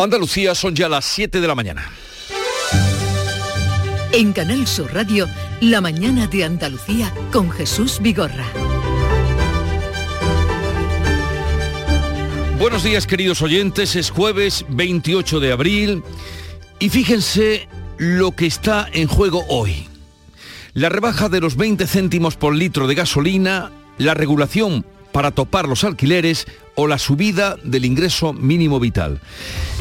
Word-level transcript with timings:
Andalucía 0.00 0.54
son 0.54 0.76
ya 0.76 0.88
las 0.88 1.04
7 1.06 1.40
de 1.40 1.48
la 1.48 1.56
mañana. 1.56 1.90
En 4.12 4.32
Canal 4.32 4.64
Sur 4.68 4.94
Radio, 4.94 5.28
La 5.60 5.80
mañana 5.80 6.28
de 6.28 6.44
Andalucía 6.44 7.12
con 7.32 7.50
Jesús 7.50 7.98
Vigorra. 8.00 8.46
Buenos 12.60 12.84
días 12.84 13.08
queridos 13.08 13.42
oyentes, 13.42 13.96
es 13.96 14.10
jueves 14.10 14.64
28 14.68 15.40
de 15.40 15.50
abril 15.50 16.04
y 16.78 16.90
fíjense 16.90 17.68
lo 17.96 18.30
que 18.30 18.46
está 18.46 18.88
en 18.92 19.08
juego 19.08 19.46
hoy. 19.48 19.88
La 20.74 20.90
rebaja 20.90 21.28
de 21.28 21.40
los 21.40 21.56
20 21.56 21.88
céntimos 21.88 22.36
por 22.36 22.54
litro 22.54 22.86
de 22.86 22.94
gasolina, 22.94 23.72
la 23.98 24.14
regulación 24.14 24.86
para 25.18 25.32
topar 25.32 25.68
los 25.68 25.82
alquileres 25.82 26.46
o 26.76 26.86
la 26.86 26.96
subida 26.96 27.56
del 27.64 27.84
ingreso 27.84 28.32
mínimo 28.32 28.78
vital. 28.78 29.20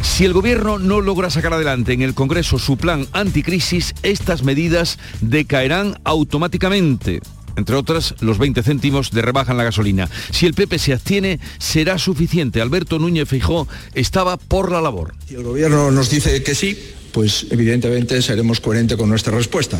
Si 0.01 0.25
el 0.25 0.33
gobierno 0.33 0.79
no 0.79 0.99
logra 0.99 1.29
sacar 1.29 1.53
adelante 1.53 1.93
en 1.93 2.01
el 2.01 2.15
Congreso 2.15 2.57
su 2.57 2.75
plan 2.75 3.05
anticrisis, 3.11 3.93
estas 4.01 4.41
medidas 4.41 4.97
decaerán 5.21 5.99
automáticamente 6.05 7.21
entre 7.55 7.75
otras, 7.75 8.15
los 8.19 8.39
20 8.39 8.63
céntimos 8.63 9.11
de 9.11 9.21
rebaja 9.21 9.51
en 9.51 9.59
la 9.59 9.63
gasolina. 9.63 10.09
Si 10.31 10.47
el 10.47 10.55
PP 10.55 10.79
se 10.79 10.93
abstiene, 10.93 11.39
será 11.59 11.99
suficiente. 11.99 12.59
Alberto 12.59 12.97
Núñez 12.97 13.29
Fijó 13.29 13.67
estaba 13.93 14.37
por 14.37 14.71
la 14.71 14.81
labor. 14.81 15.13
Si 15.27 15.35
el 15.35 15.43
gobierno 15.43 15.91
nos 15.91 16.09
dice 16.09 16.41
que 16.41 16.55
sí, 16.55 16.79
pues 17.11 17.45
evidentemente 17.51 18.23
seremos 18.23 18.59
coherentes 18.59 18.97
con 18.97 19.09
nuestra 19.09 19.35
respuesta. 19.35 19.79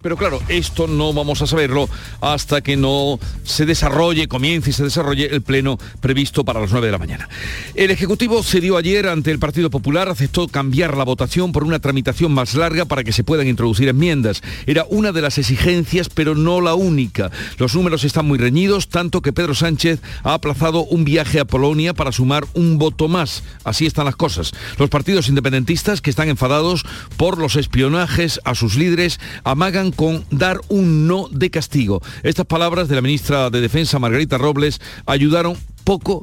Pero 0.00 0.16
claro, 0.16 0.40
esto 0.46 0.86
no 0.86 1.12
vamos 1.12 1.42
a 1.42 1.48
saberlo 1.48 1.88
hasta 2.20 2.60
que 2.60 2.76
no 2.76 3.18
se 3.42 3.66
desarrolle, 3.66 4.28
comience 4.28 4.70
y 4.70 4.72
se 4.72 4.84
desarrolle 4.84 5.26
el 5.26 5.42
pleno 5.42 5.76
previsto 6.00 6.44
para 6.44 6.60
las 6.60 6.70
9 6.70 6.86
de 6.86 6.92
la 6.92 6.98
mañana. 6.98 7.28
El 7.74 7.90
Ejecutivo 7.90 8.44
cedió 8.44 8.76
ayer 8.76 9.08
ante 9.08 9.32
el 9.32 9.40
Partido 9.40 9.70
Popular, 9.70 10.08
aceptó 10.08 10.46
cambiar 10.46 10.96
la 10.96 11.02
votación 11.02 11.50
por 11.50 11.64
una 11.64 11.80
tramitación 11.80 12.30
más 12.32 12.54
larga 12.54 12.84
para 12.84 13.02
que 13.02 13.10
se 13.10 13.24
puedan 13.24 13.48
introducir 13.48 13.88
enmiendas. 13.88 14.40
Era 14.66 14.86
una 14.88 15.10
de 15.10 15.20
las 15.20 15.36
exigencias, 15.36 16.08
pero 16.08 16.36
no 16.36 16.60
la 16.60 16.74
única. 16.74 17.32
Los 17.58 17.74
números 17.74 18.04
están 18.04 18.24
muy 18.24 18.38
reñidos, 18.38 18.88
tanto 18.88 19.20
que 19.20 19.32
Pedro 19.32 19.56
Sánchez 19.56 20.00
ha 20.22 20.34
aplazado 20.34 20.84
un 20.84 21.04
viaje 21.04 21.40
a 21.40 21.44
Polonia 21.44 21.92
para 21.92 22.12
sumar 22.12 22.46
un 22.54 22.78
voto 22.78 23.08
más. 23.08 23.42
Así 23.64 23.84
están 23.86 24.04
las 24.04 24.14
cosas. 24.14 24.52
Los 24.78 24.90
partidos 24.90 25.28
independentistas, 25.28 26.00
que 26.00 26.10
están 26.10 26.28
enfadados 26.28 26.84
por 27.16 27.38
los 27.38 27.56
espionajes 27.56 28.40
a 28.44 28.54
sus 28.54 28.76
líderes, 28.76 29.18
amagan 29.42 29.87
con 29.92 30.24
dar 30.30 30.60
un 30.68 31.06
no 31.06 31.28
de 31.30 31.50
castigo. 31.50 32.02
Estas 32.22 32.46
palabras 32.46 32.88
de 32.88 32.94
la 32.94 33.02
ministra 33.02 33.50
de 33.50 33.60
Defensa, 33.60 33.98
Margarita 33.98 34.38
Robles, 34.38 34.80
ayudaron 35.06 35.56
poco 35.84 36.22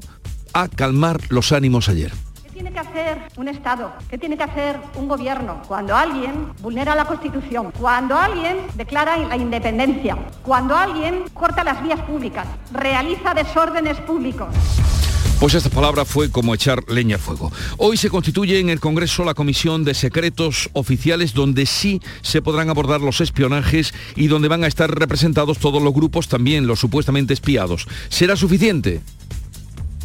a 0.53 0.67
calmar 0.67 1.19
los 1.29 1.51
ánimos 1.51 1.89
ayer. 1.89 2.11
¿Qué 2.55 2.61
tiene 2.61 2.71
que 2.71 2.87
hacer 2.87 3.17
un 3.35 3.49
Estado? 3.49 3.91
¿Qué 4.09 4.17
tiene 4.17 4.37
que 4.37 4.43
hacer 4.43 4.79
un 4.95 5.09
gobierno? 5.09 5.61
Cuando 5.67 5.93
alguien 5.93 6.53
vulnera 6.61 6.95
la 6.95 7.03
Constitución, 7.03 7.73
cuando 7.77 8.17
alguien 8.17 8.55
declara 8.75 9.17
la 9.17 9.35
independencia, 9.35 10.17
cuando 10.41 10.73
alguien 10.73 11.25
corta 11.33 11.65
las 11.65 11.83
vías 11.83 11.99
públicas, 12.03 12.47
realiza 12.71 13.33
desórdenes 13.33 13.97
públicos. 13.97 14.47
Pues 15.41 15.53
esta 15.53 15.69
palabra 15.69 16.05
fue 16.05 16.31
como 16.31 16.55
echar 16.55 16.89
leña 16.89 17.17
al 17.17 17.21
fuego. 17.21 17.51
Hoy 17.75 17.97
se 17.97 18.09
constituye 18.09 18.57
en 18.57 18.69
el 18.69 18.79
Congreso 18.79 19.25
la 19.25 19.33
Comisión 19.33 19.83
de 19.83 19.93
Secretos 19.93 20.69
Oficiales 20.71 21.33
donde 21.33 21.65
sí 21.65 22.01
se 22.21 22.41
podrán 22.41 22.69
abordar 22.69 23.01
los 23.01 23.19
espionajes 23.19 23.93
y 24.15 24.27
donde 24.27 24.47
van 24.47 24.63
a 24.63 24.67
estar 24.67 24.89
representados 24.97 25.57
todos 25.57 25.83
los 25.83 25.93
grupos, 25.93 26.29
también 26.29 26.67
los 26.67 26.79
supuestamente 26.79 27.33
espiados. 27.33 27.85
¿Será 28.07 28.37
suficiente? 28.37 29.01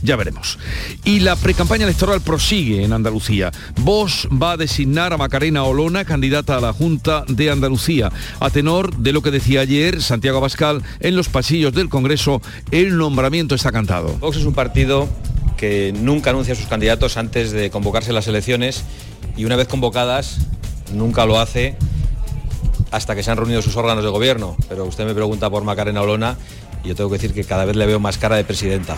Ya 0.03 0.17
veremos. 0.17 0.59
Y 1.05 1.21
la 1.21 1.37
precampaña 1.37 1.85
electoral 1.85 2.21
prosigue 2.21 2.85
en 2.85 2.93
Andalucía. 2.93 3.51
Vox 3.81 4.29
va 4.31 4.53
a 4.53 4.57
designar 4.57 5.13
a 5.13 5.19
Macarena 5.19 5.65
Olona, 5.65 6.05
candidata 6.05 6.57
a 6.57 6.61
la 6.61 6.73
Junta 6.73 7.25
de 7.29 7.51
Andalucía. 7.51 8.11
A 8.41 8.51
tenor 8.51 8.97
de 8.97 9.13
lo 9.13 9.23
que 9.23 9.31
decía 9.31 9.61
ayer 9.61 10.03
Santiago 10.03 10.39
Abascal 10.39 10.83
en 11.01 11.17
los 11.17 11.29
pasillos 11.29 11.73
del 11.75 11.89
Congreso, 11.89 12.41
el 12.71 12.97
nombramiento 12.97 13.55
está 13.55 13.73
cantado. 13.73 14.17
Vox 14.19 14.39
es 14.39 14.45
un 14.45 14.55
partido 14.55 15.09
que 15.57 15.93
nunca 15.95 16.31
anuncia 16.31 16.55
a 16.55 16.57
sus 16.57 16.67
candidatos 16.67 17.19
antes 17.19 17.53
de 17.53 17.71
convocarse 17.71 18.15
las 18.15 18.27
elecciones 18.27 18.85
y 19.37 19.45
una 19.45 19.57
vez 19.57 19.69
convocadas 19.69 20.39
nunca 20.95 21.27
lo 21.27 21.39
hace 21.39 21.77
hasta 22.91 23.15
que 23.15 23.23
se 23.23 23.31
han 23.31 23.37
reunido 23.37 23.61
sus 23.61 23.77
órganos 23.77 24.03
de 24.03 24.11
gobierno. 24.11 24.57
Pero 24.69 24.87
usted 24.87 25.05
me 25.05 25.15
pregunta 25.15 25.51
por 25.51 25.63
Macarena 25.65 26.01
Olona 26.01 26.37
y 26.83 26.89
yo 26.89 26.95
tengo 26.95 27.11
que 27.11 27.17
decir 27.17 27.35
que 27.35 27.45
cada 27.45 27.65
vez 27.65 27.77
le 27.77 27.87
veo 27.87 28.01
más 28.01 28.19
cara 28.19 28.37
de 28.37 28.45
presidenta. 28.45 28.97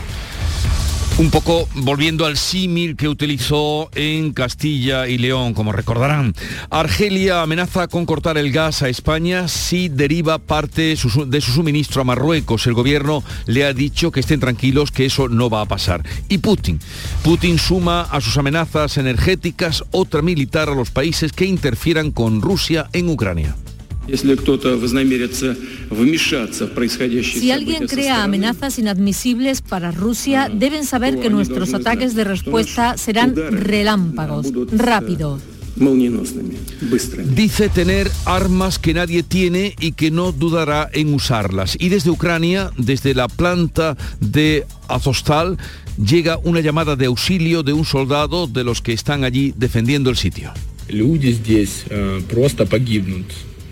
Un 1.18 1.30
poco 1.30 1.68
volviendo 1.74 2.24
al 2.24 2.36
símil 2.36 2.96
que 2.96 3.06
utilizó 3.06 3.90
en 3.94 4.32
Castilla 4.32 5.06
y 5.06 5.18
León, 5.18 5.52
como 5.52 5.70
recordarán. 5.70 6.34
Argelia 6.70 7.42
amenaza 7.42 7.86
con 7.86 8.06
cortar 8.06 8.38
el 8.38 8.50
gas 8.50 8.82
a 8.82 8.88
España 8.88 9.46
si 9.46 9.88
deriva 9.88 10.38
parte 10.38 10.96
de 11.26 11.40
su 11.40 11.52
suministro 11.52 12.00
a 12.00 12.04
Marruecos. 12.04 12.66
El 12.66 12.74
gobierno 12.74 13.22
le 13.46 13.64
ha 13.64 13.72
dicho 13.72 14.10
que 14.10 14.20
estén 14.20 14.40
tranquilos, 14.40 14.90
que 14.90 15.04
eso 15.04 15.28
no 15.28 15.50
va 15.50 15.60
a 15.60 15.66
pasar. 15.66 16.02
Y 16.28 16.38
Putin. 16.38 16.80
Putin 17.22 17.58
suma 17.58 18.02
a 18.02 18.20
sus 18.20 18.36
amenazas 18.38 18.96
energéticas 18.96 19.84
otra 19.90 20.22
militar 20.22 20.70
a 20.70 20.74
los 20.74 20.90
países 20.90 21.32
que 21.32 21.44
interfieran 21.44 22.10
con 22.10 22.40
Rusia 22.40 22.88
en 22.92 23.10
Ucrania. 23.10 23.54
Si 27.40 27.50
alguien 27.50 27.86
crea 27.86 28.24
amenazas 28.24 28.78
inadmisibles 28.78 29.62
para 29.62 29.92
Rusia, 29.92 30.50
deben 30.52 30.84
saber 30.84 31.20
que 31.20 31.30
nuestros 31.30 31.72
ataques 31.74 32.14
de 32.14 32.24
respuesta 32.24 32.96
serán 32.96 33.34
relámpagos, 33.36 34.52
rápidos. 34.72 35.40
Dice 37.34 37.68
tener 37.68 38.10
armas 38.26 38.78
que 38.78 38.92
nadie 38.92 39.22
tiene 39.22 39.74
y 39.80 39.92
que 39.92 40.10
no 40.10 40.32
dudará 40.32 40.90
en 40.92 41.14
usarlas. 41.14 41.76
Y 41.80 41.88
desde 41.88 42.10
Ucrania, 42.10 42.70
desde 42.76 43.14
la 43.14 43.28
planta 43.28 43.96
de 44.20 44.66
Azostal, 44.88 45.56
llega 45.96 46.38
una 46.44 46.60
llamada 46.60 46.96
de 46.96 47.06
auxilio 47.06 47.62
de 47.62 47.72
un 47.72 47.84
soldado 47.84 48.46
de 48.46 48.64
los 48.64 48.82
que 48.82 48.92
están 48.92 49.24
allí 49.24 49.54
defendiendo 49.56 50.10
el 50.10 50.16
sitio. 50.16 50.52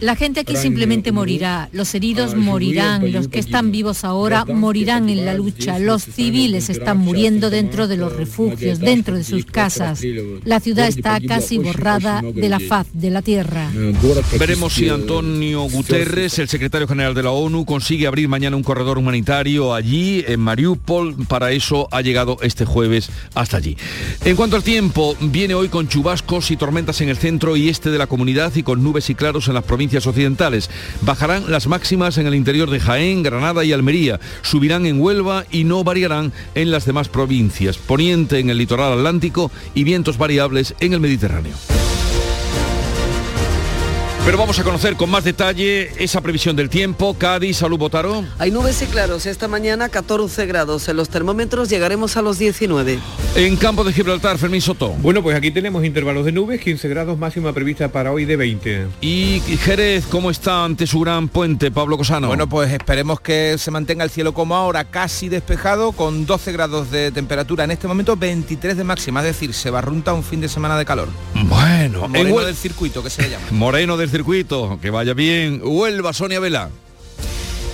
La 0.00 0.16
gente 0.16 0.40
aquí 0.40 0.56
simplemente 0.56 1.12
morirá, 1.12 1.68
los 1.72 1.94
heridos 1.94 2.34
morirán, 2.34 3.12
los 3.12 3.28
que 3.28 3.38
están 3.38 3.70
vivos 3.70 4.04
ahora 4.04 4.44
morirán 4.46 5.08
en 5.10 5.26
la 5.26 5.34
lucha, 5.34 5.78
los 5.78 6.04
civiles 6.04 6.70
están 6.70 6.98
muriendo 6.98 7.50
dentro 7.50 7.86
de 7.86 7.96
los 7.96 8.14
refugios, 8.14 8.78
dentro 8.78 9.16
de 9.16 9.24
sus 9.24 9.44
casas. 9.44 10.00
La 10.44 10.60
ciudad 10.60 10.88
está 10.88 11.20
casi 11.20 11.58
borrada 11.58 12.22
de 12.22 12.48
la 12.48 12.60
faz 12.60 12.86
de 12.92 13.10
la 13.10 13.20
tierra. 13.20 13.70
Veremos 14.38 14.74
si 14.74 14.88
Antonio 14.88 15.62
Guterres, 15.64 16.38
el 16.38 16.48
secretario 16.48 16.88
general 16.88 17.14
de 17.14 17.22
la 17.22 17.30
ONU, 17.30 17.66
consigue 17.66 18.06
abrir 18.06 18.28
mañana 18.28 18.56
un 18.56 18.62
corredor 18.62 18.96
humanitario 18.96 19.74
allí, 19.74 20.24
en 20.26 20.40
Mariupol. 20.40 21.26
Para 21.26 21.52
eso 21.52 21.88
ha 21.90 22.00
llegado 22.00 22.38
este 22.42 22.64
jueves 22.64 23.10
hasta 23.34 23.58
allí. 23.58 23.76
En 24.24 24.36
cuanto 24.36 24.56
al 24.56 24.62
tiempo, 24.62 25.14
viene 25.20 25.54
hoy 25.54 25.68
con 25.68 25.88
chubascos 25.88 26.50
y 26.50 26.56
tormentas 26.56 27.00
en 27.00 27.10
el 27.10 27.16
centro 27.16 27.56
y 27.56 27.68
este 27.68 27.90
de 27.90 27.98
la 27.98 28.06
comunidad 28.06 28.54
y 28.54 28.62
con 28.62 28.82
nubes 28.82 29.10
y 29.10 29.14
claros 29.14 29.48
en 29.48 29.54
las 29.54 29.64
provincias 29.64 29.89
occidentales. 30.06 30.70
Bajarán 31.02 31.50
las 31.50 31.66
máximas 31.66 32.18
en 32.18 32.26
el 32.26 32.34
interior 32.34 32.70
de 32.70 32.80
Jaén, 32.80 33.22
Granada 33.22 33.64
y 33.64 33.72
Almería. 33.72 34.20
Subirán 34.42 34.86
en 34.86 35.00
Huelva 35.00 35.44
y 35.50 35.64
no 35.64 35.84
variarán 35.84 36.32
en 36.54 36.70
las 36.70 36.84
demás 36.84 37.08
provincias. 37.08 37.78
Poniente 37.78 38.38
en 38.38 38.50
el 38.50 38.58
litoral 38.58 38.92
atlántico 38.92 39.50
y 39.74 39.84
vientos 39.84 40.18
variables 40.18 40.74
en 40.80 40.92
el 40.92 41.00
Mediterráneo. 41.00 41.79
Pero 44.30 44.38
vamos 44.38 44.60
a 44.60 44.62
conocer 44.62 44.94
con 44.94 45.10
más 45.10 45.24
detalle 45.24 45.90
esa 45.98 46.20
previsión 46.20 46.54
del 46.54 46.70
tiempo. 46.70 47.14
Cádiz, 47.18 47.56
salud 47.56 47.76
Botaro. 47.76 48.24
Hay 48.38 48.52
nubes 48.52 48.80
y 48.80 48.86
claros. 48.86 49.26
Esta 49.26 49.48
mañana 49.48 49.88
14 49.88 50.46
grados. 50.46 50.88
En 50.88 50.98
los 50.98 51.08
termómetros 51.08 51.68
llegaremos 51.68 52.16
a 52.16 52.22
los 52.22 52.38
19. 52.38 53.00
En 53.34 53.56
campo 53.56 53.82
de 53.82 53.92
Gibraltar, 53.92 54.38
Fermín 54.38 54.60
Soto. 54.60 54.90
Bueno, 55.00 55.20
pues 55.20 55.36
aquí 55.36 55.50
tenemos 55.50 55.84
intervalos 55.84 56.24
de 56.24 56.30
nubes, 56.30 56.60
15 56.60 56.88
grados 56.88 57.18
máxima 57.18 57.52
prevista 57.52 57.90
para 57.90 58.12
hoy 58.12 58.24
de 58.24 58.36
20. 58.36 58.86
Y 59.00 59.40
Jerez, 59.64 60.06
¿cómo 60.06 60.30
está 60.30 60.64
ante 60.64 60.86
su 60.86 61.00
gran 61.00 61.26
puente, 61.26 61.72
Pablo 61.72 61.96
Cosano? 61.96 62.28
Bueno, 62.28 62.48
pues 62.48 62.72
esperemos 62.72 63.20
que 63.20 63.58
se 63.58 63.72
mantenga 63.72 64.04
el 64.04 64.10
cielo 64.10 64.32
como 64.32 64.54
ahora, 64.54 64.84
casi 64.84 65.28
despejado, 65.28 65.90
con 65.90 66.24
12 66.24 66.52
grados 66.52 66.92
de 66.92 67.10
temperatura. 67.10 67.64
En 67.64 67.72
este 67.72 67.88
momento 67.88 68.16
23 68.16 68.76
de 68.76 68.84
máxima, 68.84 69.20
es 69.20 69.26
decir, 69.26 69.54
se 69.54 69.70
barrunta 69.70 70.12
un 70.12 70.22
fin 70.22 70.40
de 70.40 70.48
semana 70.48 70.78
de 70.78 70.84
calor. 70.84 71.08
Bueno, 71.34 72.06
Moreno 72.06 72.40
del 72.42 72.54
circuito, 72.54 73.02
que 73.02 73.10
se 73.10 73.22
le 73.22 73.30
llama. 73.30 73.44
Moreno 73.50 73.96
del 73.96 74.08
circuito, 74.08 74.19
que 74.80 74.90
vaya 74.90 75.14
bien. 75.14 75.60
Huelva, 75.64 76.12
Sonia 76.12 76.40
Vela. 76.40 76.70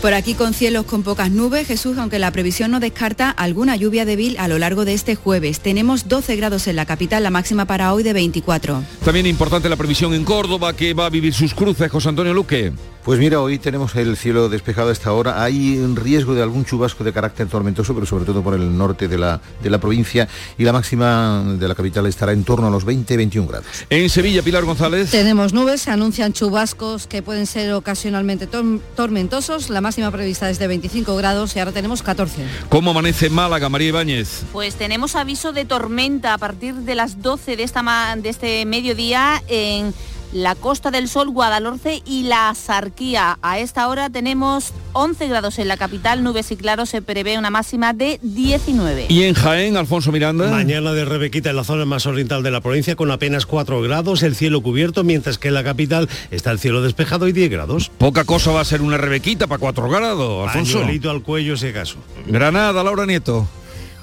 Por 0.03 0.15
aquí 0.15 0.35
con 0.35 0.55
cielos 0.55 0.85
con 0.85 1.03
pocas 1.03 1.31
nubes, 1.31 1.67
Jesús, 1.67 1.99
aunque 1.99 2.19
la 2.19 2.31
previsión 2.31 2.71
no 2.71 2.81
descarta 2.81 3.31
alguna 3.31 3.77
lluvia 3.77 4.05
débil 4.05 4.37
a 4.39 4.47
lo 4.47 4.59
largo 4.59 4.85
de 4.85 4.95
este 4.95 5.17
jueves. 5.17 5.61
Tenemos 5.61 6.07
12 6.07 6.37
grados 6.37 6.69
en 6.69 6.77
la 6.77 6.87
capital, 6.87 7.23
la 7.23 7.31
máxima 7.31 7.65
para 7.65 7.93
hoy 7.93 8.03
de 8.03 8.13
24. 8.13 8.85
También 9.05 9.27
importante 9.27 9.69
la 9.69 9.77
previsión 9.77 10.15
en 10.15 10.25
Córdoba, 10.25 10.75
que 10.77 10.95
va 10.95 11.07
a 11.07 11.11
vivir 11.11 11.35
sus 11.35 11.55
cruces, 11.55 11.91
José 11.91 12.11
Antonio 12.11 12.35
Luque. 12.35 12.73
Pues 13.07 13.21
mira, 13.21 13.41
hoy 13.41 13.61
tenemos 13.61 13.95
el 13.95 14.17
cielo 14.17 14.49
despejado 14.49 14.89
a 14.89 14.93
esta 14.93 15.13
hora. 15.13 15.41
Hay 15.41 15.79
un 15.79 15.95
riesgo 15.95 16.35
de 16.35 16.43
algún 16.43 16.65
chubasco 16.65 17.05
de 17.05 17.13
carácter 17.13 17.47
tormentoso, 17.47 17.95
pero 17.95 18.05
sobre 18.05 18.25
todo 18.25 18.43
por 18.43 18.55
el 18.55 18.77
norte 18.77 19.07
de 19.07 19.17
la, 19.17 19.41
de 19.63 19.71
la 19.71 19.79
provincia 19.79 20.27
y 20.59 20.65
la 20.65 20.73
máxima 20.73 21.55
de 21.57 21.69
la 21.69 21.77
capital 21.77 22.07
estará 22.07 22.33
en 22.33 22.43
torno 22.43 22.67
a 22.67 22.71
los 22.71 22.85
20-21 22.85 23.47
grados. 23.47 23.67
En 23.91 24.11
Sevilla, 24.11 24.43
Pilar 24.43 24.65
González. 24.65 25.13
Tenemos 25.13 25.53
nubes, 25.53 25.83
se 25.83 25.93
anuncian 25.93 26.33
chubascos 26.33 27.07
que 27.07 27.23
pueden 27.23 27.47
ser 27.47 27.75
ocasionalmente 27.75 28.49
tormentosos. 28.49 29.71
La 29.71 29.81
máxima 29.81 30.11
prevista 30.11 30.51
es 30.51 30.59
de 30.59 30.67
25 30.67 31.15
grados 31.15 31.55
y 31.55 31.61
ahora 31.61 31.71
tenemos 31.71 32.03
14. 32.03 32.43
¿Cómo 32.69 32.91
amanece 32.91 33.31
Málaga, 33.31 33.69
María 33.69 33.91
Ibáñez? 33.91 34.43
Pues 34.53 34.75
tenemos 34.75 35.15
aviso 35.15 35.53
de 35.53 35.65
tormenta 35.65 36.35
a 36.35 36.39
partir 36.39 36.75
de 36.75 36.97
las 36.97 37.23
12 37.23 37.55
de, 37.55 37.63
esta, 37.63 38.17
de 38.17 38.29
este 38.29 38.67
mediodía 38.67 39.45
en 39.47 39.95
la 40.33 40.55
Costa 40.55 40.91
del 40.91 41.09
Sol, 41.09 41.31
Guadalhorce 41.31 42.03
y 42.05 42.25
la 42.25 42.55
Sarquía. 42.55 43.39
A 43.43 43.59
esta 43.59 43.89
hora 43.89 44.11
tenemos 44.11 44.73
11 44.93 45.29
grados 45.29 45.59
en 45.59 45.69
la 45.69 45.77
capital, 45.77 46.23
nubes 46.23 46.51
y 46.51 46.57
claros, 46.57 46.89
se 46.89 47.03
prevé 47.03 47.39
una 47.39 47.51
máxima 47.51 47.93
de 47.93 48.19
19. 48.23 49.07
¿Y 49.09 49.25
en 49.25 49.35
Jaén, 49.35 49.77
Alfonso 49.77 50.13
Miranda? 50.13 50.51
Mañana 50.51 50.93
de 50.93 51.05
Rebequita 51.05 51.51
en 51.51 51.57
la 51.57 51.65
zona 51.65 51.85
más 51.85 52.07
oriental 52.07 52.43
de 52.43 52.51
la 52.51 52.61
provincia 52.61 52.97
con 52.97 53.11
apenas 53.11 53.47
4 53.47 53.83
grados, 53.83 54.23
el 54.23 54.35
cielo 54.35 54.61
cubierto, 54.63 55.05
mientras 55.05 55.39
que 55.39 55.49
en 55.49 55.55
la 55.55 55.65
capital 55.65 56.09
está 56.31 56.51
el 56.51 56.59
cielo 56.59 56.83
despejado 56.83 57.29
y 57.29 57.33
10 57.33 57.51
grados. 57.51 57.91
Poca 57.99 58.25
cosa 58.25 58.51
va 58.53 58.61
a 58.61 58.65
ser 58.65 58.83
una 58.83 58.97
Rebequita 58.97 59.47
para 59.47 59.59
4 59.59 59.89
grados, 59.89 60.49
Alfonso. 60.49 60.79
Pañuelito 60.79 61.11
al 61.11 61.23
cuello, 61.23 61.57
si 61.57 61.69
acaso. 61.69 61.97
Granada, 62.27 62.83
Laura 62.83 63.07
Nieto. 63.07 63.47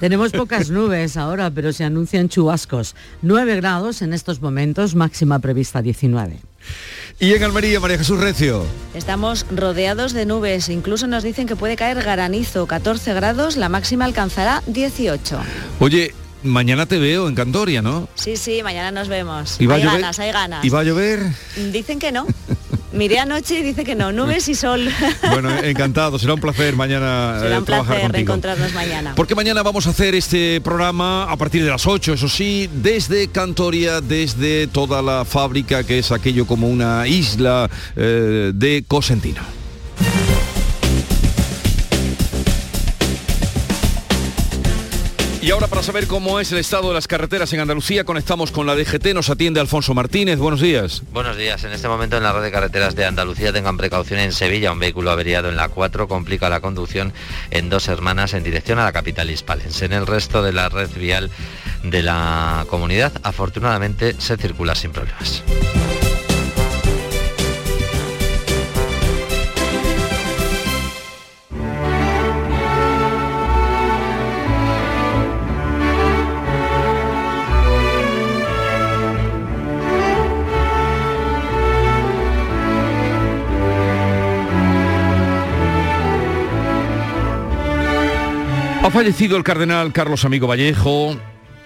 Tenemos 0.04 0.34
pocas 0.34 0.70
nubes 0.70 1.16
ahora, 1.16 1.50
pero 1.50 1.72
se 1.72 1.86
anuncian 1.86 2.28
chubascos. 2.28 2.94
9 3.22 3.56
grados 3.56 4.02
en 4.02 4.12
estos 4.12 4.42
momentos, 4.42 4.96
máxima 4.96 5.40
prevista 5.40 5.82
19. 5.82 6.42
Y 7.22 7.34
en 7.34 7.42
Almería, 7.42 7.80
María 7.80 8.00
Jesús 8.00 8.20
Recio. 8.20 8.66
Estamos 8.94 9.46
rodeados 9.50 10.12
de 10.12 10.26
nubes, 10.26 10.68
incluso 10.68 11.08
nos 11.08 11.24
dicen 11.24 11.48
que 11.48 11.56
puede 11.56 11.78
caer 11.78 12.04
granizo, 12.04 12.68
14 12.68 13.14
grados, 13.14 13.56
la 13.56 13.70
máxima 13.70 14.04
alcanzará 14.04 14.62
18. 14.68 15.40
Oye, 15.80 16.14
mañana 16.44 16.86
te 16.86 17.00
veo 17.00 17.30
en 17.30 17.36
Cantoria, 17.36 17.82
¿no? 17.82 18.10
Sí, 18.16 18.36
sí, 18.36 18.62
mañana 18.62 18.92
nos 18.92 19.08
vemos. 19.08 19.56
¿Y 19.62 19.68
va 19.68 19.76
hay 19.76 19.84
a 19.84 19.86
llover? 19.86 20.02
ganas, 20.02 20.20
hay 20.20 20.32
ganas. 20.34 20.66
¿Y 20.66 20.70
va 20.70 20.82
a 20.82 20.84
llover? 20.84 21.22
Dicen 21.72 22.00
que 22.00 22.12
no. 22.12 22.28
Miré 22.94 23.20
anoche 23.20 23.60
y 23.60 23.64
dice 23.64 23.84
que 23.84 23.96
no, 23.96 24.12
nubes 24.12 24.48
y 24.48 24.56
sol. 24.56 24.88
Bueno, 25.30 25.50
encantado, 25.64 26.20
será 26.20 26.36
un 26.36 26.40
placer 26.40 26.76
mañana 26.76 27.38
será 27.42 27.58
un 27.58 27.64
eh, 27.64 27.66
trabajar 27.66 27.96
placer 27.96 28.02
contigo. 28.02 28.14
reencontrarnos 28.14 28.74
mañana. 28.74 29.14
Porque 29.16 29.36
mañana 29.36 29.64
vamos 29.64 29.88
a 29.88 29.90
hacer 29.90 30.14
este 30.14 30.62
programa 30.62 31.24
a 31.24 31.36
partir 31.38 31.64
de 31.64 31.72
las 31.72 31.88
8, 31.88 32.14
eso 32.14 32.30
sí, 32.30 32.70
desde 32.72 33.30
Cantoria, 33.30 34.00
desde 34.00 34.68
toda 34.68 35.02
la 35.02 35.26
fábrica 35.26 35.84
que 35.84 36.00
es 36.00 36.12
aquello 36.12 36.46
como 36.46 36.68
una 36.68 37.08
isla 37.08 37.70
eh, 37.96 38.52
de 38.54 38.84
Cosentino. 38.88 39.63
Y 45.44 45.52
ahora 45.52 45.68
para 45.68 45.84
saber 45.84 46.08
cómo 46.08 46.40
es 46.40 46.54
el 46.54 46.58
estado 46.60 46.88
de 46.88 46.94
las 46.94 47.06
carreteras 47.06 47.52
en 47.52 47.60
Andalucía, 47.60 48.06
conectamos 48.06 48.54
con 48.54 48.66
la 48.66 48.78
DGT, 48.78 49.08
nos 49.14 49.30
atiende 49.30 49.60
Alfonso 49.60 49.94
Martínez. 49.94 50.40
Buenos 50.40 50.62
días. 50.62 51.04
Buenos 51.12 51.36
días. 51.36 51.62
En 51.66 51.74
este 51.74 51.90
momento 51.90 52.16
en 52.16 52.24
la 52.24 52.32
red 52.32 52.44
de 52.44 52.50
carreteras 52.50 52.96
de 52.96 53.04
Andalucía 53.04 53.52
tengan 53.52 53.76
precaución 53.76 54.22
en 54.22 54.32
Sevilla. 54.32 54.72
Un 54.72 54.80
vehículo 54.80 55.12
averiado 55.12 55.50
en 55.50 55.58
la 55.58 55.68
4 55.68 56.08
complica 56.08 56.48
la 56.48 56.62
conducción 56.62 57.12
en 57.52 57.70
dos 57.70 57.90
hermanas 57.90 58.34
en 58.34 58.44
dirección 58.46 58.80
a 58.80 58.86
la 58.86 58.94
capital 58.94 59.30
hispalense. 59.30 59.84
En 59.84 59.92
el 59.92 60.08
resto 60.08 60.44
de 60.44 60.54
la 60.54 60.70
red 60.70 60.90
vial 60.96 61.30
de 61.84 62.04
la 62.04 62.66
comunidad, 62.70 63.12
afortunadamente, 63.22 64.16
se 64.20 64.38
circula 64.38 64.76
sin 64.76 64.94
problemas. 64.94 65.44
Ha 88.84 88.92
fallecido 88.92 89.38
el 89.38 89.46
cardenal 89.46 89.94
Carlos 89.94 90.26
Amigo 90.26 90.46
Vallejo, 90.46 91.16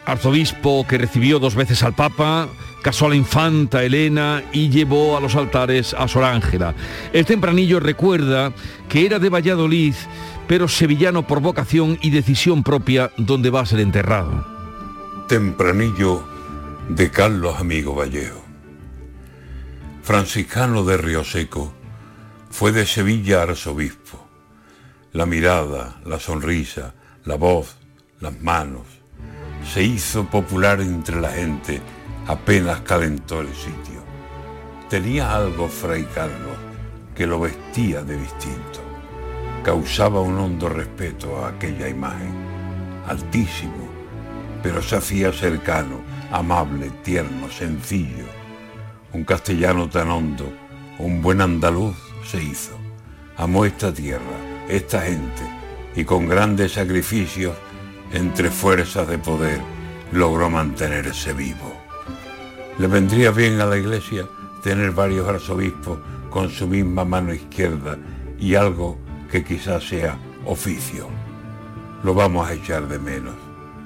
arzobispo 0.05 0.85
que 0.87 0.99
recibió 0.99 1.39
dos 1.39 1.55
veces 1.55 1.81
al 1.81 1.95
Papa, 1.95 2.47
casó 2.83 3.07
a 3.07 3.09
la 3.09 3.15
infanta 3.15 3.83
Elena 3.83 4.43
y 4.53 4.69
llevó 4.69 5.17
a 5.17 5.19
los 5.19 5.35
altares 5.35 5.95
a 5.95 6.07
Sor 6.07 6.25
Ángela. 6.25 6.75
El 7.13 7.25
tempranillo 7.25 7.79
recuerda 7.79 8.53
que 8.87 9.07
era 9.07 9.17
de 9.17 9.29
Valladolid, 9.29 9.95
pero 10.47 10.67
sevillano 10.67 11.25
por 11.25 11.41
vocación 11.41 11.97
y 12.03 12.11
decisión 12.11 12.61
propia 12.61 13.11
donde 13.17 13.49
va 13.49 13.61
a 13.61 13.65
ser 13.65 13.79
enterrado. 13.79 14.45
Tempranillo 15.27 16.23
de 16.87 17.09
Carlos 17.09 17.59
Amigo 17.59 17.95
Vallejo. 17.95 18.45
Franciscano 20.03 20.83
de 20.83 20.97
Río 20.97 21.23
Seco, 21.23 21.73
fue 22.51 22.71
de 22.71 22.85
Sevilla 22.85 23.41
arzobispo. 23.41 24.23
La 25.13 25.25
mirada, 25.25 25.99
la 26.05 26.19
sonrisa, 26.19 26.93
la 27.27 27.35
voz, 27.35 27.75
las 28.21 28.41
manos. 28.41 28.87
Se 29.73 29.83
hizo 29.83 30.23
popular 30.27 30.79
entre 30.79 31.19
la 31.19 31.29
gente, 31.29 31.81
apenas 32.25 32.79
calentó 32.81 33.41
el 33.41 33.53
sitio. 33.53 34.01
Tenía 34.89 35.35
algo 35.35 35.67
Fray 35.67 36.05
Carlos 36.05 36.57
que 37.13 37.27
lo 37.27 37.41
vestía 37.41 38.01
de 38.01 38.17
distinto. 38.17 38.79
Causaba 39.61 40.21
un 40.21 40.37
hondo 40.37 40.69
respeto 40.69 41.43
a 41.43 41.49
aquella 41.49 41.89
imagen, 41.89 42.33
altísimo, 43.05 43.89
pero 44.63 44.81
se 44.81 44.95
hacía 44.95 45.33
cercano, 45.33 45.99
amable, 46.31 46.89
tierno, 47.03 47.49
sencillo. 47.49 48.25
Un 49.11 49.25
castellano 49.25 49.89
tan 49.89 50.09
hondo, 50.09 50.49
un 50.97 51.21
buen 51.21 51.41
andaluz 51.41 51.97
se 52.23 52.41
hizo. 52.41 52.77
Amó 53.35 53.65
esta 53.65 53.93
tierra, 53.93 54.65
esta 54.69 55.01
gente, 55.01 55.56
y 55.97 56.05
con 56.05 56.27
grandes 56.27 56.73
sacrificios, 56.73 57.55
entre 58.13 58.51
fuerzas 58.51 59.07
de 59.07 59.17
poder, 59.17 59.59
logró 60.11 60.49
mantenerse 60.49 61.33
vivo. 61.33 61.75
Le 62.77 62.87
vendría 62.87 63.31
bien 63.31 63.59
a 63.59 63.65
la 63.65 63.77
iglesia 63.77 64.25
tener 64.61 64.91
varios 64.91 65.27
arzobispos 65.27 65.99
con 66.29 66.51
su 66.51 66.67
misma 66.67 67.03
mano 67.03 67.33
izquierda 67.33 67.97
y 68.39 68.53
algo 68.53 68.99
que 69.31 69.43
quizás 69.43 69.87
sea 69.89 70.17
oficio. 70.45 71.09
Lo 72.03 72.13
vamos 72.13 72.47
a 72.47 72.53
echar 72.53 72.87
de 72.87 72.99
menos, 72.99 73.35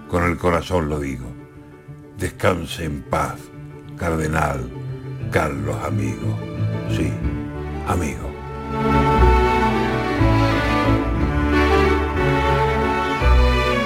con 0.09 0.25
el 0.25 0.37
corazón 0.37 0.89
lo 0.89 0.99
digo. 0.99 1.31
Descanse 2.17 2.83
en 2.83 3.03
paz, 3.03 3.39
cardenal 3.97 4.69
Carlos 5.31 5.77
amigo. 5.85 6.37
Sí, 6.89 7.09
amigo. 7.87 8.29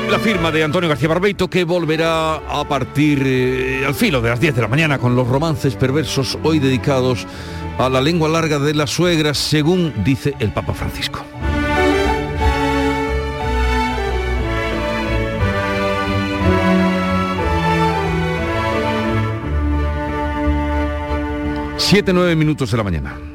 La 0.10 0.20
firma 0.20 0.52
de 0.52 0.64
Antonio 0.64 0.88
García 0.88 1.08
Barbeito 1.08 1.50
que 1.50 1.64
volverá 1.64 2.36
a 2.36 2.64
partir 2.68 3.22
eh, 3.26 3.84
al 3.86 3.94
filo 3.94 4.22
de 4.22 4.30
las 4.30 4.40
10 4.40 4.56
de 4.56 4.62
la 4.62 4.68
mañana 4.68 4.98
con 4.98 5.16
los 5.16 5.28
romances 5.28 5.76
perversos 5.76 6.38
hoy 6.44 6.60
dedicados 6.60 7.26
a 7.78 7.90
la 7.90 8.02
lengua 8.02 8.30
larga 8.30 8.60
de 8.60 8.74
las 8.74 8.92
suegras, 8.92 9.38
según 9.38 9.94
dice 10.04 10.34
el 10.40 10.54
Papa 10.54 10.74
Francisco. 10.74 11.24
Siete, 21.78 22.14
nueve 22.14 22.36
minutos 22.36 22.72
de 22.72 22.78
la 22.78 22.84
mañana. 22.84 23.35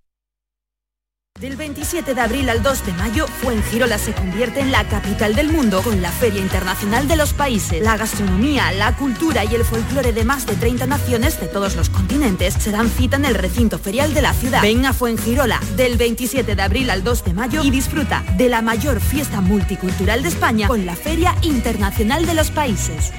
Del 1.39 1.55
27 1.55 2.13
de 2.13 2.21
abril 2.21 2.51
al 2.51 2.61
2 2.61 2.85
de 2.85 2.93
mayo, 2.93 3.25
Fuengirola 3.25 3.97
se 3.97 4.13
convierte 4.13 4.59
en 4.59 4.71
la 4.71 4.87
capital 4.87 5.33
del 5.33 5.51
mundo 5.51 5.81
con 5.81 5.99
la 5.99 6.11
Feria 6.11 6.39
Internacional 6.39 7.07
de 7.07 7.15
los 7.15 7.33
Países. 7.33 7.81
La 7.81 7.97
gastronomía, 7.97 8.71
la 8.73 8.95
cultura 8.95 9.43
y 9.43 9.55
el 9.55 9.65
folclore 9.65 10.13
de 10.13 10.23
más 10.23 10.45
de 10.45 10.55
30 10.55 10.85
naciones 10.85 11.41
de 11.41 11.47
todos 11.47 11.75
los 11.75 11.89
continentes 11.89 12.53
se 12.53 12.69
dan 12.69 12.91
cita 12.91 13.15
en 13.15 13.25
el 13.25 13.33
recinto 13.33 13.79
ferial 13.79 14.13
de 14.13 14.21
la 14.21 14.33
ciudad. 14.33 14.61
Ven 14.61 14.85
a 14.85 14.93
Fuengirola 14.93 15.59
del 15.75 15.97
27 15.97 16.55
de 16.55 16.61
abril 16.61 16.91
al 16.91 17.03
2 17.03 17.25
de 17.25 17.33
mayo 17.33 17.63
y 17.63 17.71
disfruta 17.71 18.23
de 18.37 18.47
la 18.47 18.61
mayor 18.61 18.99
fiesta 18.99 19.41
multicultural 19.41 20.21
de 20.21 20.29
España 20.29 20.67
con 20.67 20.85
la 20.85 20.95
Feria 20.95 21.35
Internacional 21.41 22.27
de 22.27 22.35
los 22.35 22.51
Países. 22.51 23.13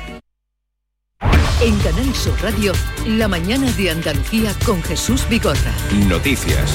En 1.61 1.77
Canal 1.81 2.15
Sur 2.15 2.41
Radio, 2.41 2.73
la 3.05 3.27
mañana 3.27 3.69
de 3.73 3.91
Andalucía 3.91 4.55
con 4.65 4.81
Jesús 4.85 5.27
Vigorra. 5.29 5.73
Noticias. 6.07 6.73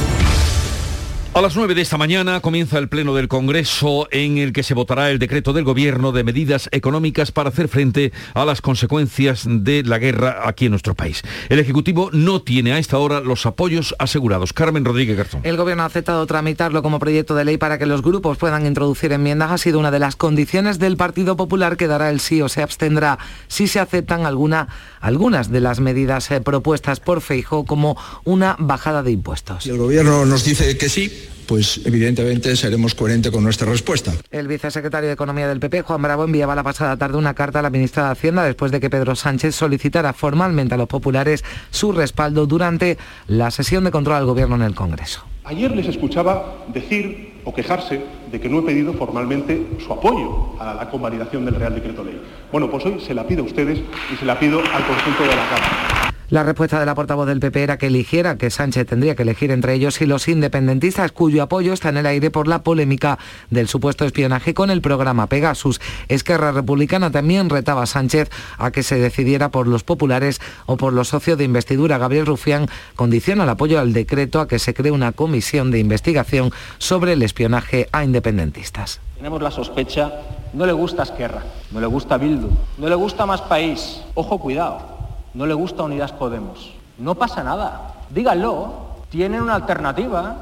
A 1.34 1.41
las 1.41 1.55
9 1.55 1.75
de 1.75 1.81
esta 1.84 1.98
mañana 1.98 2.39
comienza 2.39 2.79
el 2.79 2.89
Pleno 2.89 3.13
del 3.13 3.27
Congreso 3.27 4.07
en 4.10 4.39
el 4.39 4.53
que 4.53 4.63
se 4.63 4.74
votará 4.74 5.12
el 5.12 5.19
decreto 5.19 5.53
del 5.53 5.65
Gobierno 5.65 6.12
de 6.12 6.24
medidas 6.24 6.67
económicas 6.72 7.31
para 7.31 7.50
hacer 7.50 7.67
frente 7.67 8.12
a 8.34 8.43
las 8.43 8.62
consecuencias 8.62 9.43
de 9.48 9.84
la 9.84 10.00
guerra 10.00 10.48
aquí 10.48 10.65
en 10.65 10.72
nuestro 10.72 10.96
país. 10.96 11.22
El 11.50 11.60
Ejecutivo 11.60 12.10
no 12.12 12.41
tiene 12.41 12.74
a 12.74 12.79
esta 12.79 12.98
hora 12.98 13.19
los 13.19 13.46
apoyos 13.46 13.93
asegurados. 14.00 14.51
Carmen 14.51 14.84
Rodríguez 14.84 15.15
Garzón. 15.15 15.41
El 15.43 15.57
Gobierno 15.57 15.84
ha 15.84 15.86
aceptado 15.86 16.25
tramitarlo 16.25 16.81
como 16.81 16.98
proyecto 16.98 17.36
de 17.36 17.46
ley 17.46 17.57
para 17.57 17.77
que 17.77 17.86
los 17.86 18.01
grupos 18.01 18.39
puedan 18.39 18.65
introducir 18.65 19.12
enmiendas. 19.12 19.51
Ha 19.51 19.60
sido 19.60 19.77
una 19.77 19.91
de 19.91 20.00
las 20.00 20.15
condiciones 20.15 20.79
del 20.79 20.98
Partido 20.98 21.38
Popular 21.38 21.77
que 21.77 21.86
dará 21.86 22.10
el 22.10 22.19
sí 22.19 22.41
o 22.41 22.50
se 22.50 22.63
abstendrá 22.63 23.19
si 23.48 23.67
se 23.67 23.79
aceptan 23.79 24.25
alguna, 24.25 24.69
algunas 25.01 25.51
de 25.51 25.62
las 25.62 25.79
medidas 25.81 26.31
eh, 26.31 26.41
propuestas 26.41 27.00
por 27.00 27.22
Feijóo 27.22 27.65
como 27.65 27.96
una 28.24 28.55
bajada 28.57 29.03
de 29.03 29.12
impuestos. 29.12 29.67
El 29.67 29.77
Gobierno 29.77 30.25
nos 30.25 30.43
dice 30.43 30.75
que 30.79 30.89
sí, 30.89 31.26
pues 31.48 31.81
evidentemente 31.86 32.55
seremos 32.55 32.93
coherentes 32.93 33.31
con 33.31 33.43
nuestra 33.43 33.69
respuesta. 33.69 34.12
El 34.31 34.48
vicesecretario 34.48 35.07
de 35.07 35.13
Economía 35.13 35.48
del 35.48 35.60
PP, 35.60 35.81
Juan 35.81 36.01
Bravo, 36.01 36.25
enviaba 36.25 36.55
la 36.55 36.63
pasada 36.63 36.98
tarde 36.98 37.17
una 37.17 37.34
carta 37.34 37.60
a 37.60 37.62
la 37.62 37.69
ministra 37.69 38.05
de 38.05 38.12
Hacienda 38.12 38.43
después 38.43 38.72
de 38.72 38.79
que 38.79 38.89
Pedro 38.89 39.15
Sánchez 39.15 39.55
solicitara 39.55 40.13
formalmente 40.13 40.75
a 40.75 40.77
los 40.77 40.88
populares 40.88 41.43
su 41.72 41.91
respaldo 41.91 42.46
durante 42.46 42.98
la 43.27 43.50
sesión 43.51 43.84
de 43.86 43.91
control 43.91 44.17
al 44.17 44.25
Gobierno 44.25 44.55
en 44.55 44.63
el 44.63 44.75
Congreso. 44.75 45.24
Ayer 45.46 45.72
les 45.72 45.88
escuchaba 45.88 46.65
decir 46.74 47.38
o 47.46 47.53
quejarse 47.53 48.01
de 48.29 48.41
que 48.41 48.50
no 48.50 48.60
he 48.60 48.63
pedido 48.63 48.93
formalmente 48.93 49.65
su 49.79 49.93
apoyo 49.93 50.60
a 50.60 50.74
la 50.74 50.89
convalidación 50.89 51.46
del 51.46 51.55
Real 51.55 51.74
Decreto 51.74 52.03
Ley. 52.03 52.22
Bueno, 52.51 52.69
pues 52.69 52.86
hoy 52.86 53.00
se 53.00 53.13
la 53.13 53.25
pido 53.25 53.43
a 53.43 53.46
ustedes 53.46 53.79
y 54.13 54.17
se 54.17 54.25
la 54.25 54.38
pido 54.38 54.60
al 54.60 54.86
conjunto 54.86 55.24
de 55.24 55.29
la 55.29 55.48
Cámara. 55.48 56.13
La 56.29 56.43
respuesta 56.43 56.77
de 56.77 56.86
la 56.86 56.93
portavoz 56.93 57.25
del 57.25 57.39
PP 57.39 57.63
era 57.63 57.77
que 57.77 57.88
eligiera, 57.88 58.38
que 58.38 58.50
Sánchez 58.50 58.86
tendría 58.86 59.15
que 59.15 59.24
elegir 59.24 59.50
entre 59.50 59.74
ellos 59.74 60.01
y 60.01 60.05
los 60.05 60.27
independentistas, 60.27 61.13
cuyo 61.13 61.41
apoyo 61.41 61.72
está 61.72 61.88
en 61.88 61.96
el 61.96 62.05
aire 62.05 62.31
por 62.31 62.50
la 62.50 62.63
polémica 62.63 63.17
del 63.50 63.69
supuesto 63.69 64.03
espionaje 64.03 64.53
con 64.53 64.69
el 64.69 64.81
programa 64.81 65.27
Pegasus. 65.27 65.79
Esquerra 66.10 66.51
Republicana 66.51 67.12
también 67.12 67.50
retaba 67.50 67.84
a 67.84 67.86
Sánchez 67.86 68.29
a 68.57 68.72
que 68.72 68.84
se 68.84 69.00
decidiera 69.00 69.51
por 69.51 69.69
los 69.69 69.86
populares 69.86 70.41
o 70.65 70.75
por 70.75 70.91
los 70.91 71.07
socios 71.07 71.38
de 71.38 71.46
investidura. 71.46 71.98
Gabriel 71.98 72.25
Rufián 72.25 72.67
condiciona 72.98 73.46
el 73.46 73.50
apoyo 73.50 73.79
al 73.79 73.93
decreto 73.93 74.41
a 74.41 74.50
que 74.50 74.60
se 74.60 74.74
cree 74.74 74.91
una 74.91 75.13
comisión 75.13 75.72
de 75.72 75.79
investigación 75.79 76.51
sobre 76.77 77.13
el 77.13 77.24
espionaje 77.24 77.88
a 77.93 78.03
independentistas. 78.03 79.00
Tenemos 79.15 79.41
la 79.41 79.50
sospecha, 79.50 80.12
no 80.51 80.65
le 80.65 80.74
gusta 80.74 81.03
Esquerra, 81.03 81.43
no 81.72 81.79
le 81.79 81.88
gusta 81.88 82.17
Bildu, 82.17 82.50
no 82.77 82.89
le 82.89 82.96
gusta 82.96 83.25
más 83.25 83.41
país. 83.43 84.01
Ojo, 84.13 84.38
cuidado 84.39 84.96
no 85.34 85.46
le 85.46 85.53
gusta 85.53 85.84
Unidas 85.84 86.12
Podemos. 86.12 86.74
No 86.98 87.15
pasa 87.15 87.43
nada, 87.43 87.93
díganlo. 88.10 88.88
Tienen 89.10 89.41
una 89.41 89.55
alternativa, 89.55 90.36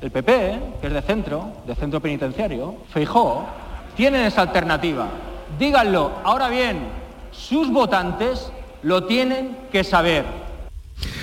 el 0.00 0.10
PP, 0.10 0.60
que 0.80 0.86
es 0.86 0.92
de 0.92 1.02
centro, 1.02 1.48
de 1.66 1.74
centro 1.74 2.00
penitenciario, 2.00 2.76
Feijó, 2.90 3.44
tienen 3.96 4.22
esa 4.22 4.42
alternativa. 4.42 5.06
Díganlo. 5.58 6.12
Ahora 6.24 6.48
bien, 6.48 6.86
sus 7.30 7.70
votantes 7.70 8.52
lo 8.82 9.04
tienen 9.04 9.56
que 9.70 9.84
saber. 9.84 10.24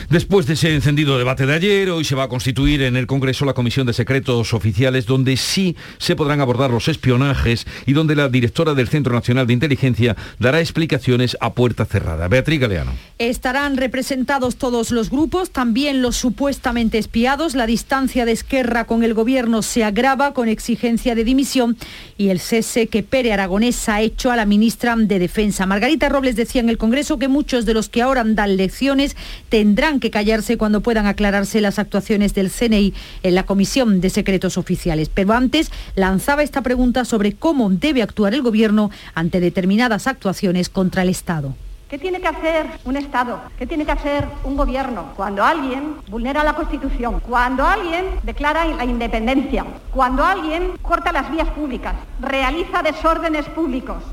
Después 0.09 0.47
de 0.47 0.53
ese 0.53 0.73
encendido 0.73 1.19
debate 1.19 1.45
de 1.45 1.53
ayer, 1.53 1.91
hoy 1.91 2.03
se 2.03 2.15
va 2.15 2.23
a 2.23 2.29
constituir 2.29 2.81
en 2.81 2.95
el 2.95 3.05
Congreso 3.05 3.45
la 3.45 3.53
Comisión 3.53 3.85
de 3.85 3.93
Secretos 3.93 4.55
Oficiales, 4.55 5.05
donde 5.05 5.37
sí 5.37 5.75
se 5.99 6.15
podrán 6.15 6.41
abordar 6.41 6.71
los 6.71 6.87
espionajes 6.87 7.67
y 7.85 7.93
donde 7.93 8.15
la 8.15 8.27
directora 8.27 8.73
del 8.73 8.87
Centro 8.87 9.13
Nacional 9.13 9.45
de 9.45 9.53
Inteligencia 9.53 10.17
dará 10.39 10.61
explicaciones 10.61 11.37
a 11.41 11.53
puerta 11.53 11.85
cerrada. 11.85 12.27
Beatriz 12.27 12.59
Galeano. 12.59 12.93
Estarán 13.19 13.77
representados 13.77 14.55
todos 14.55 14.89
los 14.89 15.11
grupos, 15.11 15.51
también 15.51 16.01
los 16.01 16.15
supuestamente 16.15 16.97
espiados. 16.97 17.53
La 17.53 17.67
distancia 17.67 18.25
de 18.25 18.31
Esquerra 18.31 18.85
con 18.87 19.03
el 19.03 19.13
gobierno 19.13 19.61
se 19.61 19.83
agrava 19.83 20.33
con 20.33 20.49
exigencia 20.49 21.13
de 21.13 21.23
dimisión 21.23 21.77
y 22.17 22.29
el 22.29 22.39
cese 22.39 22.87
que 22.87 23.03
Pere 23.03 23.31
Aragonés 23.31 23.87
ha 23.89 24.01
hecho 24.01 24.31
a 24.31 24.35
la 24.35 24.47
ministra 24.47 24.95
de 24.97 25.19
Defensa. 25.19 25.67
Margarita 25.67 26.09
Robles 26.09 26.35
decía 26.35 26.61
en 26.61 26.69
el 26.69 26.79
Congreso 26.79 27.19
que 27.19 27.27
muchos 27.27 27.67
de 27.67 27.75
los 27.75 27.89
que 27.89 28.01
ahora 28.01 28.23
dan 28.25 28.57
lecciones 28.57 29.15
tendrán 29.49 29.98
que 29.99 30.11
callarse 30.11 30.57
cuando 30.57 30.81
puedan 30.81 31.07
aclararse 31.07 31.61
las 31.61 31.79
actuaciones 31.79 32.33
del 32.33 32.51
CNI 32.51 32.93
en 33.23 33.35
la 33.35 33.43
Comisión 33.43 34.01
de 34.01 34.09
Secretos 34.09 34.57
Oficiales. 34.57 35.09
Pero 35.09 35.33
antes 35.33 35.71
lanzaba 35.95 36.43
esta 36.43 36.61
pregunta 36.61 37.05
sobre 37.05 37.33
cómo 37.33 37.69
debe 37.69 38.01
actuar 38.01 38.33
el 38.33 38.41
Gobierno 38.41 38.91
ante 39.13 39.39
determinadas 39.39 40.07
actuaciones 40.07 40.69
contra 40.69 41.03
el 41.03 41.09
Estado. 41.09 41.55
¿Qué 41.89 41.97
tiene 41.97 42.21
que 42.21 42.27
hacer 42.27 42.67
un 42.85 42.97
Estado? 42.97 43.41
¿Qué 43.57 43.65
tiene 43.65 43.83
que 43.83 43.91
hacer 43.91 44.27
un 44.43 44.55
gobierno? 44.55 45.13
Cuando 45.15 45.43
alguien 45.43 45.95
vulnera 46.07 46.43
la 46.43 46.53
Constitución, 46.53 47.19
cuando 47.19 47.65
alguien 47.65 48.05
declara 48.21 48.63
la 48.65 48.85
independencia, 48.85 49.65
cuando 49.91 50.23
alguien 50.23 50.73
corta 50.83 51.11
las 51.11 51.31
vías 51.31 51.49
públicas, 51.49 51.95
realiza 52.19 52.83
desórdenes 52.83 53.45
públicos, 53.47 54.03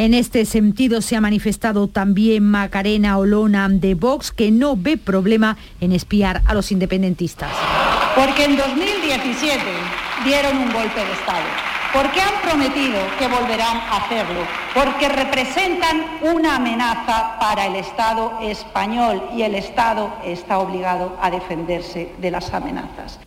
en 0.00 0.14
este 0.14 0.46
sentido 0.46 1.02
se 1.02 1.14
ha 1.14 1.20
manifestado 1.20 1.86
también 1.86 2.42
Macarena 2.42 3.18
Olona 3.18 3.68
de 3.68 3.94
Vox, 3.94 4.32
que 4.32 4.50
no 4.50 4.74
ve 4.74 4.96
problema 4.96 5.58
en 5.78 5.92
espiar 5.92 6.40
a 6.46 6.54
los 6.54 6.72
independentistas. 6.72 7.52
Porque 8.16 8.44
en 8.44 8.56
2017 8.56 9.62
dieron 10.24 10.56
un 10.56 10.72
golpe 10.72 11.04
de 11.04 11.12
Estado. 11.12 11.44
Porque 11.92 12.18
han 12.18 12.40
prometido 12.40 12.96
que 13.18 13.28
volverán 13.28 13.76
a 13.76 13.98
hacerlo. 13.98 14.40
Porque 14.72 15.06
representan 15.10 16.02
una 16.22 16.56
amenaza 16.56 17.38
para 17.38 17.66
el 17.66 17.76
Estado 17.76 18.38
español 18.40 19.20
y 19.36 19.42
el 19.42 19.54
Estado 19.54 20.10
está 20.24 20.60
obligado 20.60 21.18
a 21.20 21.30
defenderse 21.30 22.10
de 22.18 22.30
las 22.30 22.54
amenazas. 22.54 23.18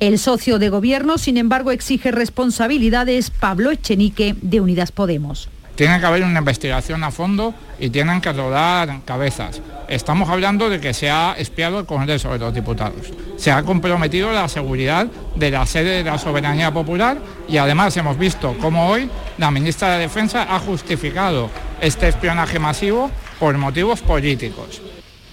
El 0.00 0.18
socio 0.18 0.58
de 0.58 0.70
gobierno, 0.70 1.18
sin 1.18 1.36
embargo, 1.36 1.70
exige 1.70 2.12
responsabilidades 2.12 3.28
Pablo 3.30 3.70
Echenique 3.70 4.34
de 4.40 4.62
Unidas 4.62 4.90
Podemos. 4.90 5.50
Tiene 5.82 5.98
que 5.98 6.06
haber 6.06 6.22
una 6.22 6.38
investigación 6.38 7.02
a 7.02 7.10
fondo 7.10 7.52
y 7.80 7.90
tienen 7.90 8.20
que 8.20 8.32
rodar 8.32 9.00
cabezas. 9.04 9.60
Estamos 9.88 10.28
hablando 10.28 10.70
de 10.70 10.78
que 10.78 10.94
se 10.94 11.10
ha 11.10 11.34
espiado 11.36 11.80
el 11.80 11.86
Congreso 11.86 12.30
de 12.30 12.38
los 12.38 12.54
Diputados. 12.54 13.12
Se 13.36 13.50
ha 13.50 13.64
comprometido 13.64 14.30
la 14.30 14.46
seguridad 14.46 15.08
de 15.34 15.50
la 15.50 15.66
sede 15.66 16.04
de 16.04 16.08
la 16.08 16.18
soberanía 16.18 16.72
popular 16.72 17.18
y 17.48 17.56
además 17.56 17.96
hemos 17.96 18.16
visto 18.16 18.56
cómo 18.60 18.90
hoy 18.90 19.10
la 19.38 19.50
ministra 19.50 19.94
de 19.94 20.02
Defensa 20.02 20.46
ha 20.48 20.60
justificado 20.60 21.50
este 21.80 22.06
espionaje 22.06 22.60
masivo 22.60 23.10
por 23.40 23.58
motivos 23.58 24.02
políticos. 24.02 24.80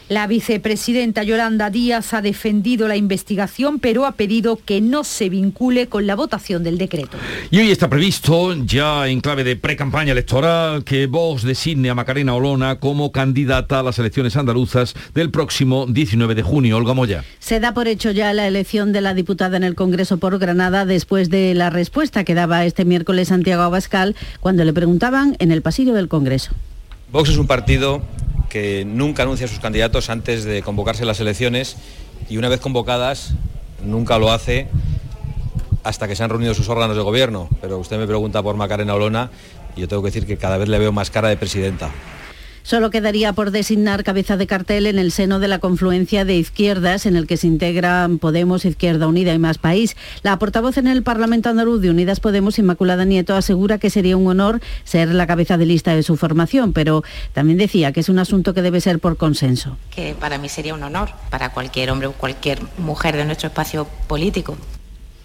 La 0.10 0.26
vicepresidenta 0.26 1.22
Yolanda 1.22 1.70
Díaz 1.70 2.16
ha 2.16 2.24
defendido 2.24 2.88
la 2.88 2.96
investigación, 2.96 3.78
pero 3.78 4.08
ha 4.08 4.14
pedido 4.14 4.56
que 4.56 4.82
no 4.82 5.04
se 5.04 5.30
vincule 5.30 5.86
con 5.86 6.08
la 6.08 6.16
votación 6.16 6.64
del 6.64 6.80
decreto. 6.80 7.16
Y 7.52 7.60
hoy 7.60 7.70
está 7.70 7.92
previsto, 7.92 8.56
ya 8.66 9.08
en 9.08 9.22
clave 9.22 9.44
de 9.44 9.56
pre-campaña 9.56 10.14
electoral, 10.14 10.84
que 10.84 11.06
Vox 11.06 11.44
designe 11.44 11.92
a 11.92 11.94
Macarena 11.94 12.34
Olona 12.34 12.80
como 12.80 13.12
candidata 13.12 13.82
a 13.82 13.84
las 13.84 14.00
elecciones 14.00 14.36
andaluzas 14.36 14.96
del 15.14 15.30
próximo 15.30 15.86
19 15.86 16.34
de 16.34 16.42
junio. 16.42 16.78
Olga 16.78 16.96
Moya. 16.96 17.24
Se 17.38 17.60
da 17.60 17.76
por 17.76 17.88
hecho 17.88 18.10
ya 18.10 18.34
la 18.34 18.48
elección 18.48 18.92
de 18.92 19.02
la 19.02 19.14
diputada 19.14 19.58
en 19.58 19.64
el 19.64 19.76
Congreso 19.76 20.18
por 20.18 20.40
Granada 20.40 20.86
después 20.86 21.30
de 21.30 21.54
la 21.54 21.70
respuesta 21.70 22.24
que 22.24 22.34
daba 22.34 22.66
este 22.66 22.84
miércoles 22.84 23.28
Santiago 23.28 23.62
Abascal 23.62 24.16
cuando 24.40 24.66
le 24.66 24.74
preguntaban 24.74 25.36
en 25.38 25.52
el 25.52 25.62
pasillo 25.62 25.94
del 25.94 26.08
Congreso. 26.08 26.52
Vox 27.12 27.30
es 27.30 27.38
un 27.38 27.46
partido 27.46 28.02
que 28.50 28.84
nunca 28.86 29.24
anuncia 29.24 29.48
sus 29.48 29.60
candidatos 29.60 30.10
antes 30.10 30.44
de 30.44 30.62
convocarse 30.62 31.06
las 31.06 31.20
elecciones 31.20 31.78
y 32.30 32.38
una 32.38 32.50
vez 32.50 32.60
convocadas 32.60 33.34
nunca 33.84 34.18
lo 34.18 34.32
hace 34.32 34.68
hasta 35.84 36.08
que 36.08 36.16
se 36.16 36.24
han 36.24 36.30
reunido 36.30 36.54
sus 36.54 36.68
órganos 36.68 36.98
de 36.98 37.04
gobierno. 37.04 37.48
Pero 37.62 37.78
usted 37.78 37.98
me 37.98 38.08
pregunta 38.08 38.44
por 38.44 38.56
Macarena 38.56 38.96
Olona 38.96 39.30
y 39.76 39.82
yo 39.82 39.88
tengo 39.88 40.02
que 40.02 40.08
decir 40.08 40.26
que 40.26 40.38
cada 40.38 40.58
vez 40.58 40.68
le 40.68 40.80
veo 40.80 40.92
más 40.92 41.10
cara 41.10 41.30
de 41.30 41.38
presidenta. 41.38 41.92
Solo 42.70 42.92
quedaría 42.92 43.34
por 43.34 43.50
designar 43.50 44.04
cabeza 44.04 44.38
de 44.38 44.46
cartel 44.46 44.86
en 44.86 45.00
el 45.00 45.12
seno 45.12 45.40
de 45.40 45.48
la 45.48 45.58
confluencia 45.58 46.24
de 46.24 46.36
izquierdas 46.36 47.08
en 47.08 47.16
el 47.16 47.26
que 47.26 47.36
se 47.36 47.48
integran 47.48 48.20
Podemos, 48.20 48.64
Izquierda 48.64 49.08
Unida 49.08 49.34
y 49.34 49.40
Más 49.40 49.58
País. 49.58 49.98
La 50.22 50.38
portavoz 50.38 50.78
en 50.78 50.86
el 50.86 51.02
Parlamento 51.02 51.50
andaluz 51.50 51.82
de 51.82 51.90
Unidas 51.90 52.20
Podemos, 52.20 52.60
Inmaculada 52.60 53.06
Nieto, 53.06 53.34
asegura 53.34 53.80
que 53.80 53.90
sería 53.90 54.16
un 54.18 54.28
honor 54.28 54.62
ser 54.84 55.12
la 55.16 55.26
cabeza 55.26 55.58
de 55.58 55.66
lista 55.66 55.96
de 55.96 56.04
su 56.04 56.16
formación, 56.16 56.72
pero 56.72 57.04
también 57.34 57.58
decía 57.58 57.92
que 57.92 58.02
es 58.02 58.10
un 58.10 58.20
asunto 58.20 58.54
que 58.54 58.62
debe 58.62 58.82
ser 58.82 59.00
por 59.00 59.18
consenso. 59.18 59.76
Que 59.90 60.14
para 60.14 60.38
mí 60.38 60.48
sería 60.48 60.76
un 60.76 60.84
honor, 60.84 61.10
para 61.32 61.52
cualquier 61.52 61.90
hombre 61.90 62.06
o 62.06 62.12
cualquier 62.12 62.60
mujer 62.78 63.18
de 63.18 63.26
nuestro 63.26 63.48
espacio 63.48 63.88
político. 64.06 64.56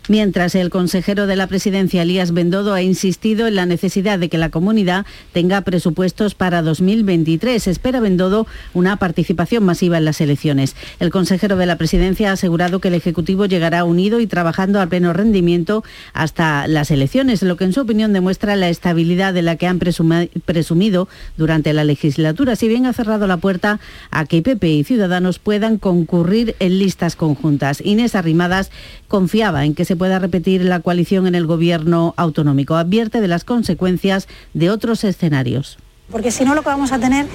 Mientras 0.07 0.55
el 0.55 0.69
consejero 0.69 1.27
de 1.27 1.35
la 1.35 1.47
presidencia, 1.47 2.03
Elías 2.03 2.33
Bendodo, 2.33 2.75
ha 2.75 2.83
insistido 2.83 3.47
en 3.47 3.55
la 3.55 3.65
necesidad 3.65 4.19
de 4.19 4.29
que 4.29 4.37
la 4.37 4.51
comunidad 4.51 5.07
tenga 5.33 5.63
presupuestos 5.63 6.35
para 6.35 6.61
2023. 6.61 7.67
Espera 7.67 8.01
Bendodo 8.01 8.47
una 8.75 8.99
participación 8.99 9.65
masiva 9.65 9.97
en 9.97 10.05
las 10.05 10.21
elecciones. 10.21 10.77
El 11.01 11.09
consejero 11.09 11.57
de 11.57 11.65
la 11.65 11.79
presidencia 11.79 12.29
ha 12.29 12.33
asegurado 12.35 12.81
que 12.81 12.89
el 12.89 12.95
Ejecutivo 12.95 13.47
llegará 13.47 13.85
unido 13.85 14.21
y 14.21 14.27
trabajando 14.27 14.79
a 14.79 14.87
pleno 14.89 15.15
rendimiento 15.15 15.85
hasta 16.13 16.69
las 16.69 16.91
elecciones, 16.91 17.43
lo 17.43 17.57
que 17.57 17.65
en 17.65 17.73
su 17.73 17.81
opinión 17.81 18.13
demuestra 18.13 18.57
la 18.57 18.69
estabilidad 18.69 19.33
de 19.33 19.41
la 19.41 19.57
que 19.57 19.67
han 19.67 19.79
presumido 19.79 21.09
durante 21.39 21.73
la 21.73 21.85
legislatura, 21.85 22.57
si 22.57 22.69
bien 22.69 22.85
ha 22.85 22.93
cerrado 22.93 23.27
la 23.27 23.39
puerta 23.39 23.81
a 24.11 24.27
que 24.27 24.43
PP 24.43 24.69
y 24.69 24.85
Ciudadanos 24.85 25.39
puedan 25.39 25.79
concurrir 25.79 26.57
en 26.59 26.79
listas 26.79 27.17
conjuntas. 27.17 27.81
Inés 27.83 28.15
Arrimadas 28.15 28.71
confiaba 29.09 29.65
en 29.65 29.75
que 29.75 29.87
se 29.87 29.94
pueda 29.97 30.19
repetir 30.19 30.65
la 30.65 30.81
coalición 30.81 31.27
en 31.27 31.35
el 31.35 31.47
gobierno 31.47 32.15
autonómico. 32.17 32.77
Advierte 32.77 33.21
de 33.21 33.29
las 33.29 33.45
consecuencias 33.45 34.29
de 34.53 34.71
otros 34.71 35.05
escenarios 35.05 35.79
porque 36.11 36.31
si 36.31 36.45
no 36.45 36.55
lo 36.55 36.63
que 36.63 36.69
vamos 36.69 36.93
a 36.93 36.99
tener 36.99 37.27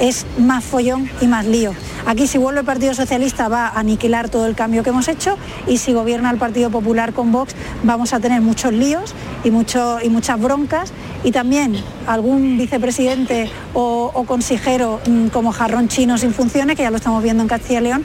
es 0.00 0.26
más 0.38 0.62
follón 0.62 1.10
y 1.20 1.26
más 1.26 1.46
lío. 1.46 1.72
Aquí 2.06 2.26
si 2.26 2.38
vuelve 2.38 2.60
el 2.60 2.66
Partido 2.66 2.94
Socialista 2.94 3.48
va 3.48 3.68
a 3.68 3.80
aniquilar 3.80 4.28
todo 4.28 4.46
el 4.46 4.54
cambio 4.54 4.82
que 4.82 4.90
hemos 4.90 5.08
hecho 5.08 5.36
y 5.66 5.78
si 5.78 5.92
gobierna 5.92 6.30
el 6.30 6.36
Partido 6.36 6.70
Popular 6.70 7.12
con 7.12 7.32
Vox 7.32 7.54
vamos 7.82 8.12
a 8.12 8.20
tener 8.20 8.40
muchos 8.40 8.72
líos 8.72 9.14
y, 9.44 9.50
mucho, 9.50 9.98
y 10.02 10.08
muchas 10.08 10.40
broncas 10.40 10.92
y 11.24 11.32
también 11.32 11.76
algún 12.06 12.58
vicepresidente 12.58 13.50
o, 13.74 14.10
o 14.14 14.24
consejero 14.24 15.00
mm, 15.08 15.28
como 15.28 15.50
jarrón 15.50 15.88
chino 15.88 16.18
sin 16.18 16.32
funciones, 16.32 16.76
que 16.76 16.82
ya 16.82 16.90
lo 16.90 16.96
estamos 16.96 17.22
viendo 17.22 17.42
en 17.42 17.48
Castilla 17.48 17.80
y 17.80 17.82
León. 17.82 18.04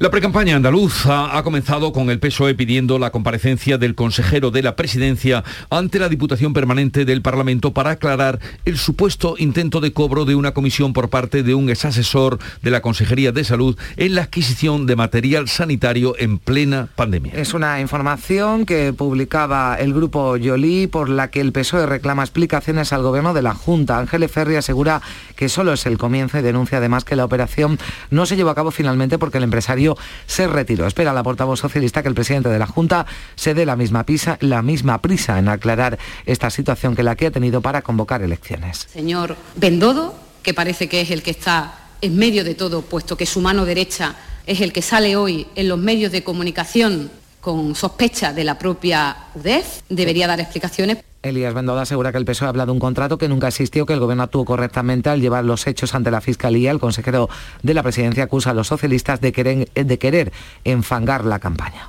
La 0.00 0.10
precampaña 0.10 0.56
andaluza 0.56 1.36
ha 1.36 1.42
comenzado 1.42 1.92
con 1.92 2.08
el 2.08 2.18
PSOE 2.20 2.54
pidiendo 2.54 2.98
la 2.98 3.10
comparecencia 3.10 3.76
del 3.76 3.94
consejero 3.94 4.50
de 4.50 4.62
la 4.62 4.74
presidencia 4.74 5.44
ante 5.68 5.98
la 5.98 6.08
Diputación 6.08 6.54
Permanente 6.54 7.04
del 7.04 7.20
Parlamento 7.20 7.74
para 7.74 7.90
aclarar 7.90 8.40
el 8.64 8.78
supuesto 8.78 9.34
intento 9.36 9.78
de 9.78 9.92
cobro 9.92 10.24
de 10.24 10.34
una 10.34 10.52
comisión 10.52 10.94
por 10.94 11.10
parte 11.10 11.42
de 11.42 11.52
un 11.52 11.68
exasesor 11.68 12.38
de 12.62 12.70
la 12.70 12.80
Consejería 12.80 13.30
de 13.32 13.44
Salud 13.44 13.76
en 13.98 14.14
la 14.14 14.22
adquisición 14.22 14.86
de 14.86 14.96
material 14.96 15.50
sanitario 15.50 16.14
en 16.18 16.38
plena 16.38 16.88
pandemia. 16.96 17.34
Es 17.34 17.52
una 17.52 17.78
información 17.78 18.64
que 18.64 18.94
publicaba 18.94 19.74
el 19.74 19.92
grupo 19.92 20.38
Yoli 20.38 20.86
por 20.86 21.10
la 21.10 21.28
que 21.28 21.42
el 21.42 21.52
PSOE 21.52 21.84
reclama 21.84 22.22
explicaciones 22.22 22.94
al 22.94 23.02
gobierno 23.02 23.34
de 23.34 23.42
la 23.42 23.52
Junta. 23.52 23.98
Ángeles 23.98 24.32
Ferri 24.32 24.56
asegura 24.56 25.02
que 25.36 25.50
solo 25.50 25.74
es 25.74 25.84
el 25.84 25.98
comienzo 25.98 26.38
y 26.38 26.42
denuncia 26.42 26.78
además 26.78 27.04
que 27.04 27.16
la 27.16 27.26
operación 27.26 27.78
no 28.08 28.24
se 28.24 28.36
llevó 28.36 28.48
a 28.48 28.54
cabo 28.54 28.70
finalmente 28.70 29.18
porque 29.18 29.36
el 29.36 29.44
empresario 29.44 29.89
se 30.26 30.46
retiró. 30.46 30.86
Espera 30.86 31.12
la 31.12 31.22
portavoz 31.22 31.60
socialista 31.60 32.02
que 32.02 32.08
el 32.08 32.14
presidente 32.14 32.48
de 32.48 32.58
la 32.58 32.66
Junta 32.66 33.06
se 33.34 33.54
dé 33.54 33.66
la 33.66 33.76
misma, 33.76 34.04
la 34.40 34.62
misma 34.62 35.00
prisa 35.00 35.38
en 35.38 35.48
aclarar 35.48 35.98
esta 36.26 36.50
situación 36.50 36.94
que 36.94 37.02
la 37.02 37.16
que 37.16 37.26
ha 37.26 37.30
tenido 37.30 37.60
para 37.60 37.82
convocar 37.82 38.22
elecciones. 38.22 38.88
Señor 38.92 39.36
Bendodo, 39.56 40.14
que 40.42 40.54
parece 40.54 40.88
que 40.88 41.00
es 41.00 41.10
el 41.10 41.22
que 41.22 41.30
está 41.30 41.74
en 42.00 42.16
medio 42.16 42.44
de 42.44 42.54
todo, 42.54 42.82
puesto 42.82 43.16
que 43.16 43.26
su 43.26 43.40
mano 43.40 43.64
derecha 43.64 44.16
es 44.46 44.60
el 44.60 44.72
que 44.72 44.82
sale 44.82 45.16
hoy 45.16 45.46
en 45.54 45.68
los 45.68 45.78
medios 45.78 46.12
de 46.12 46.24
comunicación 46.24 47.10
con 47.40 47.74
sospecha 47.74 48.32
de 48.32 48.44
la 48.44 48.58
propia 48.58 49.16
UDEF, 49.34 49.80
debería 49.88 50.26
dar 50.26 50.40
explicaciones. 50.40 50.98
Elías 51.22 51.52
Bendoda 51.52 51.82
asegura 51.82 52.12
que 52.12 52.18
el 52.18 52.24
PSOE 52.24 52.46
ha 52.46 52.48
hablado 52.48 52.66
de 52.68 52.72
un 52.72 52.78
contrato 52.78 53.18
que 53.18 53.28
nunca 53.28 53.48
existió, 53.48 53.84
que 53.84 53.92
el 53.92 54.00
gobierno 54.00 54.22
actuó 54.22 54.44
correctamente 54.44 55.10
al 55.10 55.20
llevar 55.20 55.44
los 55.44 55.66
hechos 55.66 55.94
ante 55.94 56.10
la 56.10 56.20
Fiscalía. 56.20 56.70
El 56.70 56.80
consejero 56.80 57.28
de 57.62 57.74
la 57.74 57.82
presidencia 57.82 58.24
acusa 58.24 58.50
a 58.50 58.54
los 58.54 58.68
socialistas 58.68 59.20
de 59.20 59.32
querer, 59.32 59.68
de 59.72 59.98
querer 59.98 60.32
enfangar 60.64 61.24
la 61.24 61.38
campaña. 61.38 61.88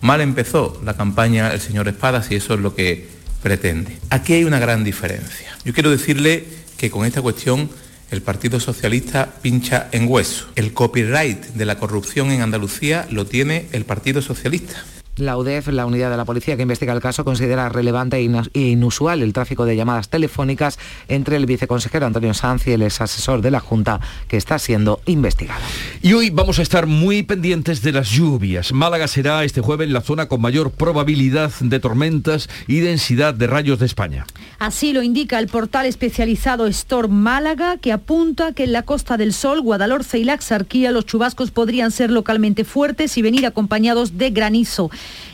Mal 0.00 0.20
empezó 0.20 0.80
la 0.84 0.94
campaña 0.94 1.52
el 1.52 1.60
señor 1.60 1.88
Espadas 1.88 2.30
y 2.30 2.36
eso 2.36 2.54
es 2.54 2.60
lo 2.60 2.74
que 2.74 3.08
pretende. 3.42 3.98
Aquí 4.10 4.34
hay 4.34 4.44
una 4.44 4.58
gran 4.58 4.84
diferencia. 4.84 5.56
Yo 5.64 5.74
quiero 5.74 5.90
decirle 5.90 6.46
que 6.76 6.90
con 6.90 7.04
esta 7.04 7.22
cuestión 7.22 7.68
el 8.10 8.22
Partido 8.22 8.60
Socialista 8.60 9.34
pincha 9.42 9.88
en 9.92 10.06
hueso. 10.08 10.48
El 10.56 10.72
copyright 10.72 11.46
de 11.46 11.64
la 11.64 11.78
corrupción 11.78 12.30
en 12.30 12.42
Andalucía 12.42 13.06
lo 13.10 13.26
tiene 13.26 13.66
el 13.72 13.84
Partido 13.84 14.22
Socialista. 14.22 14.84
La 15.16 15.36
UDEF, 15.36 15.68
la 15.68 15.86
unidad 15.86 16.10
de 16.10 16.16
la 16.16 16.24
policía 16.24 16.56
que 16.56 16.62
investiga 16.62 16.92
el 16.92 17.00
caso, 17.00 17.24
considera 17.24 17.68
relevante 17.68 18.16
e 18.16 18.60
inusual 18.60 19.22
el 19.22 19.32
tráfico 19.32 19.64
de 19.66 19.76
llamadas 19.76 20.08
telefónicas 20.08 20.78
entre 21.08 21.36
el 21.36 21.46
viceconsejero 21.46 22.06
Antonio 22.06 22.32
Sanz 22.32 22.66
y 22.68 22.72
el 22.72 22.82
ex 22.82 23.00
asesor 23.00 23.42
de 23.42 23.50
la 23.50 23.60
Junta 23.60 24.00
que 24.28 24.36
está 24.36 24.58
siendo 24.58 25.00
investigado. 25.06 25.60
Y 26.00 26.14
hoy 26.14 26.30
vamos 26.30 26.58
a 26.58 26.62
estar 26.62 26.86
muy 26.86 27.22
pendientes 27.22 27.82
de 27.82 27.92
las 27.92 28.10
lluvias. 28.10 28.72
Málaga 28.72 29.08
será 29.08 29.44
este 29.44 29.60
jueves 29.60 29.90
la 29.90 30.00
zona 30.00 30.28
con 30.28 30.40
mayor 30.40 30.70
probabilidad 30.70 31.50
de 31.60 31.80
tormentas 31.80 32.48
y 32.66 32.80
densidad 32.80 33.34
de 33.34 33.46
rayos 33.46 33.78
de 33.78 33.86
España. 33.86 34.26
Así 34.58 34.92
lo 34.92 35.02
indica 35.02 35.38
el 35.38 35.48
portal 35.48 35.86
especializado 35.86 36.66
Storm 36.66 37.12
Málaga, 37.12 37.76
que 37.78 37.92
apunta 37.92 38.52
que 38.52 38.64
en 38.64 38.72
la 38.72 38.82
Costa 38.82 39.16
del 39.16 39.32
Sol, 39.32 39.60
Guadalhorce 39.60 40.18
y 40.18 40.24
la 40.24 40.34
Axarquía 40.34 40.92
los 40.92 41.06
chubascos 41.06 41.50
podrían 41.50 41.90
ser 41.90 42.10
localmente 42.10 42.64
fuertes 42.64 43.18
y 43.18 43.22
venir 43.22 43.44
acompañados 43.44 44.16
de 44.16 44.30
granizo. 44.30 44.90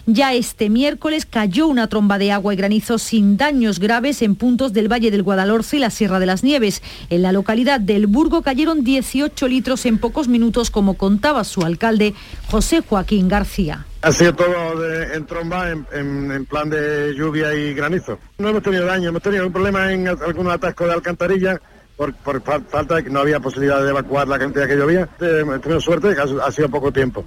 Ya 0.09 0.35
este 0.35 0.71
miércoles 0.71 1.27
cayó 1.27 1.67
una 1.67 1.89
tromba 1.89 2.17
de 2.17 2.31
agua 2.31 2.55
y 2.55 2.57
granizo 2.57 2.97
sin 2.97 3.37
daños 3.37 3.81
graves 3.81 4.23
en 4.23 4.37
puntos 4.37 4.73
del 4.73 4.91
Valle 4.91 5.11
del 5.11 5.25
Guadalhorce 5.25 5.79
y 5.79 5.81
la 5.81 5.91
Sierra 5.91 6.21
de 6.21 6.27
las 6.27 6.45
Nieves. 6.45 6.81
En 7.11 7.23
la 7.23 7.33
localidad 7.33 7.81
del 7.81 8.07
Burgo 8.07 8.43
cayeron 8.43 8.85
18 8.85 9.49
litros 9.49 9.85
en 9.85 9.99
pocos 9.99 10.29
minutos, 10.29 10.71
como 10.71 10.95
contaba 10.95 11.43
su 11.43 11.63
alcalde 11.63 12.15
José 12.49 12.83
Joaquín 12.89 13.27
García. 13.27 13.85
Ha 14.03 14.13
sido 14.13 14.33
todo 14.35 14.89
en 15.13 15.27
tromba, 15.27 15.73
en, 15.73 16.47
plan 16.47 16.71
de 16.71 17.13
lluvia 17.17 17.53
y 17.55 17.75
granizo. 17.75 18.21
No 18.39 18.51
hemos 18.51 18.63
tenido 18.63 18.87
daño, 18.87 19.09
hemos 19.09 19.23
tenido 19.23 19.45
un 19.45 19.53
problema 19.53 19.93
en 19.93 20.07
algún 20.07 20.49
atasco 20.49 20.87
de 20.87 20.93
alcantarilla 20.93 21.61
por, 21.97 22.15
falta 22.71 22.95
de 22.95 23.03
que 23.03 23.11
no 23.11 23.19
había 23.19 23.41
posibilidad 23.41 23.83
de 23.83 23.91
evacuar 23.91 24.29
la 24.29 24.39
cantidad 24.39 24.69
que 24.69 24.77
llovía. 24.77 25.09
Eh, 25.21 25.45
tenido 25.61 25.81
suerte, 25.81 26.15
ha 26.21 26.53
sido 26.53 26.69
poco 26.69 26.93
tiempo. 26.93 27.25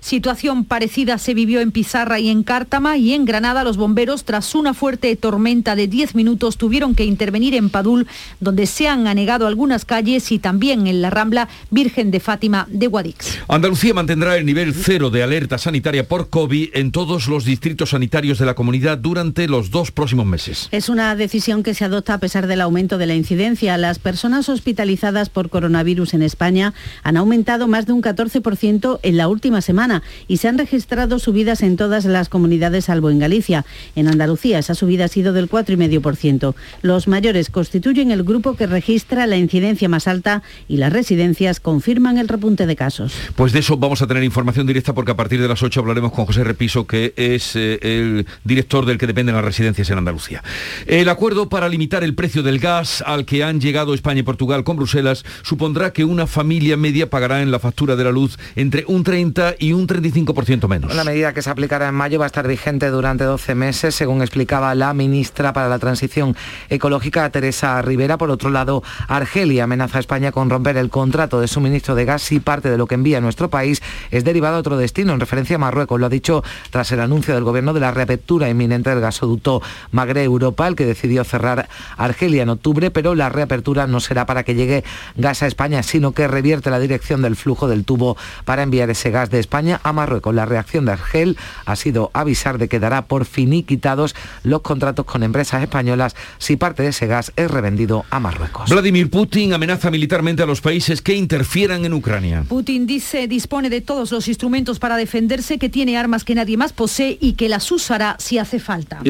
Situación 0.00 0.64
parecida 0.64 1.18
se 1.18 1.34
vivió 1.34 1.60
en 1.60 1.72
Pizarra 1.72 2.18
y 2.18 2.30
en 2.30 2.42
Cártama 2.42 2.96
y 2.96 3.12
en 3.12 3.24
Granada 3.24 3.64
los 3.64 3.76
bomberos 3.76 4.24
tras 4.24 4.54
una 4.54 4.74
fuerte 4.74 5.14
tormenta 5.16 5.76
de 5.76 5.88
10 5.88 6.14
minutos 6.14 6.56
tuvieron 6.56 6.94
que 6.94 7.04
intervenir 7.04 7.54
en 7.54 7.70
Padul 7.70 8.06
donde 8.40 8.66
se 8.66 8.88
han 8.88 9.06
anegado 9.06 9.46
algunas 9.46 9.84
calles 9.84 10.32
y 10.32 10.38
también 10.38 10.86
en 10.86 11.02
la 11.02 11.10
Rambla 11.10 11.48
Virgen 11.70 12.10
de 12.10 12.20
Fátima 12.20 12.66
de 12.70 12.86
Guadix. 12.86 13.38
Andalucía 13.48 13.92
mantendrá 13.92 14.36
el 14.36 14.46
nivel 14.46 14.74
cero 14.74 15.10
de 15.10 15.22
alerta 15.22 15.58
sanitaria 15.58 16.08
por 16.08 16.30
COVID 16.30 16.70
en 16.74 16.92
todos 16.92 17.28
los 17.28 17.44
distritos 17.44 17.90
sanitarios 17.90 18.38
de 18.38 18.46
la 18.46 18.54
comunidad 18.54 18.98
durante 18.98 19.48
los 19.48 19.70
dos 19.70 19.90
próximos 19.90 20.26
meses. 20.26 20.68
Es 20.70 20.88
una 20.88 21.14
decisión 21.14 21.62
que 21.62 21.74
se 21.74 21.84
adopta 21.84 22.14
a 22.14 22.18
pesar 22.18 22.46
del 22.46 22.60
aumento 22.60 22.96
de 22.96 23.06
la 23.06 23.14
incidencia. 23.14 23.76
Las 23.76 23.98
personas 23.98 24.48
hospitalizadas 24.48 25.28
por 25.28 25.50
coronavirus 25.50 26.14
en 26.14 26.22
España 26.22 26.72
han 27.02 27.16
aumentado 27.16 27.68
más 27.68 27.86
de 27.86 27.92
un 27.92 28.02
14% 28.02 29.00
en 29.02 29.16
la 29.16 29.28
última 29.28 29.60
semana 29.60 29.89
y 30.28 30.38
se 30.38 30.48
han 30.48 30.58
registrado 30.58 31.18
subidas 31.18 31.62
en 31.62 31.76
todas 31.76 32.04
las 32.04 32.28
comunidades 32.28 32.86
salvo 32.86 33.10
en 33.10 33.18
Galicia. 33.18 33.64
En 33.96 34.08
Andalucía 34.08 34.58
esa 34.58 34.74
subida 34.74 35.06
ha 35.06 35.08
sido 35.08 35.32
del 35.32 35.48
4,5%. 35.48 36.54
Los 36.82 37.08
mayores 37.08 37.50
constituyen 37.50 38.10
el 38.10 38.22
grupo 38.22 38.56
que 38.56 38.66
registra 38.66 39.26
la 39.26 39.36
incidencia 39.36 39.88
más 39.88 40.06
alta 40.06 40.42
y 40.68 40.76
las 40.76 40.92
residencias 40.92 41.60
confirman 41.60 42.18
el 42.18 42.28
repunte 42.28 42.66
de 42.66 42.76
casos. 42.76 43.12
Pues 43.34 43.52
de 43.52 43.60
eso 43.60 43.76
vamos 43.76 44.02
a 44.02 44.06
tener 44.06 44.22
información 44.24 44.66
directa 44.66 44.94
porque 44.94 45.12
a 45.12 45.16
partir 45.16 45.40
de 45.40 45.48
las 45.48 45.62
8 45.62 45.80
hablaremos 45.80 46.12
con 46.12 46.26
José 46.26 46.44
Repiso, 46.44 46.86
que 46.86 47.12
es 47.16 47.56
eh, 47.56 47.78
el 47.82 48.26
director 48.44 48.86
del 48.86 48.98
que 48.98 49.06
dependen 49.06 49.34
las 49.34 49.44
residencias 49.44 49.90
en 49.90 49.98
Andalucía. 49.98 50.42
El 50.86 51.08
acuerdo 51.08 51.48
para 51.48 51.68
limitar 51.68 52.04
el 52.04 52.14
precio 52.14 52.42
del 52.42 52.58
gas 52.58 53.02
al 53.06 53.24
que 53.24 53.44
han 53.44 53.60
llegado 53.60 53.94
España 53.94 54.20
y 54.20 54.22
Portugal 54.22 54.64
con 54.64 54.76
Bruselas 54.76 55.24
supondrá 55.42 55.92
que 55.92 56.04
una 56.04 56.26
familia 56.26 56.76
media 56.76 57.08
pagará 57.08 57.42
en 57.42 57.50
la 57.50 57.58
factura 57.58 57.96
de 57.96 58.04
la 58.04 58.12
luz 58.12 58.38
entre 58.56 58.84
un 58.86 59.04
30 59.04 59.56
y 59.58 59.72
un 59.72 59.79
un 59.80 59.86
35% 59.88 60.68
menos. 60.68 60.94
La 60.94 61.04
medida 61.04 61.32
que 61.32 61.42
se 61.42 61.50
aplicará 61.50 61.88
en 61.88 61.94
mayo 61.94 62.18
va 62.18 62.26
a 62.26 62.26
estar 62.26 62.46
vigente 62.46 62.88
durante 62.90 63.24
12 63.24 63.54
meses, 63.54 63.94
según 63.94 64.22
explicaba 64.22 64.74
la 64.74 64.92
ministra 64.94 65.52
para 65.52 65.68
la 65.68 65.78
Transición 65.78 66.36
Ecológica, 66.68 67.28
Teresa 67.30 67.80
Rivera. 67.82 68.18
Por 68.18 68.30
otro 68.30 68.50
lado, 68.50 68.82
Argelia 69.08 69.64
amenaza 69.64 69.98
a 69.98 70.00
España 70.00 70.32
con 70.32 70.50
romper 70.50 70.76
el 70.76 70.90
contrato 70.90 71.40
de 71.40 71.48
suministro 71.48 71.94
de 71.94 72.04
gas 72.04 72.22
si 72.22 72.40
parte 72.40 72.70
de 72.70 72.78
lo 72.78 72.86
que 72.86 72.94
envía 72.94 73.18
a 73.18 73.20
nuestro 73.20 73.50
país 73.50 73.82
es 74.10 74.24
derivado 74.24 74.56
a 74.56 74.60
otro 74.60 74.76
destino, 74.76 75.12
en 75.12 75.20
referencia 75.20 75.56
a 75.56 75.58
Marruecos. 75.58 75.98
Lo 75.98 76.06
ha 76.06 76.10
dicho 76.10 76.44
tras 76.70 76.92
el 76.92 77.00
anuncio 77.00 77.34
del 77.34 77.44
gobierno 77.44 77.72
de 77.72 77.80
la 77.80 77.90
reapertura 77.90 78.48
inminente 78.48 78.90
del 78.90 79.00
gasoducto 79.00 79.62
Magre 79.92 80.22
Europa, 80.24 80.68
el 80.68 80.76
que 80.76 80.86
decidió 80.86 81.24
cerrar 81.24 81.68
Argelia 81.96 82.42
en 82.42 82.50
octubre, 82.50 82.90
pero 82.90 83.14
la 83.14 83.28
reapertura 83.28 83.86
no 83.86 84.00
será 84.00 84.26
para 84.26 84.42
que 84.42 84.54
llegue 84.54 84.84
gas 85.16 85.42
a 85.42 85.46
España, 85.46 85.82
sino 85.82 86.12
que 86.12 86.28
revierte 86.28 86.70
la 86.70 86.78
dirección 86.78 87.22
del 87.22 87.36
flujo 87.36 87.68
del 87.68 87.84
tubo 87.84 88.16
para 88.44 88.62
enviar 88.62 88.90
ese 88.90 89.10
gas 89.10 89.30
de 89.30 89.38
España 89.38 89.69
España 89.70 89.80
a 89.82 89.92
Marruecos. 89.92 90.34
La 90.34 90.46
reacción 90.46 90.84
de 90.84 90.92
Argel 90.92 91.36
ha 91.64 91.76
sido 91.76 92.10
avisar 92.14 92.58
de 92.58 92.68
que 92.68 92.80
dará 92.80 93.06
por 93.06 93.24
finiquitados 93.24 94.14
los 94.42 94.62
contratos 94.62 95.06
con 95.06 95.22
empresas 95.22 95.62
españolas 95.62 96.16
si 96.38 96.56
parte 96.56 96.82
de 96.82 96.88
ese 96.90 97.06
gas 97.06 97.32
es 97.36 97.50
revendido 97.50 98.04
a 98.10 98.20
Marruecos. 98.20 98.70
Vladimir 98.70 99.10
Putin 99.10 99.52
amenaza 99.52 99.90
militarmente 99.90 100.42
a 100.42 100.46
los 100.46 100.60
países 100.60 101.02
que 101.02 101.14
interfieran 101.14 101.84
en 101.84 101.92
Ucrania. 101.92 102.44
Putin 102.48 102.86
dice 102.86 103.28
dispone 103.28 103.70
de 103.70 103.80
todos 103.80 104.10
los 104.10 104.28
instrumentos 104.28 104.78
para 104.78 104.96
defenderse, 104.96 105.58
que 105.58 105.68
tiene 105.68 105.96
armas 105.96 106.24
que 106.24 106.34
nadie 106.34 106.56
más 106.56 106.72
posee 106.72 107.18
y 107.20 107.34
que 107.34 107.48
las 107.48 107.70
usará 107.70 108.16
si 108.18 108.38
hace 108.38 108.58
falta. 108.58 109.00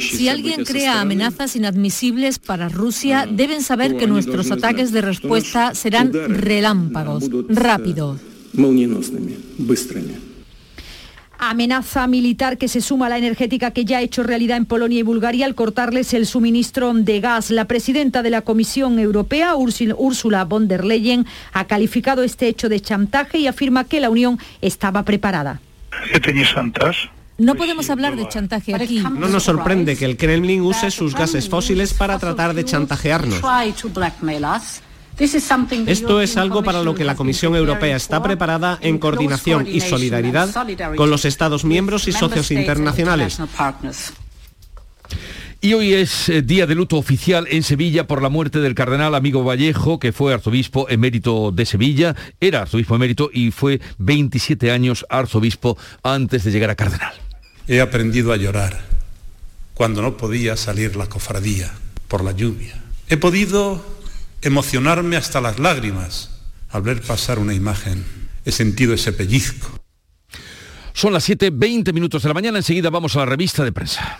Si 0.00 0.28
alguien 0.28 0.64
crea 0.64 1.00
amenazas 1.00 1.56
inadmisibles 1.56 2.38
para 2.38 2.68
Rusia, 2.68 3.26
deben 3.30 3.62
saber 3.62 3.96
que 3.96 4.06
nuestros 4.06 4.50
ataques 4.50 4.92
de 4.92 5.00
respuesta 5.00 5.74
serán 5.74 6.12
relámpagos, 6.12 7.28
rápidos. 7.48 8.20
Amenaza 11.42 12.06
militar 12.06 12.58
que 12.58 12.68
se 12.68 12.82
suma 12.82 13.06
a 13.06 13.08
la 13.08 13.16
energética 13.16 13.70
que 13.70 13.86
ya 13.86 13.98
ha 13.98 14.02
hecho 14.02 14.22
realidad 14.22 14.58
en 14.58 14.66
Polonia 14.66 14.98
y 14.98 15.02
Bulgaria 15.02 15.46
al 15.46 15.54
cortarles 15.54 16.12
el 16.12 16.26
suministro 16.26 16.92
de 16.92 17.20
gas. 17.20 17.50
La 17.50 17.64
presidenta 17.64 18.22
de 18.22 18.28
la 18.28 18.42
Comisión 18.42 18.98
Europea, 18.98 19.54
Ursula 19.56 20.44
von 20.44 20.68
der 20.68 20.84
Leyen, 20.84 21.24
ha 21.54 21.64
calificado 21.66 22.22
este 22.24 22.46
hecho 22.46 22.68
de 22.68 22.80
chantaje 22.80 23.38
y 23.38 23.46
afirma 23.46 23.84
que 23.84 24.00
la 24.00 24.10
Unión 24.10 24.38
estaba 24.60 25.02
preparada. 25.04 25.62
No 27.38 27.54
podemos 27.54 27.88
hablar 27.88 28.16
de 28.16 28.28
chantaje 28.28 28.74
aquí. 28.74 28.98
No 28.98 29.28
nos 29.28 29.44
sorprende 29.44 29.96
que 29.96 30.04
el 30.04 30.18
Kremlin 30.18 30.60
use 30.60 30.90
sus 30.90 31.14
gases 31.14 31.48
fósiles 31.48 31.94
para 31.94 32.18
tratar 32.18 32.52
de 32.52 32.66
chantajearnos. 32.66 33.40
Esto 35.20 36.22
es 36.22 36.36
algo 36.38 36.62
para 36.62 36.82
lo 36.82 36.94
que 36.94 37.04
la 37.04 37.14
Comisión 37.14 37.54
Europea 37.54 37.96
está 37.96 38.22
preparada 38.22 38.78
en 38.80 38.98
coordinación 38.98 39.66
y 39.66 39.80
solidaridad 39.80 40.48
con 40.96 41.10
los 41.10 41.24
Estados 41.24 41.64
miembros 41.64 42.08
y 42.08 42.12
socios 42.12 42.50
internacionales. 42.50 43.38
Y 45.62 45.74
hoy 45.74 45.92
es 45.92 46.30
eh, 46.30 46.40
día 46.40 46.66
de 46.66 46.74
luto 46.74 46.96
oficial 46.96 47.46
en 47.50 47.62
Sevilla 47.62 48.06
por 48.06 48.22
la 48.22 48.30
muerte 48.30 48.60
del 48.60 48.74
cardenal 48.74 49.14
amigo 49.14 49.44
Vallejo, 49.44 50.00
que 50.00 50.10
fue 50.10 50.32
arzobispo 50.32 50.88
emérito 50.88 51.52
de 51.52 51.66
Sevilla, 51.66 52.16
era 52.40 52.62
arzobispo 52.62 52.94
emérito 52.94 53.28
y 53.30 53.50
fue 53.50 53.78
27 53.98 54.70
años 54.70 55.04
arzobispo 55.10 55.76
antes 56.02 56.44
de 56.44 56.50
llegar 56.50 56.70
a 56.70 56.76
cardenal. 56.76 57.12
He 57.68 57.82
aprendido 57.82 58.32
a 58.32 58.38
llorar 58.38 58.80
cuando 59.74 60.00
no 60.00 60.16
podía 60.16 60.56
salir 60.56 60.96
la 60.96 61.10
cofradía 61.10 61.70
por 62.08 62.24
la 62.24 62.32
lluvia. 62.32 62.82
He 63.10 63.18
podido 63.18 63.84
emocionarme 64.42 65.16
hasta 65.16 65.40
las 65.40 65.58
lágrimas 65.58 66.30
al 66.70 66.82
ver 66.82 67.02
pasar 67.02 67.38
una 67.38 67.54
imagen. 67.54 68.04
He 68.44 68.52
sentido 68.52 68.94
ese 68.94 69.12
pellizco. 69.12 69.80
Son 70.92 71.12
las 71.12 71.28
7.20 71.28 71.92
minutos 71.92 72.22
de 72.22 72.28
la 72.28 72.34
mañana, 72.34 72.58
enseguida 72.58 72.90
vamos 72.90 73.16
a 73.16 73.20
la 73.20 73.26
revista 73.26 73.64
de 73.64 73.72
prensa. 73.72 74.18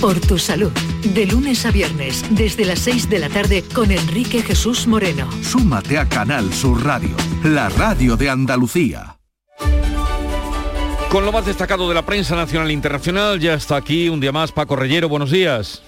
Por 0.00 0.20
tu 0.20 0.38
salud. 0.38 0.72
De 1.14 1.26
lunes 1.26 1.64
a 1.66 1.70
viernes, 1.70 2.24
desde 2.30 2.64
las 2.64 2.80
6 2.80 3.08
de 3.08 3.18
la 3.18 3.28
tarde, 3.28 3.62
con 3.74 3.90
Enrique 3.90 4.42
Jesús 4.42 4.86
Moreno. 4.86 5.28
Súmate 5.42 5.98
a 5.98 6.08
Canal 6.08 6.52
Sur 6.52 6.84
Radio, 6.84 7.16
la 7.44 7.68
radio 7.68 8.16
de 8.16 8.30
Andalucía. 8.30 9.18
Con 11.08 11.24
lo 11.24 11.32
más 11.32 11.46
destacado 11.46 11.88
de 11.88 11.94
la 11.94 12.04
prensa 12.04 12.36
nacional 12.36 12.68
e 12.68 12.74
internacional, 12.74 13.40
ya 13.40 13.54
está 13.54 13.76
aquí 13.76 14.10
un 14.10 14.20
día 14.20 14.30
más 14.30 14.52
Paco 14.52 14.76
Reyero. 14.76 15.08
Buenos 15.08 15.30
días. 15.30 15.82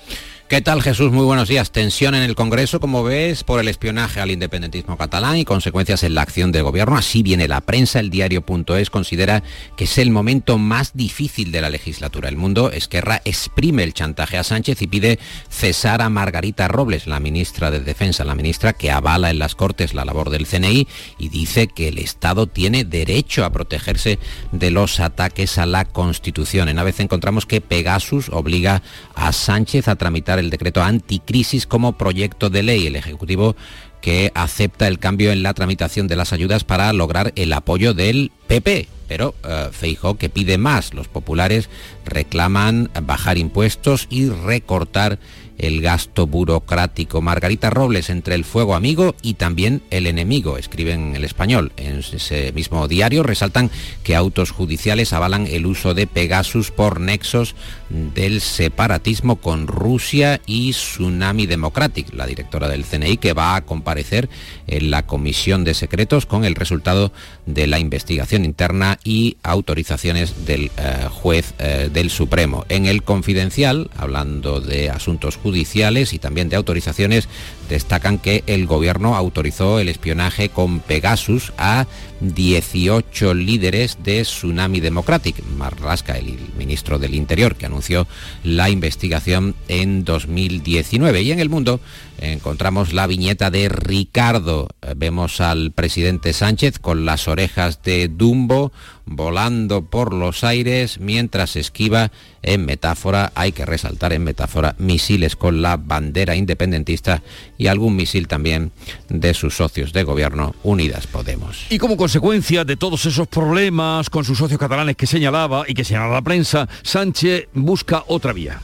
¿Qué 0.50 0.60
tal 0.60 0.82
Jesús? 0.82 1.12
Muy 1.12 1.24
buenos 1.24 1.48
días. 1.48 1.70
Tensión 1.70 2.16
en 2.16 2.24
el 2.24 2.34
Congreso, 2.34 2.80
como 2.80 3.04
ves, 3.04 3.44
por 3.44 3.60
el 3.60 3.68
espionaje 3.68 4.18
al 4.18 4.32
independentismo 4.32 4.98
catalán 4.98 5.36
y 5.36 5.44
consecuencias 5.44 6.02
en 6.02 6.16
la 6.16 6.22
acción 6.22 6.50
del 6.50 6.64
gobierno. 6.64 6.96
Así 6.96 7.22
viene 7.22 7.46
la 7.46 7.60
prensa. 7.60 8.00
El 8.00 8.10
diario.es 8.10 8.90
considera 8.90 9.44
que 9.76 9.84
es 9.84 9.96
el 9.98 10.10
momento 10.10 10.58
más 10.58 10.90
difícil 10.92 11.52
de 11.52 11.60
la 11.60 11.70
legislatura. 11.70 12.28
El 12.28 12.36
mundo, 12.36 12.72
Esquerra, 12.72 13.22
exprime 13.24 13.84
el 13.84 13.94
chantaje 13.94 14.38
a 14.38 14.42
Sánchez 14.42 14.82
y 14.82 14.88
pide 14.88 15.20
cesar 15.48 16.02
a 16.02 16.08
Margarita 16.08 16.66
Robles, 16.66 17.06
la 17.06 17.20
ministra 17.20 17.70
de 17.70 17.78
Defensa, 17.78 18.24
la 18.24 18.34
ministra 18.34 18.72
que 18.72 18.90
avala 18.90 19.30
en 19.30 19.38
las 19.38 19.54
Cortes 19.54 19.94
la 19.94 20.04
labor 20.04 20.30
del 20.30 20.48
CNI 20.48 20.88
y 21.16 21.28
dice 21.28 21.68
que 21.68 21.86
el 21.86 21.98
Estado 21.98 22.48
tiene 22.48 22.84
derecho 22.84 23.44
a 23.44 23.52
protegerse 23.52 24.18
de 24.50 24.72
los 24.72 24.98
ataques 24.98 25.58
a 25.58 25.66
la 25.66 25.84
Constitución. 25.84 26.68
En 26.68 26.84
vez 26.84 26.98
encontramos 26.98 27.46
que 27.46 27.60
Pegasus 27.60 28.30
obliga 28.30 28.82
a 29.14 29.32
Sánchez 29.32 29.86
a 29.86 29.94
tramitar 29.94 30.39
el 30.40 30.50
decreto 30.50 30.82
anticrisis 30.82 31.66
como 31.66 31.96
proyecto 31.96 32.50
de 32.50 32.62
ley. 32.62 32.86
El 32.86 32.96
Ejecutivo 32.96 33.54
que 34.00 34.32
acepta 34.34 34.88
el 34.88 34.98
cambio 34.98 35.30
en 35.30 35.42
la 35.42 35.54
tramitación 35.54 36.08
de 36.08 36.16
las 36.16 36.32
ayudas 36.32 36.64
para 36.64 36.92
lograr 36.92 37.32
el 37.36 37.52
apoyo 37.52 37.94
del 37.94 38.32
PP. 38.46 38.88
Pero 39.06 39.34
uh, 39.44 39.72
Feijó 39.72 40.16
que 40.16 40.28
pide 40.28 40.58
más. 40.58 40.94
Los 40.94 41.08
populares 41.08 41.68
reclaman 42.04 42.90
bajar 43.02 43.38
impuestos 43.38 44.06
y 44.10 44.28
recortar 44.28 45.18
el 45.60 45.80
gasto 45.82 46.26
burocrático. 46.26 47.20
Margarita 47.20 47.70
Robles 47.70 48.10
entre 48.10 48.34
el 48.34 48.44
fuego 48.44 48.74
amigo 48.74 49.14
y 49.22 49.34
también 49.34 49.82
el 49.90 50.06
enemigo, 50.06 50.56
escriben 50.56 51.08
en 51.08 51.16
el 51.16 51.24
español. 51.24 51.72
En 51.76 51.98
ese 51.98 52.52
mismo 52.52 52.88
diario 52.88 53.22
resaltan 53.22 53.70
que 54.02 54.16
autos 54.16 54.50
judiciales 54.50 55.12
avalan 55.12 55.46
el 55.46 55.66
uso 55.66 55.94
de 55.94 56.06
Pegasus 56.06 56.70
por 56.70 57.00
nexos 57.00 57.54
del 57.88 58.40
separatismo 58.40 59.36
con 59.36 59.66
Rusia 59.66 60.40
y 60.46 60.70
Tsunami 60.72 61.46
Democratic, 61.46 62.12
la 62.14 62.26
directora 62.26 62.68
del 62.68 62.84
CNI 62.84 63.16
que 63.18 63.32
va 63.32 63.56
a 63.56 63.64
comparecer 63.64 64.28
en 64.66 64.90
la 64.90 65.06
Comisión 65.06 65.64
de 65.64 65.74
Secretos 65.74 66.26
con 66.26 66.44
el 66.44 66.54
resultado 66.54 67.12
de 67.46 67.66
la 67.66 67.78
investigación 67.78 68.44
interna 68.44 68.98
y 69.04 69.36
autorizaciones 69.42 70.46
del 70.46 70.70
eh, 70.76 71.08
juez 71.10 71.54
eh, 71.58 71.90
del 71.92 72.10
Supremo. 72.10 72.64
En 72.68 72.86
el 72.86 73.02
confidencial, 73.02 73.90
hablando 73.96 74.60
de 74.60 74.90
asuntos 74.90 75.36
judiciales, 75.36 75.49
judiciales 75.50 76.12
y 76.12 76.20
también 76.20 76.48
de 76.48 76.54
autorizaciones 76.54 77.28
destacan 77.68 78.18
que 78.18 78.44
el 78.46 78.66
gobierno 78.66 79.16
autorizó 79.16 79.80
el 79.80 79.88
espionaje 79.88 80.48
con 80.48 80.78
Pegasus 80.78 81.52
a 81.58 81.86
18 82.20 83.34
líderes 83.34 83.98
de 84.02 84.22
Tsunami 84.22 84.78
Democratic. 84.80 85.42
Marlasca, 85.56 86.16
el 86.16 86.38
ministro 86.56 86.98
del 86.98 87.14
Interior, 87.14 87.56
que 87.56 87.66
anunció 87.66 88.06
la 88.44 88.70
investigación 88.70 89.56
en 89.66 90.04
2019. 90.04 91.22
Y 91.22 91.32
en 91.32 91.40
el 91.40 91.48
mundo 91.48 91.80
encontramos 92.18 92.92
la 92.92 93.06
viñeta 93.06 93.50
de 93.50 93.68
Ricardo. 93.68 94.68
Vemos 94.96 95.40
al 95.40 95.72
presidente 95.72 96.32
Sánchez 96.32 96.78
con 96.78 97.04
las 97.04 97.26
orejas 97.26 97.82
de 97.82 98.08
Dumbo 98.08 98.72
volando 99.10 99.82
por 99.82 100.14
los 100.14 100.44
aires 100.44 101.00
mientras 101.00 101.56
esquiva 101.56 102.10
en 102.42 102.64
metáfora, 102.64 103.32
hay 103.34 103.52
que 103.52 103.66
resaltar 103.66 104.12
en 104.14 104.24
metáfora, 104.24 104.76
misiles 104.78 105.36
con 105.36 105.60
la 105.60 105.76
bandera 105.76 106.36
independentista 106.36 107.22
y 107.58 107.66
algún 107.66 107.96
misil 107.96 108.28
también 108.28 108.72
de 109.08 109.34
sus 109.34 109.56
socios 109.56 109.92
de 109.92 110.04
gobierno, 110.04 110.54
Unidas 110.62 111.06
Podemos. 111.06 111.66
Y 111.68 111.78
como 111.78 111.96
consecuencia 111.96 112.64
de 112.64 112.76
todos 112.76 113.04
esos 113.04 113.28
problemas 113.28 114.08
con 114.08 114.24
sus 114.24 114.38
socios 114.38 114.60
catalanes 114.60 114.96
que 114.96 115.06
señalaba 115.06 115.64
y 115.66 115.74
que 115.74 115.84
señalaba 115.84 116.14
la 116.14 116.22
prensa, 116.22 116.68
Sánchez 116.82 117.48
busca 117.52 118.04
otra 118.06 118.32
vía. 118.32 118.60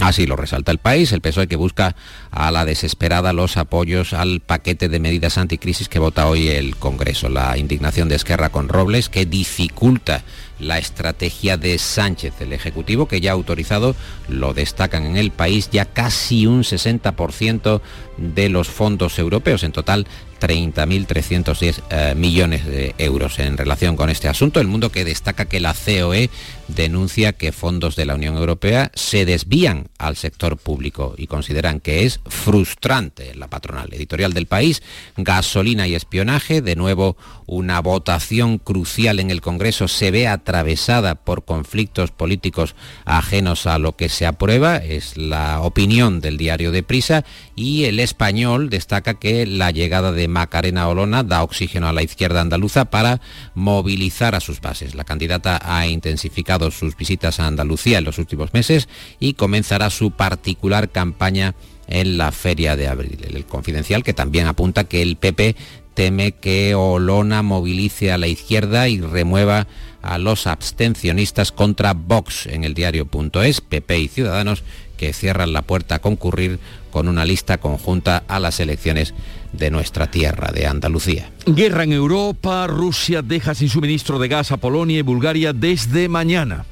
Así 0.00 0.26
lo 0.26 0.36
resalta 0.36 0.72
el 0.72 0.78
país, 0.78 1.12
el 1.12 1.20
PSOE 1.20 1.46
que 1.46 1.56
busca 1.56 1.94
a 2.32 2.50
la 2.50 2.64
desesperada 2.64 3.34
los 3.34 3.58
apoyos 3.58 4.14
al 4.14 4.40
paquete 4.40 4.88
de 4.88 4.98
medidas 4.98 5.36
anticrisis 5.36 5.88
que 5.88 5.98
vota 5.98 6.26
hoy 6.26 6.48
el 6.48 6.76
Congreso. 6.76 7.28
La 7.28 7.56
indignación 7.58 8.08
de 8.08 8.16
Esquerra 8.16 8.48
con 8.48 8.68
Robles 8.68 9.10
que 9.10 9.26
dificulta 9.26 10.24
la 10.58 10.78
estrategia 10.78 11.56
de 11.56 11.76
Sánchez, 11.78 12.40
el 12.40 12.52
Ejecutivo 12.52 13.06
que 13.06 13.20
ya 13.20 13.30
ha 13.30 13.34
autorizado, 13.34 13.94
lo 14.28 14.54
destacan 14.54 15.04
en 15.04 15.16
el 15.16 15.30
país, 15.30 15.68
ya 15.70 15.84
casi 15.84 16.46
un 16.46 16.62
60% 16.62 17.80
de 18.16 18.48
los 18.48 18.68
fondos 18.68 19.18
europeos. 19.18 19.62
En 19.64 19.72
total, 19.72 20.06
30.310 20.40 21.82
eh, 21.90 22.14
millones 22.16 22.66
de 22.66 22.94
euros. 22.98 23.38
En 23.38 23.56
relación 23.56 23.96
con 23.96 24.10
este 24.10 24.28
asunto, 24.28 24.60
el 24.60 24.66
mundo 24.66 24.90
que 24.90 25.04
destaca 25.04 25.44
que 25.44 25.60
la 25.60 25.74
COE 25.74 26.30
denuncia 26.68 27.32
que 27.32 27.52
fondos 27.52 27.94
de 27.94 28.06
la 28.06 28.14
Unión 28.14 28.36
Europea 28.36 28.90
se 28.94 29.24
desvían 29.24 29.88
al 29.98 30.16
sector 30.16 30.56
público 30.56 31.14
y 31.16 31.28
consideran 31.28 31.80
que 31.80 32.04
es 32.04 32.20
frustrante 32.26 33.34
la 33.34 33.48
patronal. 33.48 33.92
Editorial 33.92 34.32
del 34.32 34.46
país, 34.46 34.82
gasolina 35.16 35.86
y 35.86 35.94
espionaje, 35.94 36.62
de 36.62 36.76
nuevo 36.76 37.16
una 37.46 37.80
votación 37.80 38.58
crucial 38.58 39.20
en 39.20 39.30
el 39.30 39.40
Congreso 39.40 39.88
se 39.88 40.10
ve 40.10 40.28
atravesada 40.28 41.16
por 41.16 41.44
conflictos 41.44 42.10
políticos 42.10 42.74
ajenos 43.04 43.66
a 43.66 43.78
lo 43.78 43.96
que 43.96 44.08
se 44.08 44.26
aprueba, 44.26 44.76
es 44.76 45.16
la 45.16 45.60
opinión 45.60 46.20
del 46.20 46.38
diario 46.38 46.72
de 46.72 46.82
Prisa 46.82 47.24
y 47.54 47.84
el 47.84 48.00
español 48.00 48.70
destaca 48.70 49.14
que 49.14 49.46
la 49.46 49.70
llegada 49.70 50.12
de 50.12 50.28
Macarena 50.28 50.88
Olona 50.88 51.22
da 51.22 51.42
oxígeno 51.42 51.88
a 51.88 51.92
la 51.92 52.02
izquierda 52.02 52.40
andaluza 52.40 52.86
para 52.86 53.20
movilizar 53.54 54.34
a 54.34 54.40
sus 54.40 54.60
bases. 54.60 54.94
La 54.94 55.04
candidata 55.04 55.60
ha 55.62 55.86
intensificado 55.86 56.70
sus 56.70 56.96
visitas 56.96 57.40
a 57.40 57.46
Andalucía 57.46 57.98
en 57.98 58.04
los 58.04 58.18
últimos 58.18 58.52
meses 58.54 58.88
y 59.20 59.34
comenzará 59.34 59.90
su 59.90 60.12
particular 60.12 60.90
campaña 60.90 61.54
en 61.92 62.16
la 62.16 62.32
feria 62.32 62.74
de 62.74 62.88
abril. 62.88 63.18
El 63.22 63.44
confidencial 63.44 64.02
que 64.02 64.14
también 64.14 64.46
apunta 64.46 64.84
que 64.84 65.02
el 65.02 65.16
PP 65.16 65.54
teme 65.92 66.32
que 66.32 66.74
Olona 66.74 67.42
movilice 67.42 68.10
a 68.10 68.18
la 68.18 68.28
izquierda 68.28 68.88
y 68.88 69.00
remueva 69.00 69.66
a 70.00 70.16
los 70.16 70.46
abstencionistas 70.46 71.52
contra 71.52 71.92
Vox 71.92 72.46
en 72.46 72.64
el 72.64 72.72
diario.es, 72.72 73.60
PP 73.60 73.98
y 73.98 74.08
Ciudadanos 74.08 74.64
que 74.96 75.12
cierran 75.12 75.52
la 75.52 75.62
puerta 75.62 75.96
a 75.96 75.98
concurrir 75.98 76.60
con 76.90 77.08
una 77.08 77.24
lista 77.24 77.58
conjunta 77.58 78.22
a 78.26 78.40
las 78.40 78.58
elecciones 78.60 79.12
de 79.52 79.70
nuestra 79.70 80.10
tierra, 80.10 80.50
de 80.50 80.66
Andalucía. 80.66 81.30
Guerra 81.44 81.84
en 81.84 81.92
Europa, 81.92 82.66
Rusia 82.68 83.20
deja 83.20 83.54
sin 83.54 83.68
suministro 83.68 84.18
de 84.18 84.28
gas 84.28 84.50
a 84.50 84.56
Polonia 84.56 84.98
y 84.98 85.02
Bulgaria 85.02 85.52
desde 85.52 86.08
mañana. 86.08 86.64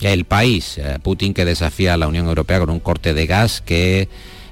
El 0.00 0.24
país, 0.24 0.78
eh, 0.78 0.98
Putin 1.02 1.34
que 1.34 1.44
desafía 1.44 1.94
a 1.94 1.96
la 1.96 2.08
Unión 2.08 2.26
Europea 2.26 2.60
con 2.60 2.70
un 2.70 2.80
corte 2.80 3.14
de 3.14 3.26
gas 3.26 3.60
que 3.60 4.08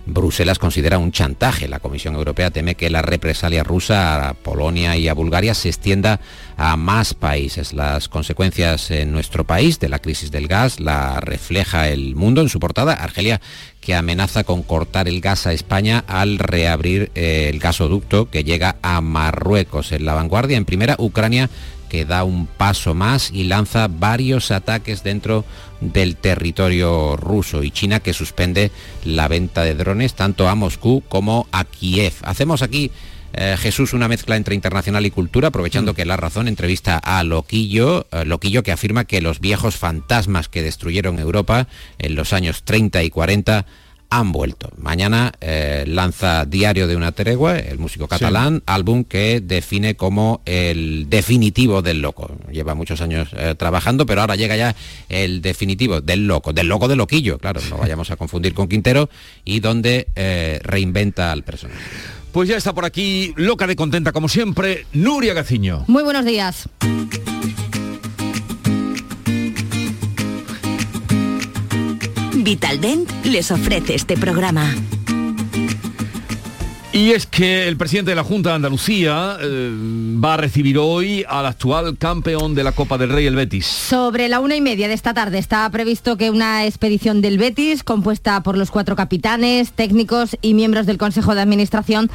Bruselas 0.07 0.59
considera 0.59 0.99
un 0.99 1.13
chantaje. 1.13 1.69
La 1.69 1.81
Comisión 1.81 2.15
Europea 2.15 2.51
teme 2.51 2.75
que 2.75 2.91
la 2.91 3.03
represalia 3.03 3.63
rusa 3.63 4.29
a 4.29 4.35
Polonia 4.35 4.97
y 4.97 5.09
a 5.09 5.15
Bulgaria 5.15 5.55
se 5.55 5.69
extienda 5.69 6.21
a 6.57 6.77
más 6.77 7.15
países. 7.15 7.73
Las 7.73 8.09
consecuencias 8.09 8.91
en 8.91 9.13
nuestro 9.13 9.45
país 9.45 9.79
de 9.79 9.89
la 9.89 9.99
crisis 9.99 10.31
del 10.31 10.49
gas 10.49 10.81
la 10.81 11.21
refleja 11.21 11.89
el 11.89 12.17
mundo 12.17 12.41
en 12.41 12.49
su 12.49 12.61
portada. 12.61 12.95
Argelia 12.95 13.41
que 13.81 13.95
amenaza 13.95 14.45
con 14.45 14.63
cortar 14.63 15.09
el 15.09 15.21
gas 15.21 15.47
a 15.47 15.53
España 15.53 16.05
al 16.07 16.39
reabrir 16.39 17.11
eh, 17.15 17.49
el 17.51 17.59
gasoducto 17.59 18.29
que 18.31 18.45
llega 18.45 18.77
a 18.83 19.01
Marruecos. 19.01 19.93
En 19.93 20.05
la 20.05 20.15
vanguardia, 20.15 20.57
en 20.57 20.65
primera, 20.65 20.97
Ucrania 20.99 21.51
que 21.91 22.07
da 22.07 22.25
un 22.25 22.47
paso 22.47 22.95
más 22.95 23.31
y 23.33 23.45
lanza 23.45 23.89
varios 23.89 24.51
ataques 24.53 25.03
dentro 25.03 25.45
del 25.81 26.17
territorio 26.17 27.17
ruso 27.17 27.63
y 27.63 27.71
China 27.71 28.01
que 28.01 28.13
suspende 28.13 28.71
la 29.05 29.29
venta 29.29 29.63
de 29.63 29.75
drones 29.75 30.15
tanto 30.15 30.49
a 30.49 30.55
Moscú 30.55 31.03
como 31.09 31.47
a 31.53 31.65
Kiev. 31.65 32.15
Hacemos 32.23 32.63
aquí 32.63 32.91
eh, 33.33 33.57
Jesús 33.59 33.93
una 33.93 34.09
mezcla 34.09 34.37
entre 34.37 34.55
internacional 34.55 35.07
y 35.07 35.11
cultura, 35.11 35.49
aprovechando 35.49 35.93
mm. 35.93 35.95
que 35.95 36.05
la 36.05 36.17
razón 36.17 36.49
entrevista 36.49 36.99
a 36.99 37.23
Loquillo, 37.23 38.07
eh, 38.11 38.25
Loquillo 38.25 38.63
que 38.63 38.73
afirma 38.73 39.05
que 39.05 39.21
los 39.21 39.41
viejos 39.41 39.77
fantasmas 39.77 40.49
que 40.49 40.63
destruyeron 40.63 41.19
Europa 41.19 41.69
en 41.99 42.17
los 42.17 42.33
años 42.33 42.65
30 42.65 43.03
y 43.05 43.11
40 43.11 43.67
han 44.11 44.33
vuelto. 44.33 44.71
Mañana 44.77 45.33
eh, 45.41 45.85
lanza 45.87 46.45
Diario 46.45 46.89
de 46.89 46.97
una 46.97 47.13
tregua, 47.13 47.59
el 47.59 47.79
músico 47.79 48.09
catalán, 48.09 48.63
álbum 48.67 49.05
que 49.05 49.41
define 49.41 49.95
como 49.95 50.43
el 50.45 51.09
definitivo 51.09 51.81
del 51.81 52.03
loco. 52.03 52.37
Lleva 52.51 52.75
muchos 52.75 53.01
años 53.01 53.29
eh, 53.37 53.55
trabajando, 53.57 54.05
pero 54.07 54.21
ahora 54.21 54.35
llega 54.35 54.57
ya 54.57 54.75
el 55.09 55.41
definitivo 55.41 56.01
del 56.01 56.27
loco, 56.27 56.53
del 56.53 56.67
loco 56.67 56.89
de 56.89 56.97
loquillo, 56.97 57.39
claro, 57.39 57.61
no 57.71 57.79
vayamos 57.79 58.11
a 58.11 58.17
confundir 58.17 58.53
con 58.53 58.69
Quintero, 58.69 59.09
y 59.45 59.61
donde 59.61 60.09
eh, 60.17 60.61
reinventa 60.65 61.31
al 61.31 61.45
personaje. 61.45 61.81
Pues 62.33 62.49
ya 62.49 62.57
está 62.57 62.73
por 62.73 62.85
aquí, 62.85 63.33
loca 63.37 63.67
de 63.67 63.77
contenta 63.77 64.13
como 64.13 64.29
siempre, 64.29 64.87
Nuria 64.93 65.35
Gaciño. 65.35 65.85
Muy 65.87 66.03
buenos 66.03 66.25
días. 66.25 66.69
Vitaldent 72.51 73.09
les 73.27 73.53
ofrece 73.53 73.95
este 73.95 74.17
programa. 74.17 74.75
Y 76.93 77.13
es 77.13 77.25
que 77.27 77.69
el 77.69 77.77
presidente 77.77 78.11
de 78.11 78.17
la 78.17 78.25
Junta 78.25 78.49
de 78.49 78.57
Andalucía 78.57 79.37
eh, 79.41 79.71
va 79.73 80.35
a 80.35 80.37
recibir 80.37 80.77
hoy 80.77 81.25
al 81.29 81.47
actual 81.47 81.97
campeón 81.97 82.57
de 82.57 82.65
la 82.65 82.73
Copa 82.73 82.99
del 82.99 83.11
Rey, 83.11 83.25
el 83.27 83.37
Betis. 83.37 83.67
Sobre 83.67 84.29
la 84.29 84.41
una 84.41 84.57
y 84.57 84.61
media 84.61 84.89
de 84.89 84.95
esta 84.95 85.15
tarde 85.15 85.39
está 85.39 85.71
previsto 85.71 86.17
que 86.17 86.33
una 86.33 86.67
expedición 86.67 87.21
del 87.21 87.39
Betis, 87.39 87.85
compuesta 87.85 88.43
por 88.43 88.59
los 88.59 88.73
cuatro 88.73 88.97
capitanes, 88.97 89.71
técnicos 89.71 90.37
y 90.43 90.55
miembros 90.55 90.87
del 90.87 90.99
Consejo 90.99 91.37
de 91.37 91.43
Administración, 91.43 92.11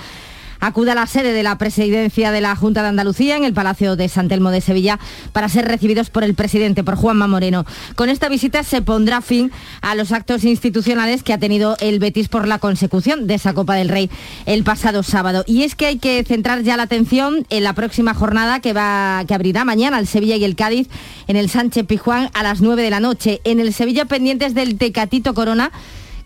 acuda 0.60 0.94
a 0.94 0.96
la 0.96 1.08
sede 1.08 1.34
de 1.34 1.44
la 1.44 1.58
presidencia 1.58 2.32
de 2.32 2.41
la 2.41 2.56
Junta 2.56 2.82
de 2.82 2.89
Andalucía 2.89 3.38
en 3.38 3.44
el 3.44 3.54
Palacio 3.54 3.96
de 3.96 4.10
San 4.10 4.28
Telmo 4.28 4.52
de 4.52 4.62
Sevilla 4.62 5.00
para 5.32 5.50
ser 5.50 5.65
recibidos 5.65 6.10
por 6.10 6.24
el 6.24 6.36
presidente, 6.36 6.84
por 6.84 6.96
Juanma 6.96 7.28
Moreno. 7.28 7.65
Con 7.96 8.10
esta 8.10 8.30
visita 8.30 8.63
se 8.63 8.82
pondrá 8.82 9.22
fin 9.22 9.52
a 9.82 9.96
los 9.96 10.12
actos 10.12 10.44
institucionales 10.44 11.24
que 11.24 11.34
ha 11.34 11.38
tenido 11.38 11.78
el 11.80 12.00
Betis 12.00 12.28
por 12.28 12.48
la 12.48 12.60
consecución 12.60 13.28
de 13.28 13.36
esa 13.36 13.54
Copa 13.54 13.76
del 13.76 13.89
Rey 13.89 14.10
el 14.46 14.63
pasado 14.63 15.04
sábado. 15.04 15.44
Y 15.48 15.63
es 15.63 15.76
que 15.76 15.88
hay 15.88 15.98
que 16.00 16.24
centrar 16.24 16.63
ya 16.63 16.78
la 16.78 16.84
atención 16.84 17.46
en 17.50 17.63
la 17.63 17.74
próxima 17.74 18.13
jornada 18.13 18.60
que, 18.60 18.74
va, 18.74 19.24
que 19.28 19.34
abrirá 19.34 19.65
mañana 19.65 20.00
el 20.00 20.08
Sevilla 20.08 20.36
y 20.36 20.44
el 20.44 20.56
Cádiz 20.56 20.88
en 21.28 21.36
el 21.36 21.50
Sánchez 21.50 21.86
Pijuán 21.86 22.30
a 22.34 22.44
las 22.44 22.62
9 22.62 22.82
de 22.82 22.89
la 22.89 23.00
noche. 23.00 23.41
En 23.44 23.60
el 23.60 23.74
Sevilla 23.74 24.06
pendientes 24.06 24.54
del 24.54 24.78
Tecatito 24.78 25.34
Corona 25.34 25.72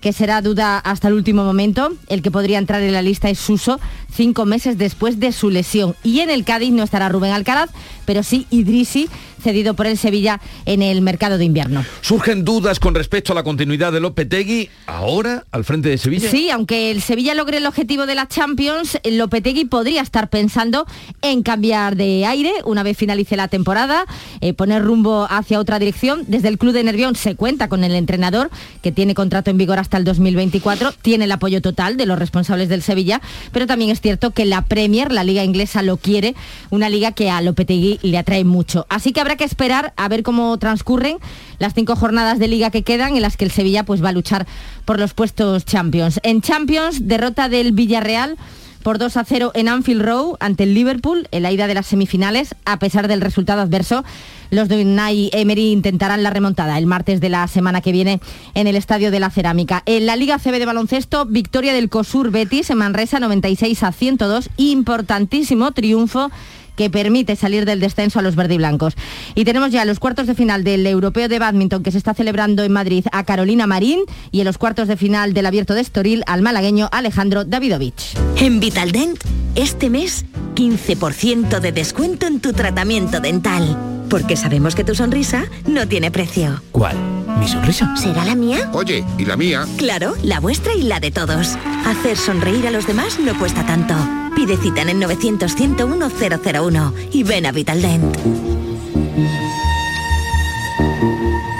que 0.01 0.13
será 0.13 0.41
duda 0.41 0.77
hasta 0.77 1.07
el 1.07 1.13
último 1.13 1.43
momento. 1.43 1.91
El 2.07 2.21
que 2.21 2.31
podría 2.31 2.57
entrar 2.57 2.81
en 2.81 2.93
la 2.93 3.01
lista 3.01 3.29
es 3.29 3.39
Suso, 3.39 3.79
cinco 4.13 4.45
meses 4.45 4.77
después 4.77 5.19
de 5.19 5.31
su 5.31 5.49
lesión. 5.49 5.95
Y 6.03 6.21
en 6.21 6.29
el 6.29 6.45
Cádiz 6.45 6.71
no 6.71 6.83
estará 6.83 7.09
Rubén 7.09 7.33
Alcaraz, 7.33 7.69
pero 8.09 8.23
sí 8.23 8.47
Idrisi, 8.49 9.07
cedido 9.39 9.75
por 9.75 9.85
el 9.85 9.95
Sevilla 9.95 10.41
en 10.65 10.81
el 10.81 10.99
mercado 11.01 11.37
de 11.37 11.45
invierno. 11.45 11.85
¿Surgen 12.01 12.43
dudas 12.43 12.79
con 12.79 12.95
respecto 12.95 13.33
a 13.33 13.35
la 13.35 13.43
continuidad 13.43 13.93
de 13.93 13.99
Lopetegui 13.99 14.67
ahora 14.87 15.45
al 15.51 15.63
frente 15.63 15.89
de 15.89 15.99
Sevilla? 15.99 16.27
Sí, 16.27 16.49
aunque 16.49 16.89
el 16.89 17.03
Sevilla 17.03 17.35
logre 17.35 17.57
el 17.57 17.67
objetivo 17.67 18.07
de 18.07 18.15
la 18.15 18.27
Champions, 18.27 18.97
Lopetegui 19.03 19.65
podría 19.65 20.01
estar 20.01 20.31
pensando 20.31 20.87
en 21.21 21.43
cambiar 21.43 21.95
de 21.95 22.25
aire 22.25 22.51
una 22.65 22.81
vez 22.81 22.97
finalice 22.97 23.37
la 23.37 23.47
temporada, 23.47 24.07
eh, 24.41 24.53
poner 24.53 24.83
rumbo 24.83 25.27
hacia 25.29 25.59
otra 25.59 25.77
dirección. 25.77 26.23
Desde 26.25 26.47
el 26.47 26.57
club 26.57 26.73
de 26.73 26.83
Nervión 26.83 27.15
se 27.15 27.35
cuenta 27.35 27.69
con 27.69 27.83
el 27.83 27.93
entrenador 27.93 28.49
que 28.81 28.91
tiene 28.91 29.13
contrato 29.13 29.51
en 29.51 29.59
vigor 29.59 29.77
hasta 29.77 29.97
el 29.97 30.03
2024, 30.03 30.93
tiene 31.03 31.25
el 31.25 31.31
apoyo 31.31 31.61
total 31.61 31.95
de 31.95 32.07
los 32.07 32.17
responsables 32.17 32.69
del 32.69 32.81
Sevilla, 32.81 33.21
pero 33.51 33.67
también 33.67 33.91
es 33.91 34.01
cierto 34.01 34.31
que 34.31 34.45
la 34.45 34.63
Premier, 34.63 35.11
la 35.11 35.23
liga 35.23 35.43
inglesa, 35.43 35.83
lo 35.83 35.97
quiere, 35.97 36.33
una 36.71 36.89
liga 36.89 37.11
que 37.11 37.29
a 37.29 37.39
Lopetegui 37.41 37.98
le 38.01 38.17
atrae 38.17 38.43
mucho. 38.43 38.85
Así 38.89 39.11
que 39.11 39.21
habrá 39.21 39.35
que 39.35 39.43
esperar 39.43 39.93
a 39.97 40.07
ver 40.07 40.23
cómo 40.23 40.57
transcurren 40.57 41.17
las 41.57 41.73
cinco 41.73 41.95
jornadas 41.95 42.39
de 42.39 42.47
liga 42.47 42.71
que 42.71 42.83
quedan 42.83 43.15
en 43.15 43.21
las 43.21 43.37
que 43.37 43.45
el 43.45 43.51
Sevilla 43.51 43.83
pues, 43.83 44.03
va 44.03 44.09
a 44.09 44.13
luchar 44.13 44.47
por 44.85 44.99
los 44.99 45.13
puestos 45.13 45.65
Champions. 45.65 46.19
En 46.23 46.41
Champions, 46.41 47.07
derrota 47.07 47.49
del 47.49 47.71
Villarreal 47.71 48.37
por 48.83 48.97
2 48.97 49.17
a 49.17 49.25
0 49.25 49.51
en 49.55 49.67
Anfield 49.67 50.01
Row 50.01 50.37
ante 50.39 50.63
el 50.63 50.73
Liverpool 50.73 51.27
en 51.31 51.43
la 51.43 51.51
ida 51.51 51.67
de 51.67 51.73
las 51.73 51.87
semifinales. 51.87 52.55
A 52.65 52.79
pesar 52.79 53.07
del 53.07 53.21
resultado 53.21 53.61
adverso, 53.61 54.03
los 54.51 54.69
de 54.69 54.81
Unai 54.81 55.29
Emery 55.33 55.71
intentarán 55.71 56.23
la 56.23 56.29
remontada 56.29 56.77
el 56.77 56.85
martes 56.85 57.21
de 57.21 57.29
la 57.29 57.47
semana 57.47 57.81
que 57.81 57.91
viene 57.91 58.19
en 58.53 58.67
el 58.67 58.75
Estadio 58.75 59.11
de 59.11 59.19
la 59.19 59.29
Cerámica. 59.29 59.83
En 59.85 60.05
la 60.05 60.15
Liga 60.15 60.39
CB 60.39 60.59
de 60.59 60.65
baloncesto, 60.65 61.25
victoria 61.25 61.73
del 61.73 61.89
COSUR 61.89 62.31
Betis 62.31 62.69
en 62.69 62.77
Manresa 62.77 63.19
96 63.19 63.83
a 63.83 63.91
102. 63.91 64.49
Importantísimo 64.57 65.71
triunfo 65.71 66.31
que 66.79 66.89
permite 66.89 67.35
salir 67.35 67.65
del 67.65 67.81
descenso 67.81 68.19
a 68.19 68.21
los 68.21 68.37
verdiblancos. 68.37 68.93
Y 69.35 69.43
tenemos 69.43 69.73
ya 69.73 69.83
los 69.83 69.99
cuartos 69.99 70.27
de 70.27 70.33
final 70.33 70.63
del 70.63 70.87
Europeo 70.87 71.27
de 71.27 71.37
Badminton 71.37 71.83
que 71.83 71.91
se 71.91 71.97
está 71.97 72.13
celebrando 72.13 72.63
en 72.63 72.71
Madrid 72.71 73.05
a 73.11 73.25
Carolina 73.25 73.67
Marín 73.67 73.99
y 74.31 74.39
en 74.39 74.45
los 74.45 74.57
cuartos 74.57 74.87
de 74.87 74.95
final 74.95 75.33
del 75.33 75.45
Abierto 75.45 75.73
de 75.73 75.81
Estoril 75.81 76.23
al 76.25 76.41
malagueño 76.41 76.87
Alejandro 76.93 77.43
Davidovich. 77.43 78.15
En 78.37 78.61
Vitaldent, 78.61 79.21
este 79.55 79.89
mes, 79.89 80.23
15% 80.55 81.59
de 81.59 81.73
descuento 81.73 82.27
en 82.27 82.39
tu 82.39 82.53
tratamiento 82.53 83.19
dental. 83.19 83.77
Porque 84.09 84.37
sabemos 84.37 84.73
que 84.73 84.85
tu 84.85 84.95
sonrisa 84.95 85.47
no 85.67 85.85
tiene 85.85 86.11
precio. 86.11 86.61
¿Cuál? 86.71 86.95
¿Mi 87.41 87.49
sonrisa? 87.49 87.93
¿Será 87.97 88.23
la 88.23 88.35
mía? 88.35 88.69
Oye, 88.71 89.03
¿y 89.17 89.25
la 89.25 89.35
mía? 89.35 89.65
Claro, 89.75 90.15
la 90.23 90.39
vuestra 90.39 90.73
y 90.75 90.83
la 90.83 91.01
de 91.01 91.11
todos. 91.11 91.57
Hacer 91.85 92.15
sonreír 92.15 92.65
a 92.67 92.71
los 92.71 92.87
demás 92.87 93.19
no 93.19 93.37
cuesta 93.37 93.65
tanto. 93.65 93.95
Pide 94.35 94.57
cita 94.57 94.81
en 94.81 94.89
el 94.89 94.99
900 94.99 95.55
101 95.55 96.09
001 96.09 96.93
y 97.11 97.23
ven 97.23 97.45
a 97.45 97.51
Vitaldent. 97.51 98.17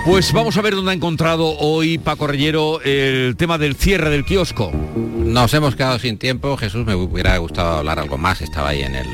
Pues 0.05 0.33
vamos 0.33 0.57
a 0.57 0.61
ver 0.63 0.73
dónde 0.73 0.89
ha 0.89 0.95
encontrado 0.95 1.55
hoy 1.59 1.99
Paco 1.99 2.25
Rellero 2.25 2.81
el 2.81 3.35
tema 3.37 3.59
del 3.59 3.75
cierre 3.75 4.09
del 4.09 4.25
kiosco. 4.25 4.71
Nos 4.95 5.53
hemos 5.53 5.75
quedado 5.75 5.99
sin 5.99 6.17
tiempo. 6.17 6.57
Jesús, 6.57 6.83
me 6.83 6.95
hubiera 6.95 7.37
gustado 7.37 7.77
hablar 7.77 7.99
algo 7.99 8.17
más. 8.17 8.41
Estaba 8.41 8.69
ahí 8.69 8.81
en 8.81 8.95
el 8.95 9.07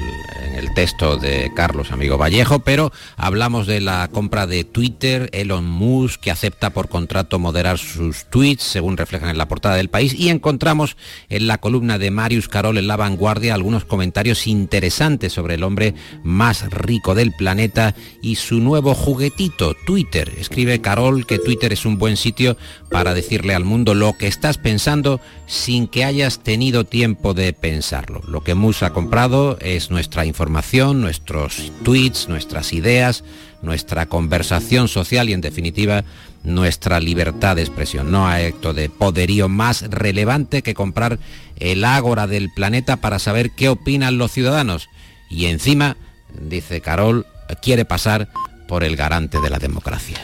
texto 0.75 1.17
de 1.17 1.51
Carlos 1.55 1.91
Amigo 1.91 2.17
Vallejo, 2.17 2.59
pero 2.59 2.91
hablamos 3.15 3.65
de 3.65 3.79
la 3.79 4.09
compra 4.09 4.45
de 4.45 4.65
Twitter, 4.65 5.29
Elon 5.31 5.65
Musk, 5.65 6.19
que 6.19 6.31
acepta 6.31 6.71
por 6.71 6.89
contrato 6.89 7.39
moderar 7.39 7.77
sus 7.77 8.25
tweets, 8.25 8.63
según 8.63 8.97
reflejan 8.97 9.29
en 9.29 9.37
la 9.37 9.47
portada 9.47 9.75
del 9.75 9.89
país, 9.89 10.13
y 10.13 10.29
encontramos 10.29 10.97
en 11.29 11.47
la 11.47 11.59
columna 11.59 11.97
de 11.97 12.11
Marius 12.11 12.49
Carol 12.49 12.77
en 12.77 12.87
La 12.87 12.97
Vanguardia 12.97 13.53
algunos 13.53 13.85
comentarios 13.85 14.47
interesantes 14.47 15.31
sobre 15.31 15.55
el 15.55 15.63
hombre 15.63 15.95
más 16.23 16.69
rico 16.69 17.15
del 17.15 17.31
planeta 17.31 17.95
y 18.21 18.35
su 18.35 18.59
nuevo 18.59 18.93
juguetito, 18.93 19.75
Twitter. 19.85 20.33
Escribe 20.37 20.81
Carol 20.81 21.25
que 21.25 21.39
Twitter 21.39 21.71
es 21.71 21.85
un 21.85 21.97
buen 21.97 22.17
sitio 22.17 22.57
para 22.91 23.13
decirle 23.13 23.55
al 23.55 23.63
mundo 23.63 23.95
lo 23.95 24.17
que 24.17 24.27
estás 24.27 24.57
pensando 24.57 25.21
sin 25.47 25.87
que 25.87 26.03
hayas 26.05 26.39
tenido 26.39 26.85
tiempo 26.85 27.33
de 27.33 27.53
pensarlo. 27.53 28.21
Lo 28.27 28.43
que 28.43 28.55
Musk 28.55 28.83
ha 28.83 28.93
comprado 28.93 29.57
es 29.59 29.91
nuestra 29.91 30.25
información 30.25 31.01
nuestros 31.01 31.71
tweets, 31.83 32.27
nuestras 32.29 32.73
ideas, 32.73 33.23
nuestra 33.61 34.05
conversación 34.07 34.87
social 34.87 35.29
y 35.29 35.33
en 35.33 35.41
definitiva 35.41 36.03
nuestra 36.43 36.99
libertad 36.99 37.55
de 37.55 37.63
expresión. 37.63 38.11
No 38.11 38.27
hay 38.27 38.45
acto 38.45 38.73
de 38.73 38.89
poderío 38.89 39.49
más 39.49 39.83
relevante 39.89 40.61
que 40.61 40.73
comprar 40.73 41.19
el 41.59 41.83
ágora 41.83 42.27
del 42.27 42.51
planeta 42.53 42.97
para 42.97 43.19
saber 43.19 43.51
qué 43.51 43.69
opinan 43.69 44.17
los 44.17 44.31
ciudadanos. 44.31 44.89
Y 45.29 45.45
encima, 45.45 45.97
dice 46.39 46.81
Carol, 46.81 47.25
quiere 47.61 47.85
pasar 47.85 48.29
por 48.67 48.83
el 48.83 48.95
garante 48.95 49.39
de 49.39 49.49
la 49.49 49.59
democracia 49.59 50.19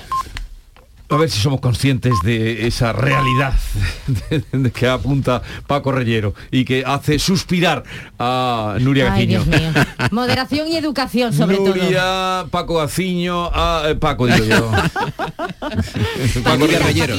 a 1.12 1.18
ver 1.18 1.30
si 1.30 1.42
somos 1.42 1.60
conscientes 1.60 2.14
de 2.24 2.68
esa 2.68 2.94
realidad 2.94 3.54
que 4.74 4.88
apunta 4.88 5.42
Paco 5.68 5.92
Rellero 5.92 6.34
y 6.52 6.64
que 6.64 6.86
hace 6.86 7.20
suspirar 7.20 7.84
a 8.18 8.78
Nuria 8.80 9.06
Gaciño. 9.06 9.44
Moderación 10.12 10.70
y 10.70 10.78
educación 10.78 11.34
sobre 11.34 11.58
todo. 11.58 11.76
Nuria, 11.76 12.46
Paco 12.50 12.76
Gaciño, 12.76 13.52
a, 13.54 13.90
eh, 13.90 13.96
Paco 13.96 14.26
digo 14.26 14.46
yo. 14.46 14.72
Paco 16.44 16.68
Rellero. 16.68 17.16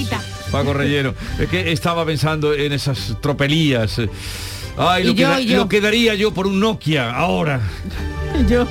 Paco 0.51 0.73
Rellero. 0.73 1.15
Es 1.39 1.49
que 1.51 1.71
estaba 1.71 2.07
pensando 2.07 2.55
en 2.55 2.73
esas 2.73 3.19
tropelías. 3.21 4.01
Ay, 4.79 5.05
lo 5.05 5.69
quedaría 5.69 6.15
yo 6.15 6.33
por 6.33 6.47
un 6.47 6.59
Nokia 6.61 7.15
ahora. 7.15 7.61
Yo. 8.49 8.67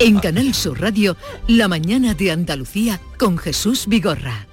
En 0.00 0.18
Canal 0.18 0.52
Sur 0.52 0.80
Radio, 0.80 1.16
La 1.46 1.68
mañana 1.68 2.14
de 2.14 2.32
Andalucía 2.32 3.00
con 3.16 3.38
Jesús 3.38 3.86
Vigorra. 3.86 4.48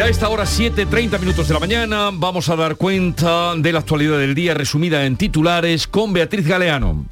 Y 0.00 0.02
a 0.02 0.08
esta 0.08 0.30
hora 0.30 0.44
7.30 0.44 1.20
minutos 1.20 1.46
de 1.46 1.52
la 1.52 1.60
mañana 1.60 2.08
vamos 2.10 2.48
a 2.48 2.56
dar 2.56 2.76
cuenta 2.76 3.54
de 3.54 3.70
la 3.70 3.80
actualidad 3.80 4.16
del 4.16 4.34
día 4.34 4.54
resumida 4.54 5.04
en 5.04 5.18
titulares 5.18 5.86
con 5.86 6.14
Beatriz 6.14 6.46
Galeano. 6.46 7.04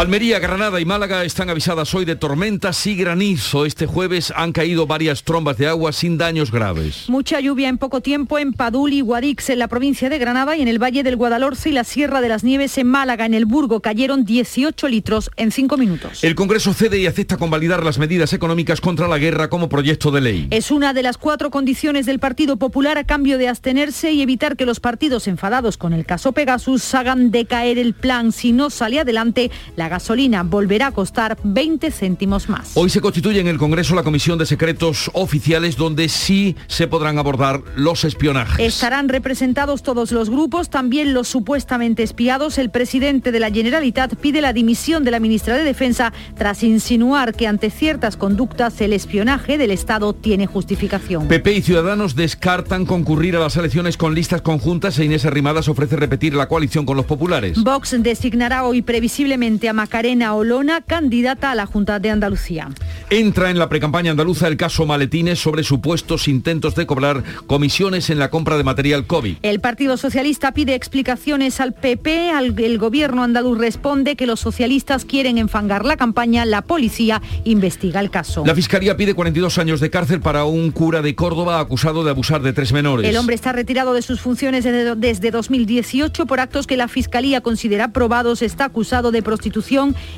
Almería, 0.00 0.38
Granada 0.38 0.80
y 0.80 0.84
Málaga 0.84 1.24
están 1.24 1.50
avisadas 1.50 1.92
hoy 1.92 2.04
de 2.04 2.14
tormentas 2.14 2.86
y 2.86 2.94
granizo. 2.94 3.66
Este 3.66 3.86
jueves 3.86 4.32
han 4.36 4.52
caído 4.52 4.86
varias 4.86 5.24
trombas 5.24 5.58
de 5.58 5.66
agua 5.66 5.92
sin 5.92 6.16
daños 6.16 6.52
graves. 6.52 7.06
Mucha 7.08 7.40
lluvia 7.40 7.68
en 7.68 7.78
poco 7.78 8.00
tiempo 8.00 8.38
en 8.38 8.52
Padul 8.52 8.92
y 8.92 9.00
Guadix 9.00 9.50
en 9.50 9.58
la 9.58 9.66
provincia 9.66 10.08
de 10.08 10.18
Granada 10.18 10.56
y 10.56 10.62
en 10.62 10.68
el 10.68 10.80
Valle 10.80 11.02
del 11.02 11.16
Guadalhorce 11.16 11.70
y 11.70 11.72
la 11.72 11.82
Sierra 11.82 12.20
de 12.20 12.28
las 12.28 12.44
Nieves 12.44 12.78
en 12.78 12.86
Málaga. 12.86 13.26
En 13.26 13.34
el 13.34 13.44
Burgo 13.44 13.80
cayeron 13.80 14.24
18 14.24 14.86
litros 14.86 15.32
en 15.34 15.50
5 15.50 15.76
minutos. 15.76 16.22
El 16.22 16.36
Congreso 16.36 16.74
cede 16.74 17.00
y 17.00 17.08
acepta 17.08 17.36
convalidar 17.36 17.84
las 17.84 17.98
medidas 17.98 18.32
económicas 18.32 18.80
contra 18.80 19.08
la 19.08 19.18
guerra 19.18 19.50
como 19.50 19.68
proyecto 19.68 20.12
de 20.12 20.20
ley. 20.20 20.46
Es 20.52 20.70
una 20.70 20.94
de 20.94 21.02
las 21.02 21.18
cuatro 21.18 21.50
condiciones 21.50 22.06
del 22.06 22.20
Partido 22.20 22.56
Popular 22.56 22.98
a 22.98 23.04
cambio 23.04 23.36
de 23.36 23.48
abstenerse 23.48 24.12
y 24.12 24.22
evitar 24.22 24.56
que 24.56 24.64
los 24.64 24.78
partidos 24.78 25.26
enfadados 25.26 25.76
con 25.76 25.92
el 25.92 26.06
caso 26.06 26.30
Pegasus 26.30 26.94
hagan 26.94 27.32
decaer 27.32 27.78
el 27.78 27.94
plan. 27.94 28.30
Si 28.30 28.52
no 28.52 28.70
sale 28.70 29.00
adelante, 29.00 29.50
la 29.74 29.87
gasolina 29.88 30.42
volverá 30.42 30.88
a 30.88 30.92
costar 30.92 31.36
20 31.42 31.90
céntimos 31.90 32.48
más. 32.48 32.72
Hoy 32.74 32.90
se 32.90 33.00
constituye 33.00 33.40
en 33.40 33.48
el 33.48 33.58
Congreso 33.58 33.94
la 33.94 34.02
Comisión 34.02 34.38
de 34.38 34.46
Secretos 34.46 35.10
Oficiales 35.14 35.76
donde 35.76 36.08
sí 36.08 36.56
se 36.66 36.86
podrán 36.86 37.18
abordar 37.18 37.62
los 37.76 38.04
espionajes. 38.04 38.58
Estarán 38.58 39.08
representados 39.08 39.82
todos 39.82 40.12
los 40.12 40.30
grupos, 40.30 40.70
también 40.70 41.14
los 41.14 41.28
supuestamente 41.28 42.02
espiados. 42.02 42.58
El 42.58 42.70
presidente 42.70 43.32
de 43.32 43.40
la 43.40 43.50
Generalitat 43.50 44.14
pide 44.16 44.40
la 44.40 44.52
dimisión 44.52 45.04
de 45.04 45.10
la 45.10 45.20
ministra 45.20 45.56
de 45.56 45.64
Defensa 45.64 46.12
tras 46.36 46.62
insinuar 46.62 47.34
que 47.34 47.46
ante 47.46 47.70
ciertas 47.70 48.16
conductas 48.16 48.80
el 48.80 48.92
espionaje 48.92 49.58
del 49.58 49.70
Estado 49.70 50.12
tiene 50.12 50.46
justificación. 50.46 51.28
PP 51.28 51.52
y 51.52 51.62
Ciudadanos 51.62 52.14
descartan 52.14 52.86
concurrir 52.86 53.36
a 53.36 53.40
las 53.40 53.56
elecciones 53.56 53.96
con 53.96 54.14
listas 54.14 54.42
conjuntas 54.42 54.98
e 54.98 55.04
Inés 55.04 55.24
Arrimadas 55.24 55.68
ofrece 55.68 55.96
repetir 55.96 56.34
la 56.34 56.48
coalición 56.48 56.84
con 56.84 56.96
los 56.96 57.06
populares. 57.06 57.62
Vox 57.62 57.94
designará 57.98 58.64
hoy 58.64 58.82
previsiblemente 58.82 59.67
a 59.68 59.72
Macarena 59.72 60.34
Olona, 60.34 60.80
candidata 60.80 61.50
a 61.50 61.54
la 61.54 61.66
Junta 61.66 61.98
de 61.98 62.10
Andalucía. 62.10 62.68
Entra 63.10 63.50
en 63.50 63.58
la 63.58 63.68
precampaña 63.68 64.10
andaluza 64.10 64.48
el 64.48 64.56
caso 64.56 64.86
Maletines 64.86 65.38
sobre 65.38 65.62
supuestos 65.62 66.28
intentos 66.28 66.74
de 66.74 66.86
cobrar 66.86 67.22
comisiones 67.46 68.10
en 68.10 68.18
la 68.18 68.30
compra 68.30 68.56
de 68.56 68.64
material 68.64 69.06
COVID. 69.06 69.36
El 69.42 69.60
Partido 69.60 69.96
Socialista 69.96 70.52
pide 70.52 70.74
explicaciones 70.74 71.60
al 71.60 71.74
PP, 71.74 72.30
el 72.30 72.78
gobierno 72.78 73.22
andaluz 73.22 73.58
responde 73.58 74.16
que 74.16 74.26
los 74.26 74.40
socialistas 74.40 75.04
quieren 75.04 75.38
enfangar 75.38 75.84
la 75.84 75.96
campaña, 75.96 76.44
la 76.44 76.62
policía 76.62 77.20
investiga 77.44 78.00
el 78.00 78.10
caso. 78.10 78.44
La 78.46 78.54
Fiscalía 78.54 78.96
pide 78.96 79.14
42 79.14 79.58
años 79.58 79.80
de 79.80 79.90
cárcel 79.90 80.20
para 80.20 80.44
un 80.44 80.70
cura 80.70 81.02
de 81.02 81.14
Córdoba 81.14 81.60
acusado 81.60 82.04
de 82.04 82.10
abusar 82.10 82.42
de 82.42 82.52
tres 82.52 82.72
menores. 82.72 83.08
El 83.08 83.16
hombre 83.16 83.34
está 83.34 83.52
retirado 83.52 83.94
de 83.94 84.02
sus 84.02 84.20
funciones 84.20 84.64
desde 84.64 85.30
2018 85.30 86.26
por 86.26 86.40
actos 86.40 86.66
que 86.66 86.76
la 86.76 86.88
Fiscalía 86.88 87.40
considera 87.40 87.92
probados, 87.92 88.42
está 88.42 88.64
acusado 88.66 89.10
de 89.10 89.22
prostitución 89.22 89.57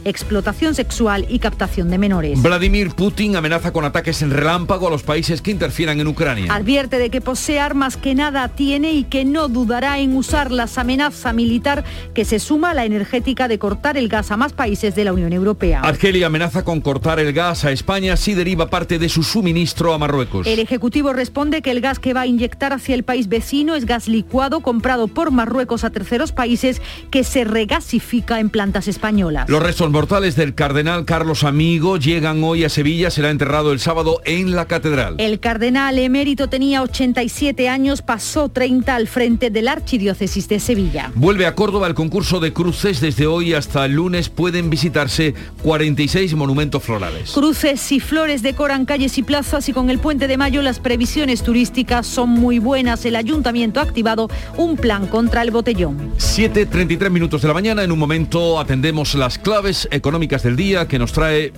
explotación 0.04 0.74
sexual 0.74 1.26
y 1.28 1.38
captación 1.38 1.90
de 1.90 1.98
menores. 1.98 2.42
Vladimir 2.42 2.90
Putin 2.90 3.36
amenaza 3.36 3.72
con 3.72 3.84
ataques 3.84 4.22
en 4.22 4.30
relámpago 4.30 4.88
a 4.88 4.90
los 4.90 5.02
países 5.02 5.42
que 5.42 5.50
interfieran 5.50 6.00
en 6.00 6.06
Ucrania. 6.06 6.54
Advierte 6.54 6.98
de 6.98 7.10
que 7.10 7.20
posee 7.20 7.60
armas 7.60 7.96
que 7.96 8.14
nada 8.14 8.48
tiene 8.48 8.92
y 8.92 9.04
que 9.04 9.24
no 9.24 9.48
dudará 9.48 9.98
en 9.98 10.16
usarlas. 10.16 10.78
Amenaza 10.78 11.32
militar 11.32 11.84
que 12.14 12.24
se 12.24 12.38
suma 12.38 12.70
a 12.70 12.74
la 12.74 12.84
energética 12.84 13.48
de 13.48 13.58
cortar 13.58 13.96
el 13.96 14.08
gas 14.08 14.30
a 14.30 14.36
más 14.36 14.52
países 14.52 14.94
de 14.94 15.04
la 15.04 15.12
Unión 15.12 15.32
Europea. 15.32 15.80
Argelia 15.80 16.26
amenaza 16.26 16.64
con 16.64 16.80
cortar 16.80 17.20
el 17.20 17.32
gas 17.32 17.64
a 17.64 17.72
España 17.72 18.16
si 18.16 18.34
deriva 18.34 18.68
parte 18.68 18.98
de 18.98 19.08
su 19.08 19.22
suministro 19.22 19.92
a 19.92 19.98
Marruecos. 19.98 20.46
El 20.46 20.58
Ejecutivo 20.58 21.12
responde 21.12 21.62
que 21.62 21.70
el 21.70 21.80
gas 21.80 21.98
que 21.98 22.14
va 22.14 22.22
a 22.22 22.26
inyectar 22.26 22.72
hacia 22.72 22.94
el 22.94 23.04
país 23.04 23.28
vecino 23.28 23.74
es 23.74 23.86
gas 23.86 24.08
licuado 24.08 24.60
comprado 24.60 25.08
por 25.08 25.30
Marruecos 25.30 25.84
a 25.84 25.90
terceros 25.90 26.32
países 26.32 26.80
que 27.10 27.24
se 27.24 27.44
regasifica 27.44 28.40
en 28.40 28.50
plantas 28.50 28.88
españolas. 28.88 29.29
Los 29.46 29.62
restos 29.62 29.90
mortales 29.90 30.34
del 30.34 30.54
cardenal 30.54 31.04
Carlos 31.04 31.44
Amigo 31.44 31.96
llegan 31.96 32.42
hoy 32.42 32.64
a 32.64 32.68
Sevilla, 32.68 33.10
será 33.10 33.30
enterrado 33.30 33.72
el 33.72 33.80
sábado 33.80 34.20
en 34.24 34.56
la 34.56 34.66
catedral. 34.66 35.14
El 35.18 35.38
cardenal 35.40 35.98
emérito 35.98 36.48
tenía 36.48 36.82
87 36.82 37.68
años, 37.68 38.02
pasó 38.02 38.48
30 38.48 38.94
al 38.94 39.06
frente 39.06 39.50
de 39.50 39.62
la 39.62 39.72
Archidiócesis 39.72 40.48
de 40.48 40.58
Sevilla. 40.58 41.12
Vuelve 41.14 41.46
a 41.46 41.54
Córdoba 41.54 41.86
el 41.86 41.94
concurso 41.94 42.40
de 42.40 42.52
cruces, 42.52 43.00
desde 43.00 43.26
hoy 43.26 43.54
hasta 43.54 43.84
el 43.84 43.92
lunes 43.92 44.28
pueden 44.28 44.70
visitarse 44.70 45.34
46 45.62 46.34
monumentos 46.34 46.82
florales. 46.82 47.30
Cruces 47.32 47.92
y 47.92 48.00
flores 48.00 48.42
decoran 48.42 48.84
calles 48.84 49.16
y 49.18 49.22
plazas 49.22 49.68
y 49.68 49.72
con 49.72 49.90
el 49.90 49.98
puente 49.98 50.26
de 50.26 50.36
mayo 50.36 50.62
las 50.62 50.80
previsiones 50.80 51.42
turísticas 51.42 52.06
son 52.06 52.30
muy 52.30 52.58
buenas. 52.58 53.04
El 53.04 53.16
ayuntamiento 53.16 53.80
ha 53.80 53.84
activado 53.84 54.28
un 54.56 54.76
plan 54.76 55.06
contra 55.06 55.42
el 55.42 55.50
botellón. 55.50 56.12
7.33 56.18 57.10
minutos 57.10 57.42
de 57.42 57.48
la 57.48 57.54
mañana, 57.54 57.84
en 57.84 57.92
un 57.92 57.98
momento 57.98 58.58
atendemos 58.58 59.14
las 59.20 59.38
claves 59.38 59.86
económicas 59.92 60.42
del 60.42 60.56
día 60.56 60.88
que 60.88 60.98
nos 60.98 61.12
trae 61.12 61.52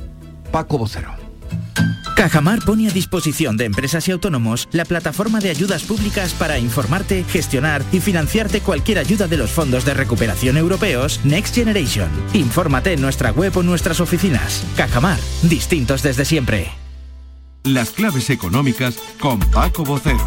Paco 0.51 0.79
Vocero. 0.79 1.15
Cajamar 2.17 2.59
pone 2.65 2.89
a 2.89 2.91
disposición 2.91 3.57
de 3.57 3.65
empresas 3.65 4.07
y 4.09 4.11
autónomos 4.11 4.69
la 4.73 4.85
plataforma 4.85 5.39
de 5.39 5.51
ayudas 5.51 5.85
públicas 5.85 6.35
para 6.35 6.59
informarte, 6.59 7.25
gestionar 7.25 7.83
y 7.93 8.01
financiarte 8.01 8.61
cualquier 8.61 8.99
ayuda 8.99 9.29
de 9.29 9.37
los 9.37 9.51
fondos 9.51 9.85
de 9.85 9.95
recuperación 9.95 10.57
europeos 10.57 11.21
Next 11.23 11.55
Generation. 11.55 12.11
Infórmate 12.35 12.95
en 12.95 13.01
nuestra 13.01 13.31
web 13.31 13.57
o 13.57 13.63
nuestras 13.63 14.01
oficinas. 14.01 14.65
Cajamar, 14.77 15.21
distintos 15.43 16.03
desde 16.03 16.25
siempre. 16.25 16.69
Las 17.63 17.91
claves 17.91 18.29
económicas 18.31 18.97
con 19.21 19.39
Paco 19.39 19.85
Vocero. 19.85 20.27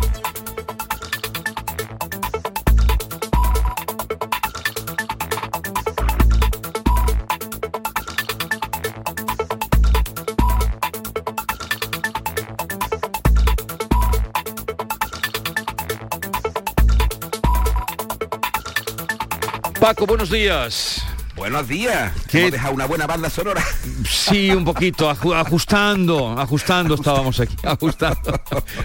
Paco, 19.86 20.08
buenos 20.08 20.32
días. 20.32 21.06
Buenos 21.36 21.68
días. 21.68 22.12
¿Qué? 22.28 22.50
deja 22.50 22.72
una 22.72 22.88
buena 22.88 23.06
banda 23.06 23.30
sonora? 23.30 23.64
Sí, 24.10 24.50
un 24.50 24.66
poquito, 24.66 25.08
ajustando, 25.08 26.32
ajustando 26.40 26.96
estábamos 26.96 27.40
aquí, 27.40 27.56
ajustando, 27.64 28.42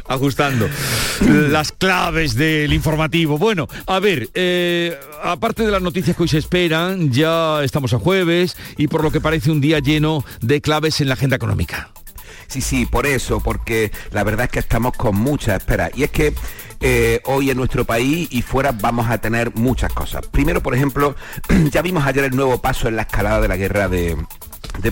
ajustando 0.07 0.69
las 1.23 1.73
claves 1.73 2.35
del 2.35 2.75
informativo. 2.75 3.39
Bueno, 3.39 3.67
a 3.87 3.99
ver, 3.99 4.29
eh, 4.35 5.01
aparte 5.23 5.65
de 5.65 5.71
las 5.71 5.81
noticias 5.81 6.15
que 6.15 6.25
hoy 6.25 6.29
se 6.29 6.37
esperan, 6.37 7.11
ya 7.11 7.65
estamos 7.65 7.95
a 7.95 7.99
jueves 7.99 8.59
y 8.77 8.87
por 8.89 9.03
lo 9.03 9.11
que 9.11 9.23
parece 9.23 9.51
un 9.51 9.63
día 9.63 9.79
lleno 9.79 10.23
de 10.43 10.61
claves 10.61 11.01
en 11.01 11.09
la 11.09 11.15
agenda 11.15 11.37
económica. 11.37 11.93
Sí, 12.51 12.61
sí, 12.63 12.85
por 12.85 13.07
eso, 13.07 13.39
porque 13.39 13.93
la 14.11 14.25
verdad 14.25 14.47
es 14.47 14.51
que 14.51 14.59
estamos 14.59 14.97
con 14.97 15.15
mucha 15.15 15.55
espera. 15.55 15.89
Y 15.95 16.03
es 16.03 16.11
que 16.11 16.35
eh, 16.81 17.21
hoy 17.27 17.49
en 17.49 17.57
nuestro 17.57 17.85
país 17.85 18.27
y 18.33 18.43
fuera 18.43 18.73
vamos 18.73 19.09
a 19.09 19.19
tener 19.19 19.55
muchas 19.55 19.93
cosas. 19.93 20.27
Primero, 20.27 20.61
por 20.61 20.75
ejemplo, 20.75 21.15
ya 21.71 21.81
vimos 21.81 22.05
ayer 22.05 22.25
el 22.25 22.35
nuevo 22.35 22.61
paso 22.61 22.89
en 22.89 22.97
la 22.97 23.03
escalada 23.03 23.41
de 23.41 23.47
la 23.47 23.57
guerra 23.57 23.89
de, 23.89 24.17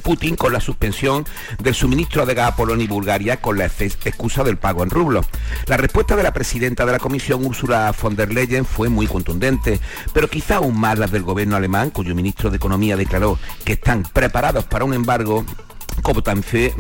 Putin 0.04 0.36
con 0.36 0.52
la 0.52 0.61
suspensión 0.61 1.24
del 1.59 1.74
suministro 1.74 2.26
de 2.26 2.34
gas 2.34 2.52
a 2.52 2.56
Polonia 2.56 2.84
y 2.84 2.88
Bulgaria 2.88 3.38
con 3.38 3.59
la 3.59 3.66
excusa 3.66 4.44
del 4.44 4.59
pago 4.59 4.84
en 4.84 4.90
rublos. 4.90 5.26
La 5.66 5.76
respuesta 5.76 6.14
de 6.14 6.22
la 6.22 6.32
presidenta 6.32 6.86
de 6.86 6.92
la 6.92 7.00
Comisión, 7.00 7.44
Ursula 7.44 7.92
von 8.00 8.14
der 8.14 8.32
Leyen, 8.32 8.66
fue 8.66 8.88
muy 8.88 9.09
contundente, 9.09 9.80
pero 10.12 10.28
quizá 10.28 10.56
aún 10.56 10.78
más 10.78 10.96
las 10.96 11.11
del 11.11 11.24
gobierno 11.24 11.56
alemán, 11.56 11.90
cuyo 11.90 12.14
ministro 12.14 12.50
de 12.50 12.56
Economía 12.56 12.96
declaró 12.96 13.36
que 13.64 13.72
están 13.72 14.04
preparados 14.04 14.64
para 14.64 14.84
un 14.84 14.94
embargo 14.94 15.44
como, 16.03 16.22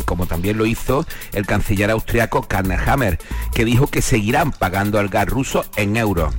como 0.04 0.26
también 0.26 0.58
lo 0.58 0.66
hizo 0.66 1.06
el 1.32 1.46
canciller 1.46 1.90
austriaco 1.90 2.46
Hammer, 2.86 3.18
que 3.54 3.64
dijo 3.64 3.86
que 3.86 4.02
seguirán 4.02 4.52
pagando 4.52 4.98
al 4.98 5.08
gas 5.08 5.28
ruso 5.28 5.64
en 5.76 5.96
euros. 5.96 6.34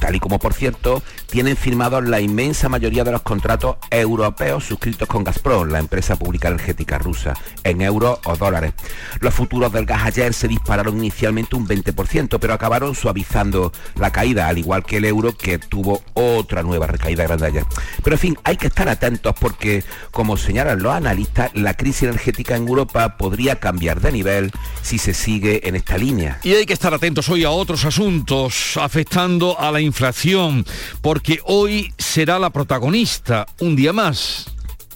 Tal 0.00 0.14
y 0.14 0.20
como 0.20 0.38
por 0.38 0.54
cierto 0.54 1.02
tienen 1.30 1.56
firmados 1.56 2.04
la 2.04 2.20
inmensa 2.20 2.68
mayoría 2.68 3.04
de 3.04 3.12
los 3.12 3.22
contratos 3.22 3.76
europeos 3.90 4.64
suscritos 4.64 5.06
con 5.06 5.22
Gazprom, 5.22 5.68
la 5.68 5.78
empresa 5.78 6.16
pública 6.16 6.48
energética 6.48 6.98
rusa, 6.98 7.34
en 7.62 7.82
euros 7.82 8.18
o 8.24 8.36
dólares. 8.36 8.74
Los 9.20 9.32
futuros 9.34 9.72
del 9.72 9.86
gas 9.86 10.04
ayer 10.04 10.34
se 10.34 10.48
dispararon 10.48 10.98
inicialmente 10.98 11.54
un 11.54 11.68
20%, 11.68 12.38
pero 12.40 12.54
acabaron 12.54 12.94
suavizando 12.94 13.72
la 13.94 14.10
caída, 14.10 14.48
al 14.48 14.58
igual 14.58 14.84
que 14.84 14.96
el 14.96 15.04
euro 15.04 15.36
que 15.36 15.58
tuvo 15.58 16.02
otra 16.14 16.62
nueva 16.62 16.88
recaída 16.88 17.24
grande 17.24 17.46
ayer. 17.46 17.64
Pero 18.02 18.16
en 18.16 18.20
fin, 18.20 18.38
hay 18.42 18.56
que 18.56 18.66
estar 18.66 18.88
atentos 18.88 19.34
porque, 19.38 19.84
como 20.10 20.36
señalan 20.36 20.82
los 20.82 20.92
analistas, 20.92 21.50
la 21.54 21.74
crisis 21.74 22.04
energética 22.04 22.56
en 22.56 22.66
Europa 22.66 23.16
podría 23.16 23.56
cambiar 23.56 24.00
de 24.00 24.10
nivel 24.10 24.52
si 24.82 24.98
se 24.98 25.14
sigue 25.14 25.68
en 25.68 25.76
esta 25.76 25.96
línea. 25.96 26.40
Y 26.42 26.54
hay 26.54 26.66
que 26.66 26.72
estar 26.72 26.92
atentos 26.92 27.28
hoy 27.28 27.44
a 27.44 27.50
otros 27.50 27.84
asuntos 27.84 28.76
afectando 28.76 29.58
a 29.60 29.70
la 29.70 29.80
inflación, 29.80 30.64
porque 31.00 31.19
hoy 31.44 31.92
será 31.98 32.38
la 32.38 32.50
protagonista 32.50 33.46
un 33.60 33.76
día 33.76 33.92
más. 33.92 34.46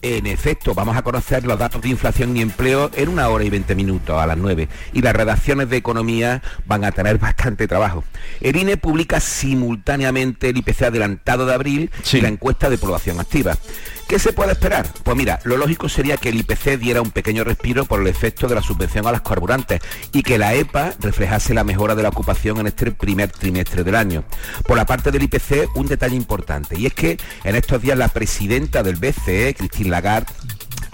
En 0.03 0.27
efecto, 0.27 0.75
vamos 0.75 0.99
a 0.99 1.03
conocer 1.03 1.47
los 1.47 1.59
datos 1.59 1.81
de 1.81 1.89
inflación 1.89 2.37
y 2.37 2.43
empleo 2.43 2.91
en 2.95 3.09
una 3.09 3.29
hora 3.31 3.43
y 3.43 3.49
20 3.49 3.75
minutos 3.75 4.21
a 4.21 4.27
las 4.27 4.37
9 4.37 4.69
y 4.93 5.01
las 5.01 5.17
redacciones 5.17 5.71
de 5.71 5.79
economía 5.79 6.43
van 6.67 6.85
a 6.85 6.93
tener 6.93 7.17
bastante 7.17 7.67
trabajo. 7.67 8.05
El 8.43 8.57
INE 8.57 8.77
publica 8.77 9.19
simultáneamente 9.19 10.51
el 10.51 10.59
IPC 10.59 10.83
adelantado 10.83 11.47
de 11.47 11.55
abril 11.55 11.91
y 12.13 12.21
la 12.21 12.29
encuesta 12.29 12.69
de 12.69 12.77
población 12.77 13.19
activa. 13.19 13.57
¿Qué 14.09 14.19
se 14.19 14.33
puede 14.33 14.53
esperar? 14.53 14.87
Pues 15.03 15.17
mira, 15.17 15.41
lo 15.45 15.57
lógico 15.57 15.89
sería 15.89 16.19
que 16.19 16.29
el 16.29 16.37
IPC 16.37 16.79
diera 16.79 17.01
un 17.01 17.11
pequeño 17.11 17.43
respiro 17.43 17.87
por 17.87 18.01
el 18.01 18.07
efecto 18.07 18.49
de 18.49 18.55
la 18.55 18.63
subvención 18.63 19.07
a 19.07 19.13
los 19.13 19.23
carburantes 19.23 19.81
y 20.13 20.23
que 20.23 20.37
la 20.37 20.55
EPA 20.55 20.95
reflejase 21.01 21.55
la 21.55 21.65
mejora 21.65 21.95
de 21.95 22.03
la 22.03 22.11
ocupación 22.11 22.59
en 22.59 22.67
este 22.67 22.91
primer 22.93 23.31
trimestre 23.31 23.83
del 23.83 23.97
año. 23.97 24.25
Por 24.67 24.77
la 24.77 24.85
parte 24.85 25.11
del 25.11 25.23
IPC, 25.23 25.75
un 25.75 25.87
detalle 25.87 26.17
importante, 26.17 26.79
y 26.79 26.87
es 26.87 26.93
que 26.93 27.19
en 27.45 27.57
estos 27.57 27.81
días 27.81 27.97
la 27.97 28.09
presidenta 28.09 28.83
del 28.83 28.97
BCE, 28.97 29.55
Christine 29.55 29.91
Lagarde, 29.91 30.33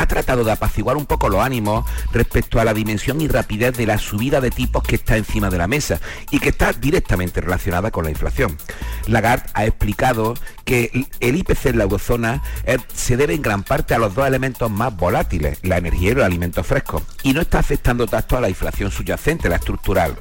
ha 0.00 0.06
tratado 0.06 0.44
de 0.44 0.52
apaciguar 0.52 0.96
un 0.96 1.04
poco 1.04 1.28
los 1.28 1.44
ánimos 1.44 1.84
respecto 2.10 2.58
a 2.58 2.64
la 2.64 2.72
dimensión 2.72 3.20
y 3.20 3.28
rapidez 3.28 3.76
de 3.76 3.84
la 3.84 3.98
subida 3.98 4.40
de 4.40 4.50
tipos 4.50 4.82
que 4.82 4.94
está 4.94 5.18
encima 5.18 5.50
de 5.50 5.58
la 5.58 5.66
mesa 5.66 6.00
y 6.30 6.40
que 6.40 6.48
está 6.48 6.72
directamente 6.72 7.42
relacionada 7.42 7.90
con 7.90 8.04
la 8.04 8.10
inflación. 8.10 8.56
Lagarde 9.06 9.50
ha 9.52 9.66
explicado 9.66 10.34
que 10.64 11.06
el 11.20 11.36
IPC 11.36 11.66
en 11.66 11.78
la 11.78 11.84
eurozona 11.84 12.42
eh, 12.64 12.78
se 12.94 13.18
debe 13.18 13.34
en 13.34 13.42
gran 13.42 13.62
parte 13.62 13.94
a 13.94 13.98
los 13.98 14.14
dos 14.14 14.26
elementos 14.26 14.70
más 14.70 14.96
volátiles, 14.96 15.58
la 15.62 15.76
energía 15.76 16.12
y 16.12 16.14
los 16.14 16.24
alimentos 16.24 16.66
frescos, 16.66 17.02
y 17.22 17.34
no 17.34 17.42
está 17.42 17.58
afectando 17.58 18.06
tanto 18.06 18.38
a 18.38 18.40
la 18.40 18.48
inflación 18.48 18.90
subyacente, 18.90 19.50
la 19.50 19.56
estructural 19.56 20.16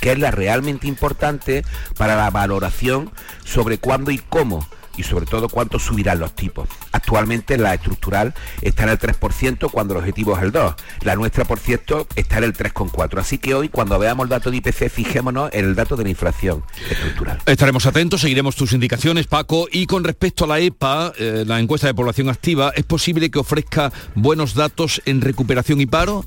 que 0.00 0.12
es 0.12 0.18
la 0.18 0.30
realmente 0.30 0.86
importante 0.86 1.64
para 1.96 2.16
la 2.16 2.28
valoración 2.28 3.10
sobre 3.44 3.78
cuándo 3.78 4.10
y 4.10 4.18
cómo 4.18 4.66
y 4.96 5.02
sobre 5.02 5.26
todo 5.26 5.48
cuánto 5.48 5.78
subirán 5.78 6.18
los 6.18 6.34
tipos. 6.34 6.68
Actualmente 6.92 7.56
la 7.58 7.74
estructural 7.74 8.34
está 8.62 8.84
en 8.84 8.90
el 8.90 8.98
3% 8.98 9.70
cuando 9.70 9.94
el 9.94 10.00
objetivo 10.00 10.36
es 10.36 10.42
el 10.42 10.52
2%. 10.52 10.76
La 11.02 11.16
nuestra, 11.16 11.44
por 11.44 11.58
cierto, 11.58 12.06
está 12.16 12.38
en 12.38 12.44
el 12.44 12.54
3,4%. 12.54 13.18
Así 13.18 13.38
que 13.38 13.54
hoy 13.54 13.68
cuando 13.68 13.98
veamos 13.98 14.24
el 14.24 14.30
dato 14.30 14.50
de 14.50 14.58
IPC, 14.58 14.90
fijémonos 14.90 15.50
en 15.52 15.64
el 15.64 15.74
dato 15.74 15.96
de 15.96 16.04
la 16.04 16.10
inflación 16.10 16.62
estructural. 16.90 17.38
Estaremos 17.46 17.86
atentos, 17.86 18.20
seguiremos 18.20 18.56
tus 18.56 18.72
indicaciones, 18.72 19.26
Paco. 19.26 19.68
Y 19.70 19.86
con 19.86 20.04
respecto 20.04 20.44
a 20.44 20.48
la 20.48 20.58
EPA, 20.58 21.12
eh, 21.18 21.44
la 21.46 21.60
encuesta 21.60 21.86
de 21.86 21.94
población 21.94 22.28
activa, 22.28 22.72
¿es 22.74 22.84
posible 22.84 23.30
que 23.30 23.38
ofrezca 23.38 23.92
buenos 24.14 24.54
datos 24.54 25.02
en 25.04 25.20
recuperación 25.20 25.80
y 25.80 25.86
paro? 25.86 26.24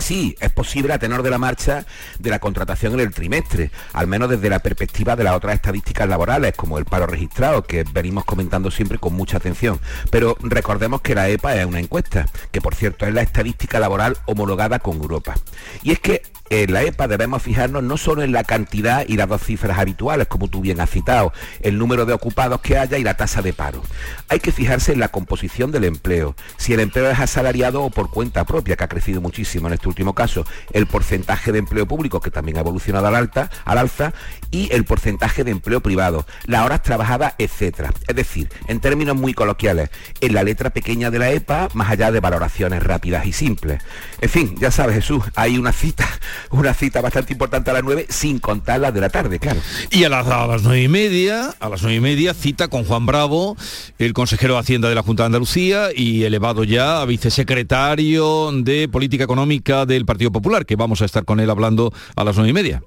Sí, 0.00 0.34
es 0.40 0.50
posible 0.50 0.94
a 0.94 0.98
tenor 0.98 1.22
de 1.22 1.30
la 1.30 1.38
marcha 1.38 1.84
de 2.18 2.30
la 2.30 2.38
contratación 2.38 2.94
en 2.94 3.00
el 3.00 3.14
trimestre, 3.14 3.70
al 3.92 4.06
menos 4.06 4.30
desde 4.30 4.48
la 4.48 4.58
perspectiva 4.58 5.14
de 5.14 5.24
las 5.24 5.34
otras 5.34 5.54
estadísticas 5.54 6.08
laborales, 6.08 6.54
como 6.56 6.78
el 6.78 6.86
paro 6.86 7.06
registrado, 7.06 7.62
que 7.62 7.84
venimos 7.84 8.24
comentando 8.24 8.70
siempre 8.70 8.98
con 8.98 9.12
mucha 9.14 9.36
atención. 9.36 9.78
Pero 10.10 10.36
recordemos 10.40 11.02
que 11.02 11.14
la 11.14 11.28
EPA 11.28 11.56
es 11.56 11.66
una 11.66 11.80
encuesta, 11.80 12.26
que 12.50 12.60
por 12.60 12.74
cierto 12.74 13.06
es 13.06 13.14
la 13.14 13.22
estadística 13.22 13.78
laboral 13.78 14.16
homologada 14.24 14.78
con 14.78 14.96
Europa. 14.96 15.34
Y 15.82 15.92
es 15.92 16.00
que 16.00 16.22
en 16.50 16.72
la 16.72 16.82
EPA 16.82 17.06
debemos 17.06 17.42
fijarnos 17.42 17.84
no 17.84 17.96
solo 17.96 18.22
en 18.22 18.32
la 18.32 18.42
cantidad 18.42 19.04
y 19.06 19.16
las 19.16 19.28
dos 19.28 19.42
cifras 19.42 19.78
habituales, 19.78 20.26
como 20.26 20.48
tú 20.48 20.60
bien 20.60 20.80
has 20.80 20.90
citado, 20.90 21.32
el 21.62 21.78
número 21.78 22.06
de 22.06 22.12
ocupados 22.12 22.60
que 22.60 22.76
haya 22.76 22.98
y 22.98 23.04
la 23.04 23.16
tasa 23.16 23.40
de 23.40 23.52
paro. 23.52 23.80
Hay 24.28 24.40
que 24.40 24.50
fijarse 24.50 24.92
en 24.92 24.98
la 24.98 25.08
composición 25.08 25.70
del 25.70 25.84
empleo, 25.84 26.34
si 26.56 26.72
el 26.72 26.80
empleo 26.80 27.08
es 27.08 27.20
asalariado 27.20 27.84
o 27.84 27.90
por 27.90 28.10
cuenta 28.10 28.44
propia, 28.44 28.74
que 28.74 28.82
ha 28.82 28.88
crecido 28.88 29.20
muchísimo 29.20 29.68
en 29.68 29.74
este 29.74 29.86
último 29.86 30.12
caso, 30.12 30.44
el 30.72 30.88
porcentaje 30.88 31.52
de 31.52 31.60
empleo 31.60 31.86
público, 31.86 32.20
que 32.20 32.32
también 32.32 32.56
ha 32.56 32.60
evolucionado 32.60 33.06
al, 33.06 33.14
alta, 33.14 33.48
al 33.64 33.78
alza, 33.78 34.12
y 34.50 34.72
el 34.72 34.84
porcentaje 34.84 35.44
de 35.44 35.52
empleo 35.52 35.80
privado, 35.80 36.26
las 36.46 36.66
horas 36.66 36.82
trabajadas, 36.82 37.34
etcétera. 37.38 37.92
Es 38.08 38.16
decir, 38.16 38.48
en 38.66 38.80
términos 38.80 39.14
muy 39.14 39.34
coloquiales, 39.34 39.90
en 40.20 40.34
la 40.34 40.42
letra 40.42 40.70
pequeña 40.70 41.12
de 41.12 41.20
la 41.20 41.30
EPA, 41.30 41.68
más 41.74 41.90
allá 41.90 42.10
de 42.10 42.18
valoraciones 42.18 42.82
rápidas 42.82 43.24
y 43.26 43.32
simples. 43.32 43.80
En 44.20 44.28
fin, 44.28 44.56
ya 44.58 44.72
sabes, 44.72 44.96
Jesús, 44.96 45.22
hay 45.36 45.56
una 45.56 45.72
cita 45.72 46.08
una 46.50 46.74
cita 46.74 47.00
bastante 47.00 47.32
importante 47.32 47.70
a 47.70 47.74
las 47.74 47.82
9, 47.82 48.06
sin 48.08 48.38
contar 48.38 48.80
las 48.80 48.94
de 48.94 49.00
la 49.00 49.08
tarde, 49.08 49.38
claro. 49.38 49.60
Y 49.90 50.04
a 50.04 50.08
las, 50.08 50.26
a 50.26 50.46
las 50.46 50.62
9 50.62 50.82
y 50.82 50.88
media, 50.88 51.54
a 51.60 51.68
las 51.68 51.82
9 51.82 51.96
y 51.96 52.00
media, 52.00 52.34
cita 52.34 52.68
con 52.68 52.84
Juan 52.84 53.06
Bravo, 53.06 53.56
el 53.98 54.12
consejero 54.12 54.54
de 54.54 54.60
Hacienda 54.60 54.88
de 54.88 54.94
la 54.94 55.02
Junta 55.02 55.22
de 55.24 55.26
Andalucía 55.26 55.88
y 55.94 56.24
elevado 56.24 56.64
ya 56.64 57.02
a 57.02 57.04
vicesecretario 57.06 58.50
de 58.52 58.88
Política 58.88 59.24
Económica 59.24 59.86
del 59.86 60.06
Partido 60.06 60.32
Popular, 60.32 60.66
que 60.66 60.76
vamos 60.76 61.02
a 61.02 61.04
estar 61.04 61.24
con 61.24 61.40
él 61.40 61.50
hablando 61.50 61.92
a 62.16 62.24
las 62.24 62.36
9 62.36 62.50
y 62.50 62.52
media 62.52 62.82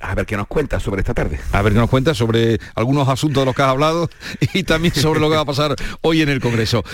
a 0.00 0.14
ver 0.14 0.26
qué 0.26 0.36
nos 0.36 0.46
cuenta 0.46 0.80
sobre 0.80 1.00
esta 1.00 1.14
tarde. 1.14 1.38
A 1.52 1.62
ver 1.62 1.72
qué 1.72 1.78
nos 1.78 1.88
cuenta 1.88 2.14
sobre 2.14 2.58
algunos 2.74 3.08
asuntos 3.08 3.40
de 3.40 3.46
los 3.46 3.54
que 3.54 3.62
has 3.62 3.68
hablado 3.68 4.10
y 4.54 4.64
también 4.64 4.94
sobre 4.94 5.20
lo 5.20 5.28
que 5.28 5.36
va 5.36 5.42
a 5.42 5.46
pasar 5.46 5.76
hoy 6.02 6.20
en 6.20 6.28
el 6.28 6.40
Congreso. 6.40 6.84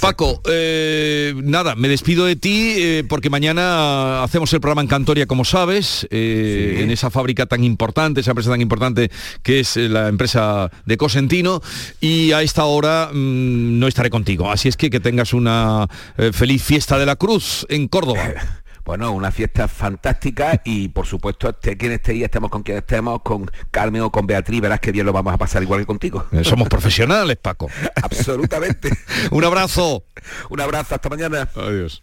Paco, 0.00 0.42
eh, 0.50 1.32
nada, 1.36 1.74
me 1.74 1.88
despido 1.88 2.26
de 2.26 2.36
ti 2.36 2.74
eh, 2.76 3.04
porque 3.08 3.30
mañana 3.30 4.22
hacemos 4.22 4.52
el 4.52 4.60
programa 4.60 4.82
en 4.82 4.88
Cantoria, 4.88 5.26
como 5.26 5.44
sabes, 5.44 6.06
eh, 6.10 6.80
en 6.80 6.90
esa 6.90 7.10
fábrica 7.10 7.46
tan 7.46 7.64
importante, 7.64 8.20
esa 8.20 8.32
empresa 8.32 8.50
tan 8.50 8.60
importante 8.60 9.10
que 9.42 9.60
es 9.60 9.76
la 9.76 10.08
empresa 10.08 10.70
de 10.84 10.96
Cosentino 10.96 11.62
y 12.00 12.32
a 12.32 12.42
esta 12.42 12.64
hora 12.64 13.10
mm, 13.12 13.78
no 13.78 13.86
estaré 13.86 14.10
contigo. 14.10 14.50
Así 14.50 14.68
es 14.68 14.76
que 14.76 14.90
que 14.90 14.98
tengas 14.98 15.32
una 15.32 15.86
feliz 16.32 16.64
fiesta 16.64 16.98
de 16.98 17.06
la 17.06 17.14
Cruz 17.14 17.64
en 17.68 17.86
Córdoba. 17.86 18.22
Bueno, 18.90 19.12
una 19.12 19.30
fiesta 19.30 19.68
fantástica 19.68 20.62
y 20.64 20.88
por 20.88 21.06
supuesto 21.06 21.48
esté 21.48 21.76
quien 21.76 21.92
esté 21.92 22.12
y 22.12 22.24
estemos 22.24 22.50
con 22.50 22.64
quien 22.64 22.78
estemos, 22.78 23.22
con 23.22 23.48
Carmen 23.70 24.02
o 24.02 24.10
con 24.10 24.26
Beatriz, 24.26 24.60
verás 24.60 24.80
que 24.80 24.90
bien 24.90 25.06
lo 25.06 25.12
vamos 25.12 25.32
a 25.32 25.38
pasar 25.38 25.62
igual 25.62 25.78
que 25.78 25.86
contigo. 25.86 26.26
Eh, 26.32 26.42
somos 26.42 26.68
profesionales, 26.68 27.36
Paco. 27.36 27.68
Absolutamente. 28.02 28.90
Un 29.30 29.44
abrazo. 29.44 30.02
Un 30.48 30.60
abrazo, 30.60 30.96
hasta 30.96 31.08
mañana. 31.08 31.48
Adiós. 31.54 32.02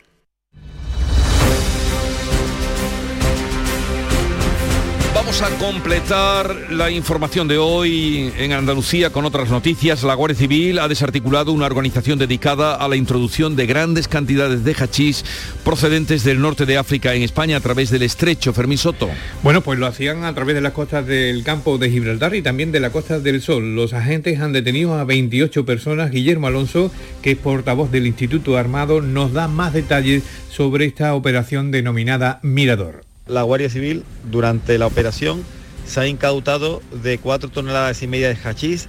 Vamos 5.21 5.43
a 5.43 5.49
completar 5.59 6.71
la 6.71 6.89
información 6.89 7.47
de 7.47 7.59
hoy 7.59 8.33
en 8.39 8.53
Andalucía 8.53 9.11
con 9.11 9.23
otras 9.23 9.51
noticias. 9.51 10.01
La 10.01 10.15
Guardia 10.15 10.35
Civil 10.35 10.79
ha 10.79 10.87
desarticulado 10.87 11.51
una 11.51 11.67
organización 11.67 12.17
dedicada 12.17 12.73
a 12.73 12.87
la 12.87 12.95
introducción 12.95 13.55
de 13.55 13.67
grandes 13.67 14.07
cantidades 14.07 14.63
de 14.63 14.73
hachís 14.73 15.23
procedentes 15.63 16.23
del 16.23 16.41
norte 16.41 16.65
de 16.65 16.77
África 16.77 17.13
en 17.13 17.21
España 17.21 17.57
a 17.57 17.59
través 17.59 17.91
del 17.91 18.01
estrecho 18.01 18.51
Fermín 18.51 18.79
Soto. 18.79 19.09
Bueno, 19.43 19.61
pues 19.61 19.77
lo 19.77 19.85
hacían 19.85 20.23
a 20.23 20.33
través 20.33 20.55
de 20.55 20.61
las 20.61 20.73
costas 20.73 21.05
del 21.05 21.43
campo 21.43 21.77
de 21.77 21.91
Gibraltar 21.91 22.33
y 22.33 22.41
también 22.41 22.71
de 22.71 22.79
la 22.79 22.89
costa 22.89 23.19
del 23.19 23.43
Sol. 23.43 23.75
Los 23.75 23.93
agentes 23.93 24.39
han 24.39 24.53
detenido 24.53 24.95
a 24.95 25.03
28 25.03 25.65
personas. 25.67 26.09
Guillermo 26.09 26.47
Alonso, 26.47 26.91
que 27.21 27.33
es 27.33 27.37
portavoz 27.37 27.91
del 27.91 28.07
Instituto 28.07 28.57
Armado, 28.57 29.01
nos 29.01 29.33
da 29.33 29.47
más 29.47 29.71
detalles 29.71 30.23
sobre 30.49 30.85
esta 30.85 31.13
operación 31.13 31.69
denominada 31.69 32.39
Mirador 32.41 33.10
la 33.27 33.43
Guardia 33.43 33.69
Civil 33.69 34.03
durante 34.29 34.77
la 34.77 34.87
operación 34.87 35.43
se 35.85 35.99
ha 35.99 36.07
incautado 36.07 36.81
de 37.03 37.17
4 37.17 37.49
toneladas 37.49 38.01
y 38.03 38.07
media 38.07 38.29
de 38.29 38.37
hachís, 38.43 38.87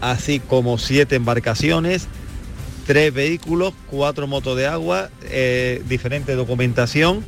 así 0.00 0.38
como 0.40 0.78
7 0.78 1.16
embarcaciones, 1.16 2.08
3 2.86 3.12
vehículos, 3.12 3.74
4 3.90 4.26
motos 4.26 4.56
de 4.56 4.66
agua, 4.66 5.10
eh, 5.24 5.82
diferente 5.88 6.34
documentación. 6.34 7.24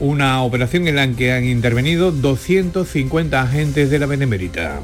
Una 0.00 0.42
operación 0.42 0.88
en 0.88 0.96
la 0.96 1.08
que 1.12 1.32
han 1.32 1.44
intervenido 1.44 2.10
250 2.10 3.40
agentes 3.40 3.90
de 3.90 3.98
la 3.98 4.06
Benemérita. 4.06 4.82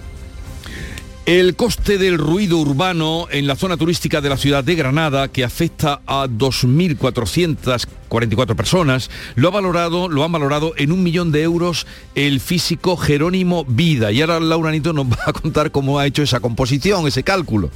El 1.30 1.54
coste 1.54 1.96
del 1.96 2.18
ruido 2.18 2.58
urbano 2.58 3.28
en 3.30 3.46
la 3.46 3.54
zona 3.54 3.76
turística 3.76 4.20
de 4.20 4.28
la 4.28 4.36
ciudad 4.36 4.64
de 4.64 4.74
Granada, 4.74 5.28
que 5.28 5.44
afecta 5.44 6.00
a 6.04 6.26
2.444 6.26 8.56
personas, 8.56 9.08
lo 9.36 9.46
ha 9.46 9.52
valorado, 9.52 10.08
lo 10.08 10.24
han 10.24 10.32
valorado 10.32 10.72
en 10.76 10.90
un 10.90 11.04
millón 11.04 11.30
de 11.30 11.42
euros 11.42 11.86
el 12.16 12.40
físico 12.40 12.96
Jerónimo 12.96 13.64
Vida. 13.64 14.10
Y 14.10 14.22
ahora 14.22 14.40
Laura 14.40 14.72
Nito 14.72 14.92
nos 14.92 15.06
va 15.06 15.22
a 15.26 15.32
contar 15.32 15.70
cómo 15.70 16.00
ha 16.00 16.06
hecho 16.08 16.24
esa 16.24 16.40
composición, 16.40 17.06
ese 17.06 17.22
cálculo. 17.22 17.70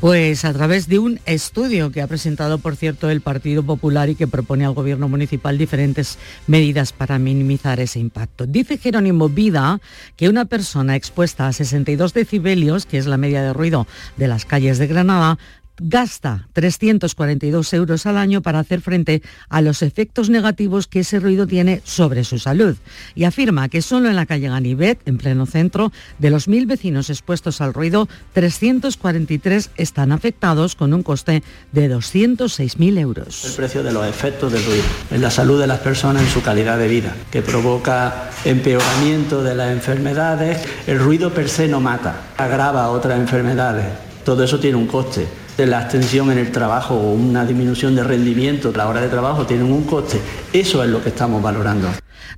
Pues 0.00 0.44
a 0.44 0.52
través 0.52 0.86
de 0.86 1.00
un 1.00 1.18
estudio 1.26 1.90
que 1.90 2.00
ha 2.00 2.06
presentado, 2.06 2.58
por 2.58 2.76
cierto, 2.76 3.10
el 3.10 3.20
Partido 3.20 3.64
Popular 3.64 4.08
y 4.08 4.14
que 4.14 4.28
propone 4.28 4.64
al 4.64 4.72
Gobierno 4.72 5.08
Municipal 5.08 5.58
diferentes 5.58 6.18
medidas 6.46 6.92
para 6.92 7.18
minimizar 7.18 7.80
ese 7.80 7.98
impacto. 7.98 8.46
Dice 8.46 8.78
Jerónimo 8.78 9.28
Vida 9.28 9.80
que 10.14 10.28
una 10.28 10.44
persona 10.44 10.94
expuesta 10.94 11.48
a 11.48 11.52
62 11.52 12.14
decibelios, 12.14 12.86
que 12.86 12.98
es 12.98 13.06
la 13.06 13.16
media 13.16 13.42
de 13.42 13.52
ruido 13.52 13.88
de 14.16 14.28
las 14.28 14.44
calles 14.44 14.78
de 14.78 14.86
Granada, 14.86 15.36
gasta 15.80 16.48
342 16.52 17.72
euros 17.72 18.06
al 18.06 18.16
año 18.16 18.42
para 18.42 18.58
hacer 18.58 18.80
frente 18.80 19.22
a 19.48 19.60
los 19.60 19.82
efectos 19.82 20.30
negativos 20.30 20.86
que 20.86 21.00
ese 21.00 21.20
ruido 21.20 21.46
tiene 21.46 21.80
sobre 21.84 22.24
su 22.24 22.38
salud. 22.38 22.76
Y 23.14 23.24
afirma 23.24 23.68
que 23.68 23.82
solo 23.82 24.08
en 24.08 24.16
la 24.16 24.26
calle 24.26 24.48
Ganivet, 24.48 25.00
en 25.06 25.18
pleno 25.18 25.46
centro, 25.46 25.92
de 26.18 26.30
los 26.30 26.48
mil 26.48 26.66
vecinos 26.66 27.10
expuestos 27.10 27.60
al 27.60 27.74
ruido, 27.74 28.08
343 28.34 29.70
están 29.76 30.12
afectados 30.12 30.74
con 30.74 30.92
un 30.94 31.02
coste 31.02 31.42
de 31.72 31.90
206.000 31.90 32.98
euros. 32.98 33.44
El 33.44 33.52
precio 33.52 33.82
de 33.82 33.92
los 33.92 34.06
efectos 34.06 34.52
del 34.52 34.64
ruido 34.64 34.84
en 35.10 35.22
la 35.22 35.30
salud 35.30 35.60
de 35.60 35.66
las 35.66 35.80
personas, 35.80 36.22
en 36.22 36.28
su 36.28 36.42
calidad 36.42 36.78
de 36.78 36.88
vida, 36.88 37.14
que 37.30 37.42
provoca 37.42 38.30
empeoramiento 38.44 39.42
de 39.42 39.54
las 39.54 39.72
enfermedades. 39.72 40.62
El 40.86 40.98
ruido 40.98 41.32
per 41.32 41.48
se 41.48 41.68
no 41.68 41.80
mata, 41.80 42.32
agrava 42.36 42.88
otras 42.90 43.18
enfermedades. 43.18 43.86
Todo 44.24 44.44
eso 44.44 44.58
tiene 44.58 44.76
un 44.76 44.86
coste 44.86 45.26
la 45.66 45.78
abstención 45.78 46.30
en 46.30 46.38
el 46.38 46.52
trabajo 46.52 46.94
o 46.94 47.12
una 47.12 47.44
disminución 47.44 47.94
de 47.94 48.04
rendimiento 48.04 48.70
a 48.70 48.76
la 48.76 48.88
hora 48.88 49.00
de 49.00 49.08
trabajo 49.08 49.46
tienen 49.46 49.70
un 49.72 49.84
coste. 49.84 50.20
Eso 50.52 50.82
es 50.82 50.90
lo 50.90 51.02
que 51.02 51.08
estamos 51.08 51.42
valorando. 51.42 51.88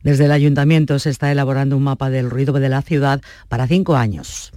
Desde 0.02 0.24
el 0.24 0.32
ayuntamiento 0.32 0.98
se 0.98 1.10
está 1.10 1.30
elaborando 1.30 1.76
un 1.76 1.82
mapa 1.82 2.10
del 2.10 2.30
ruido 2.30 2.54
de 2.54 2.68
la 2.68 2.82
ciudad 2.82 3.20
para 3.48 3.66
cinco 3.66 3.96
años. 3.96 4.52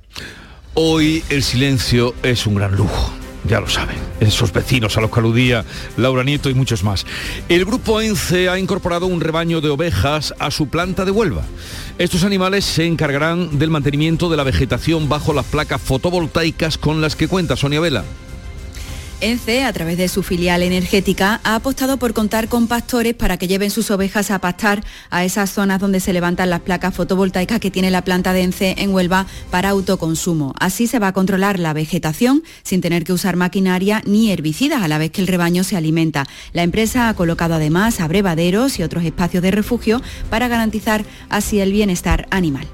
Hoy 0.76 1.24
el 1.30 1.44
silencio 1.44 2.16
es 2.24 2.48
un 2.48 2.56
gran 2.56 2.76
lujo. 2.76 3.14
Ya 3.46 3.60
lo 3.60 3.68
saben, 3.68 3.98
esos 4.22 4.54
vecinos 4.54 4.96
a 4.96 5.02
los 5.02 5.12
que 5.12 5.20
aludía 5.20 5.66
Laura 5.98 6.24
Nieto 6.24 6.50
y 6.50 6.54
muchos 6.54 6.84
más. 6.84 7.06
El 7.50 7.66
grupo 7.66 8.00
ENCE 8.00 8.48
ha 8.48 8.58
incorporado 8.58 9.06
un 9.06 9.20
rebaño 9.20 9.60
de 9.60 9.70
ovejas 9.70 10.34
a 10.40 10.50
su 10.50 10.70
planta 10.70 11.04
de 11.04 11.12
Huelva. 11.12 11.44
Estos 11.98 12.24
animales 12.24 12.64
se 12.64 12.86
encargarán 12.86 13.60
del 13.60 13.70
mantenimiento 13.70 14.30
de 14.30 14.38
la 14.38 14.44
vegetación 14.44 15.10
bajo 15.10 15.34
las 15.34 15.46
placas 15.46 15.82
fotovoltaicas 15.82 16.78
con 16.78 17.02
las 17.02 17.18
que 17.18 17.28
cuenta 17.28 17.58
Sonia 17.58 17.82
Vela. 17.82 18.06
ENCE, 19.24 19.64
a 19.64 19.72
través 19.72 19.98
de 19.98 20.10
su 20.10 20.22
filial 20.22 20.64
energética, 20.64 21.40
ha 21.46 21.56
apostado 21.56 21.96
por 21.96 22.14
contar 22.14 22.50
con 22.50 22.68
pastores 22.68 23.14
para 23.14 23.38
que 23.38 23.48
lleven 23.48 23.72
sus 23.72 23.90
ovejas 23.90 24.32
a 24.32 24.40
pastar 24.40 24.84
a 25.10 25.24
esas 25.24 25.50
zonas 25.50 25.80
donde 25.80 26.02
se 26.02 26.12
levantan 26.12 26.50
las 26.50 26.60
placas 26.60 26.94
fotovoltaicas 26.94 27.62
que 27.62 27.72
tiene 27.72 27.90
la 27.90 28.04
planta 28.04 28.34
de 28.34 28.42
ENCE 28.42 28.76
en 28.80 28.94
Huelva 28.94 29.26
para 29.50 29.70
autoconsumo. 29.70 30.54
Así 30.60 30.88
se 30.88 31.00
va 31.00 31.08
a 31.08 31.14
controlar 31.14 31.58
la 31.58 31.72
vegetación 31.72 32.44
sin 32.64 32.82
tener 32.82 33.06
que 33.06 33.14
usar 33.14 33.38
maquinaria 33.38 34.02
ni 34.06 34.30
herbicidas 34.30 34.84
a 34.84 34.90
la 34.90 34.98
vez 34.98 35.12
que 35.12 35.22
el 35.22 35.28
rebaño 35.28 35.64
se 35.64 35.78
alimenta. 35.78 36.28
La 36.52 36.64
empresa 36.64 37.08
ha 37.08 37.16
colocado 37.16 37.54
además 37.54 38.02
abrevaderos 38.02 38.78
y 38.78 38.84
otros 38.84 39.06
espacios 39.06 39.42
de 39.42 39.52
refugio 39.52 40.02
para 40.30 40.50
garantizar 40.50 41.06
así 41.30 41.62
el 41.62 41.72
bienestar 41.72 42.28
animal. 42.30 42.68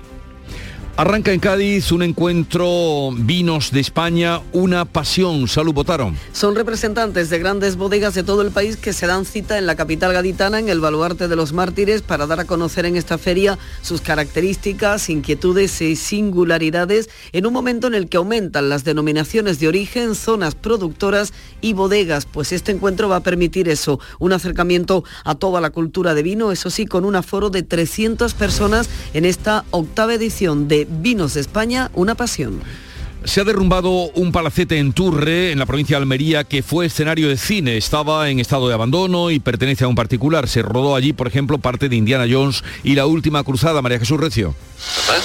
Arranca 0.99 1.31
en 1.31 1.39
Cádiz 1.39 1.93
un 1.93 2.03
encuentro 2.03 3.11
Vinos 3.13 3.71
de 3.71 3.79
España, 3.79 4.41
una 4.51 4.83
pasión. 4.83 5.47
Salud, 5.47 5.73
votaron. 5.73 6.17
Son 6.33 6.55
representantes 6.55 7.29
de 7.29 7.39
grandes 7.39 7.77
bodegas 7.77 8.15
de 8.15 8.23
todo 8.23 8.41
el 8.41 8.51
país 8.51 8.75
que 8.75 8.91
se 8.91 9.07
dan 9.07 9.23
cita 9.23 9.57
en 9.57 9.65
la 9.65 9.77
capital 9.77 10.11
gaditana, 10.11 10.59
en 10.59 10.67
el 10.67 10.81
baluarte 10.81 11.29
de 11.29 11.37
los 11.37 11.53
mártires, 11.53 12.01
para 12.01 12.27
dar 12.27 12.41
a 12.41 12.43
conocer 12.43 12.85
en 12.85 12.97
esta 12.97 13.17
feria 13.17 13.57
sus 13.81 14.01
características, 14.01 15.09
inquietudes 15.09 15.79
y 15.79 15.95
singularidades 15.95 17.09
en 17.31 17.45
un 17.45 17.53
momento 17.53 17.87
en 17.87 17.93
el 17.93 18.09
que 18.09 18.17
aumentan 18.17 18.67
las 18.67 18.83
denominaciones 18.83 19.57
de 19.61 19.69
origen, 19.69 20.15
zonas 20.15 20.53
productoras 20.53 21.31
y 21.61 21.71
bodegas. 21.71 22.25
Pues 22.25 22.51
este 22.51 22.73
encuentro 22.73 23.07
va 23.07 23.15
a 23.15 23.23
permitir 23.23 23.69
eso, 23.69 24.01
un 24.19 24.33
acercamiento 24.33 25.05
a 25.23 25.35
toda 25.35 25.61
la 25.61 25.69
cultura 25.69 26.13
de 26.13 26.23
vino, 26.23 26.51
eso 26.51 26.69
sí, 26.69 26.85
con 26.85 27.05
un 27.05 27.15
aforo 27.15 27.49
de 27.49 27.63
300 27.63 28.33
personas 28.33 28.89
en 29.13 29.23
esta 29.23 29.63
octava 29.71 30.13
edición 30.13 30.67
de 30.67 30.88
Vinos 30.89 31.35
de 31.35 31.41
España, 31.41 31.91
una 31.93 32.15
pasión. 32.15 32.61
Se 33.25 33.41
ha 33.41 33.43
derrumbado 33.43 33.91
un 34.15 34.31
palacete 34.31 34.77
en 34.77 34.93
Turre, 34.93 35.51
en 35.51 35.59
la 35.59 35.65
provincia 35.65 35.97
de 35.97 36.03
Almería, 36.03 36.45
que 36.45 36.63
fue 36.63 36.85
escenario 36.85 37.27
de 37.27 37.37
cine. 37.37 37.75
Estaba 37.75 38.29
en 38.29 38.39
estado 38.39 38.67
de 38.67 38.73
abandono 38.73 39.29
y 39.29 39.39
pertenece 39.39 39.83
a 39.83 39.87
un 39.87 39.95
particular. 39.95 40.47
Se 40.47 40.61
rodó 40.61 40.95
allí, 40.95 41.11
por 41.11 41.27
ejemplo, 41.27 41.57
parte 41.57 41.89
de 41.89 41.97
Indiana 41.97 42.25
Jones 42.29 42.63
y 42.83 42.95
la 42.95 43.05
última 43.05 43.43
cruzada, 43.43 43.81
María 43.81 43.99
Jesús 43.99 44.19
Recio. 44.19 44.55
Papá, 45.05 45.19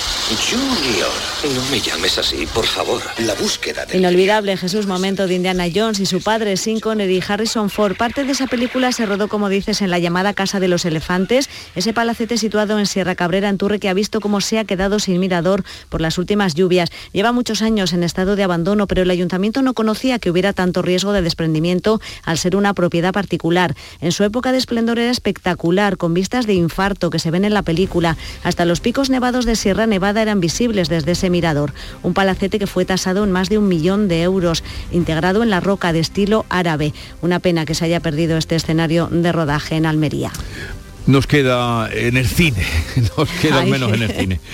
Junior, 0.51 1.55
no 1.55 1.71
me 1.71 1.81
llames 1.81 2.19
así, 2.19 2.45
por 2.53 2.67
favor. 2.67 3.01
La 3.19 3.35
búsqueda 3.35 3.87
de... 3.87 3.97
Inolvidable 3.97 4.57
Jesús, 4.57 4.87
momento 4.87 5.29
de 5.29 5.35
Indiana 5.35 5.67
Jones 5.73 6.01
y 6.01 6.07
su 6.07 6.21
padre, 6.21 6.57
Sean 6.57 6.81
Connery 6.81 7.19
y 7.19 7.23
Harrison 7.27 7.71
Ford. 7.71 7.97
Parte 7.97 8.25
de 8.25 8.33
esa 8.33 8.49
película 8.49 8.91
se 8.91 9.07
rodó, 9.07 9.29
como 9.29 9.49
dices, 9.49 9.81
en 9.81 9.91
la 9.91 10.01
llamada 10.01 10.35
Casa 10.35 10.59
de 10.59 10.67
los 10.67 10.85
Elefantes, 10.85 11.49
ese 11.77 11.93
palacete 11.93 12.37
situado 12.37 12.81
en 12.81 12.87
Sierra 12.87 13.15
Cabrera, 13.15 13.49
en 13.49 13.59
Turre, 13.59 13.79
que 13.79 13.89
ha 13.89 13.95
visto 13.95 14.21
cómo 14.21 14.41
se 14.41 14.59
ha 14.59 14.65
quedado 14.65 14.99
sin 14.99 15.21
mirador 15.21 15.63
por 15.89 16.01
las 16.01 16.19
últimas 16.19 16.55
lluvias. 16.55 16.91
Lleva 17.13 17.31
muchos 17.31 17.63
años 17.63 17.84
en 17.93 18.03
estado 18.03 18.37
de 18.37 18.43
abandono, 18.43 18.87
pero 18.87 19.03
el 19.03 19.11
ayuntamiento 19.11 19.63
no 19.63 19.75
conocía 19.75 20.19
que 20.19 20.31
hubiera 20.31 20.53
tanto 20.53 20.83
riesgo 20.83 21.13
de 21.13 21.23
desprendimiento 21.23 22.01
al 22.23 22.39
ser 22.39 22.57
una 22.57 22.75
propiedad 22.75 23.13
particular. 23.13 23.75
En 24.01 24.13
su 24.13 24.25
época 24.25 24.53
de 24.53 24.59
esplendor 24.59 24.99
era 24.99 25.11
espectacular, 25.11 25.97
con 25.97 26.15
vistas 26.15 26.47
de 26.47 26.55
infarto 26.55 27.11
que 27.11 27.19
se 27.19 27.31
ven 27.31 27.45
en 27.45 27.55
la 27.55 27.63
película. 27.63 28.17
Hasta 28.43 28.65
los 28.65 28.81
picos 28.81 29.11
nevados 29.11 29.45
de 29.45 29.57
Sierra 29.57 29.87
Nevada 29.87 30.23
eran 30.23 30.41
visibles 30.41 30.89
desde 30.89 31.13
ese 31.13 31.31
mirador. 31.31 31.73
Un 32.03 32.15
palacete 32.15 32.59
que 32.59 32.67
fue 32.67 32.85
tasado 32.85 33.25
en 33.25 33.33
más 33.33 33.49
de 33.49 33.59
un 33.59 33.69
millón 33.69 34.09
de 34.09 34.23
euros, 34.23 34.65
integrado 34.91 35.43
en 35.43 35.51
la 35.51 35.61
roca 35.61 35.93
de 35.93 36.01
estilo 36.01 36.47
árabe. 36.49 36.95
Una 37.21 37.41
pena 37.41 37.65
que 37.65 37.75
se 37.75 37.85
haya 37.85 38.01
perdido 38.01 38.37
este 38.37 38.57
escenario 38.57 39.09
de 39.11 39.33
rodaje 39.33 39.77
en 39.77 39.87
Almería. 39.87 40.33
Nos 41.07 41.27
queda 41.27 41.91
en 41.93 42.17
el 42.17 42.27
cine, 42.27 42.65
nos 43.17 43.29
queda 43.29 43.61
al 43.61 43.69
menos 43.69 43.93
en 43.93 44.03
el 44.03 44.11
cine. 44.13 44.41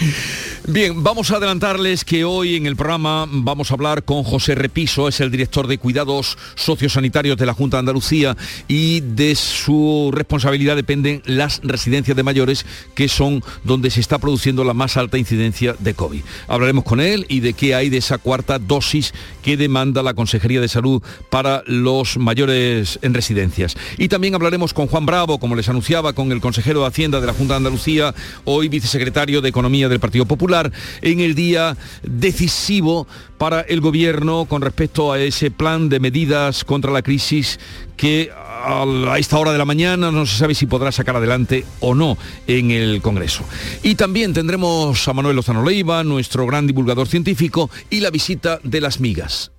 Bien, 0.72 1.02
vamos 1.02 1.32
a 1.32 1.38
adelantarles 1.38 2.04
que 2.04 2.24
hoy 2.24 2.54
en 2.54 2.64
el 2.64 2.76
programa 2.76 3.26
vamos 3.28 3.70
a 3.70 3.74
hablar 3.74 4.04
con 4.04 4.22
José 4.22 4.54
Repiso, 4.54 5.08
es 5.08 5.18
el 5.18 5.32
director 5.32 5.66
de 5.66 5.78
cuidados 5.78 6.38
sociosanitarios 6.54 7.36
de 7.38 7.46
la 7.46 7.54
Junta 7.54 7.76
de 7.76 7.80
Andalucía 7.80 8.36
y 8.68 9.00
de 9.00 9.34
su 9.34 10.12
responsabilidad 10.14 10.76
dependen 10.76 11.22
las 11.24 11.60
residencias 11.64 12.16
de 12.16 12.22
mayores 12.22 12.66
que 12.94 13.08
son 13.08 13.42
donde 13.64 13.90
se 13.90 13.98
está 13.98 14.18
produciendo 14.18 14.62
la 14.62 14.72
más 14.72 14.96
alta 14.96 15.18
incidencia 15.18 15.74
de 15.76 15.94
COVID. 15.94 16.22
Hablaremos 16.46 16.84
con 16.84 17.00
él 17.00 17.26
y 17.28 17.40
de 17.40 17.52
qué 17.52 17.74
hay 17.74 17.88
de 17.88 17.96
esa 17.96 18.18
cuarta 18.18 18.60
dosis 18.60 19.12
que 19.42 19.56
demanda 19.56 20.04
la 20.04 20.14
Consejería 20.14 20.60
de 20.60 20.68
Salud 20.68 21.02
para 21.30 21.64
los 21.66 22.16
mayores 22.16 23.00
en 23.02 23.12
residencias. 23.12 23.76
Y 23.98 24.06
también 24.06 24.36
hablaremos 24.36 24.72
con 24.72 24.86
Juan 24.86 25.04
Bravo, 25.04 25.40
como 25.40 25.56
les 25.56 25.68
anunciaba, 25.68 26.12
con 26.12 26.30
el 26.30 26.40
consejero 26.40 26.82
de 26.82 26.86
Hacienda 26.86 27.20
de 27.20 27.26
la 27.26 27.32
Junta 27.32 27.54
de 27.54 27.58
Andalucía, 27.58 28.14
hoy 28.44 28.68
vicesecretario 28.68 29.40
de 29.40 29.48
Economía 29.48 29.88
del 29.88 29.98
Partido 29.98 30.26
Popular 30.26 30.59
en 31.02 31.20
el 31.20 31.34
día 31.34 31.76
decisivo 32.02 33.06
para 33.38 33.60
el 33.62 33.80
gobierno 33.80 34.44
con 34.44 34.62
respecto 34.62 35.12
a 35.12 35.18
ese 35.18 35.50
plan 35.50 35.88
de 35.88 36.00
medidas 36.00 36.64
contra 36.64 36.90
la 36.90 37.02
crisis 37.02 37.58
que 37.96 38.30
a 38.32 39.18
esta 39.18 39.38
hora 39.38 39.52
de 39.52 39.58
la 39.58 39.64
mañana 39.64 40.10
no 40.10 40.26
se 40.26 40.36
sabe 40.36 40.54
si 40.54 40.66
podrá 40.66 40.92
sacar 40.92 41.16
adelante 41.16 41.64
o 41.80 41.94
no 41.94 42.18
en 42.46 42.70
el 42.70 43.00
Congreso. 43.00 43.44
Y 43.82 43.94
también 43.94 44.34
tendremos 44.34 45.06
a 45.08 45.12
Manuel 45.12 45.36
Lozano 45.36 45.64
Leiva, 45.64 46.04
nuestro 46.04 46.46
gran 46.46 46.66
divulgador 46.66 47.08
científico, 47.08 47.70
y 47.88 48.00
la 48.00 48.10
visita 48.10 48.60
de 48.62 48.80
las 48.80 49.00
migas. 49.00 49.52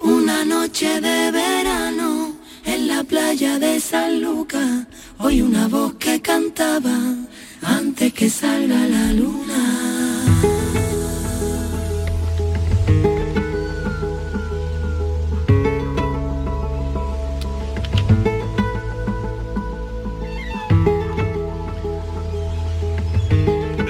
Una 0.00 0.44
noche 0.44 1.00
de 1.00 1.30
verano 1.30 2.36
en 2.64 2.88
la 2.88 3.04
playa 3.04 3.58
de 3.58 3.80
San 3.80 4.20
Lucas, 4.20 4.86
hoy 5.18 5.42
una 5.42 5.68
voz 5.68 5.94
que 5.94 6.20
cantaba 6.20 6.98
antes 7.62 8.12
que 8.12 8.30
salga 8.30 8.86
la 8.86 9.12
luna. 9.12 10.17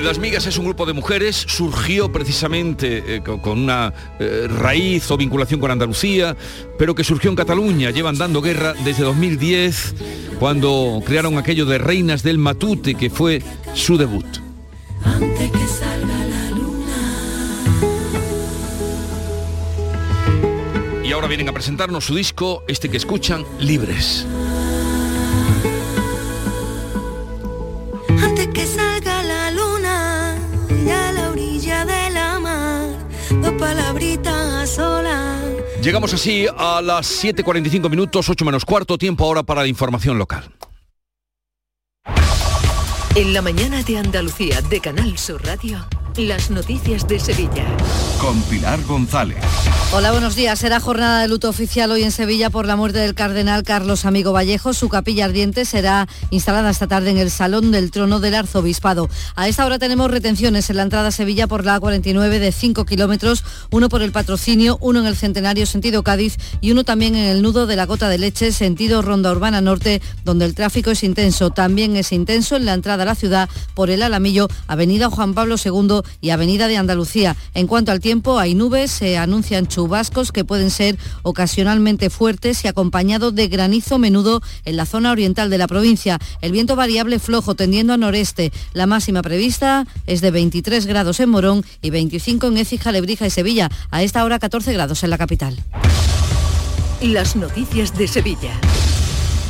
Las 0.02 0.18
Migas 0.18 0.46
es 0.46 0.56
un 0.58 0.64
grupo 0.64 0.86
de 0.86 0.92
mujeres, 0.92 1.34
surgió 1.36 2.10
precisamente 2.12 3.16
eh, 3.16 3.20
con, 3.20 3.58
una 3.58 3.92
eh, 4.20 4.46
raíz 4.48 5.10
o 5.10 5.16
vinculación 5.16 5.58
con 5.60 5.72
Andalucía, 5.72 6.36
pero 6.78 6.94
que 6.94 7.02
surgió 7.02 7.30
en 7.30 7.36
Cataluña, 7.36 7.90
llevan 7.90 8.16
dando 8.16 8.40
guerra 8.40 8.74
desde 8.84 9.02
2010, 9.02 9.94
cuando 10.38 11.02
crearon 11.04 11.36
aquello 11.36 11.66
de 11.66 11.78
Reinas 11.78 12.22
del 12.22 12.38
Matute, 12.38 12.94
que 12.94 13.10
fue 13.10 13.42
su 13.74 13.98
debut. 13.98 14.24
Antes 15.04 15.50
que 15.50 15.66
salga 15.66 16.24
la 16.26 16.50
luna. 16.50 16.96
Y 21.04 21.12
ahora 21.12 21.26
vienen 21.26 21.48
a 21.48 21.52
presentarnos 21.52 22.04
su 22.04 22.14
disco, 22.14 22.62
este 22.68 22.88
que 22.88 22.98
escuchan, 22.98 23.44
Libres. 23.58 24.26
Llegamos 35.88 36.12
así 36.12 36.46
a 36.54 36.82
las 36.82 37.24
7.45 37.24 37.88
minutos, 37.88 38.28
8 38.28 38.44
menos 38.44 38.66
cuarto, 38.66 38.98
tiempo 38.98 39.24
ahora 39.24 39.42
para 39.42 39.62
la 39.62 39.68
información 39.68 40.18
local. 40.18 40.54
En 43.14 43.32
la 43.32 43.40
mañana 43.40 43.82
de 43.82 43.96
Andalucía 43.96 44.60
de 44.60 44.80
Canal 44.80 45.16
Sur 45.16 45.42
Radio, 45.46 45.78
las 46.26 46.50
noticias 46.50 47.06
de 47.06 47.20
Sevilla. 47.20 47.64
Con 48.20 48.40
Pilar 48.42 48.82
González. 48.84 49.38
Hola, 49.92 50.10
buenos 50.10 50.34
días. 50.34 50.58
Será 50.58 50.80
jornada 50.80 51.22
de 51.22 51.28
luto 51.28 51.48
oficial 51.48 51.90
hoy 51.90 52.02
en 52.02 52.10
Sevilla 52.10 52.50
por 52.50 52.66
la 52.66 52.76
muerte 52.76 52.98
del 52.98 53.14
cardenal 53.14 53.62
Carlos 53.62 54.04
Amigo 54.04 54.32
Vallejo. 54.32 54.74
Su 54.74 54.88
capilla 54.88 55.24
ardiente 55.24 55.64
será 55.64 56.08
instalada 56.30 56.70
esta 56.70 56.88
tarde 56.88 57.10
en 57.10 57.18
el 57.18 57.30
Salón 57.30 57.70
del 57.70 57.90
Trono 57.90 58.20
del 58.20 58.34
Arzobispado. 58.34 59.08
A 59.36 59.48
esta 59.48 59.64
hora 59.64 59.78
tenemos 59.78 60.10
retenciones 60.10 60.68
en 60.68 60.76
la 60.76 60.82
entrada 60.82 61.08
a 61.08 61.12
Sevilla 61.12 61.46
por 61.46 61.64
la 61.64 61.80
A49 61.80 62.38
de 62.38 62.52
5 62.52 62.84
kilómetros, 62.84 63.44
uno 63.70 63.88
por 63.88 64.02
el 64.02 64.12
patrocinio, 64.12 64.76
uno 64.80 65.00
en 65.00 65.06
el 65.06 65.16
Centenario 65.16 65.64
sentido 65.64 66.02
Cádiz 66.02 66.36
y 66.60 66.72
uno 66.72 66.84
también 66.84 67.14
en 67.14 67.24
el 67.24 67.42
nudo 67.42 67.66
de 67.66 67.76
la 67.76 67.86
Gota 67.86 68.08
de 68.08 68.18
Leche 68.18 68.52
sentido 68.52 69.00
Ronda 69.02 69.30
Urbana 69.30 69.60
Norte, 69.60 70.02
donde 70.24 70.44
el 70.44 70.54
tráfico 70.54 70.90
es 70.90 71.02
intenso. 71.02 71.50
También 71.50 71.96
es 71.96 72.12
intenso 72.12 72.56
en 72.56 72.64
la 72.64 72.74
entrada 72.74 73.04
a 73.04 73.06
la 73.06 73.14
ciudad 73.14 73.48
por 73.74 73.88
el 73.88 74.02
Alamillo, 74.02 74.48
Avenida 74.66 75.08
Juan 75.08 75.32
Pablo 75.32 75.56
II 75.62 76.02
y 76.20 76.30
Avenida 76.30 76.68
de 76.68 76.76
Andalucía. 76.76 77.36
En 77.54 77.66
cuanto 77.66 77.92
al 77.92 78.00
tiempo, 78.00 78.38
hay 78.38 78.54
nubes, 78.54 78.90
se 78.90 79.18
anuncian 79.18 79.66
chubascos 79.66 80.32
que 80.32 80.44
pueden 80.44 80.70
ser 80.70 80.98
ocasionalmente 81.22 82.10
fuertes 82.10 82.64
y 82.64 82.68
acompañado 82.68 83.30
de 83.32 83.48
granizo 83.48 83.98
menudo 83.98 84.42
en 84.64 84.76
la 84.76 84.86
zona 84.86 85.12
oriental 85.12 85.50
de 85.50 85.58
la 85.58 85.68
provincia. 85.68 86.18
El 86.40 86.52
viento 86.52 86.76
variable 86.76 87.18
flojo 87.18 87.54
tendiendo 87.54 87.92
a 87.92 87.96
noreste. 87.96 88.52
La 88.72 88.86
máxima 88.86 89.22
prevista 89.22 89.86
es 90.06 90.20
de 90.20 90.30
23 90.30 90.86
grados 90.86 91.20
en 91.20 91.30
Morón 91.30 91.64
y 91.82 91.90
25 91.90 92.48
en 92.48 92.58
Écija, 92.58 92.92
Lebrija 92.92 93.26
y 93.26 93.30
Sevilla. 93.30 93.70
A 93.90 94.02
esta 94.02 94.24
hora 94.24 94.38
14 94.38 94.72
grados 94.72 95.02
en 95.04 95.10
la 95.10 95.18
capital. 95.18 95.56
Las 97.00 97.36
noticias 97.36 97.96
de 97.96 98.08
Sevilla. 98.08 98.52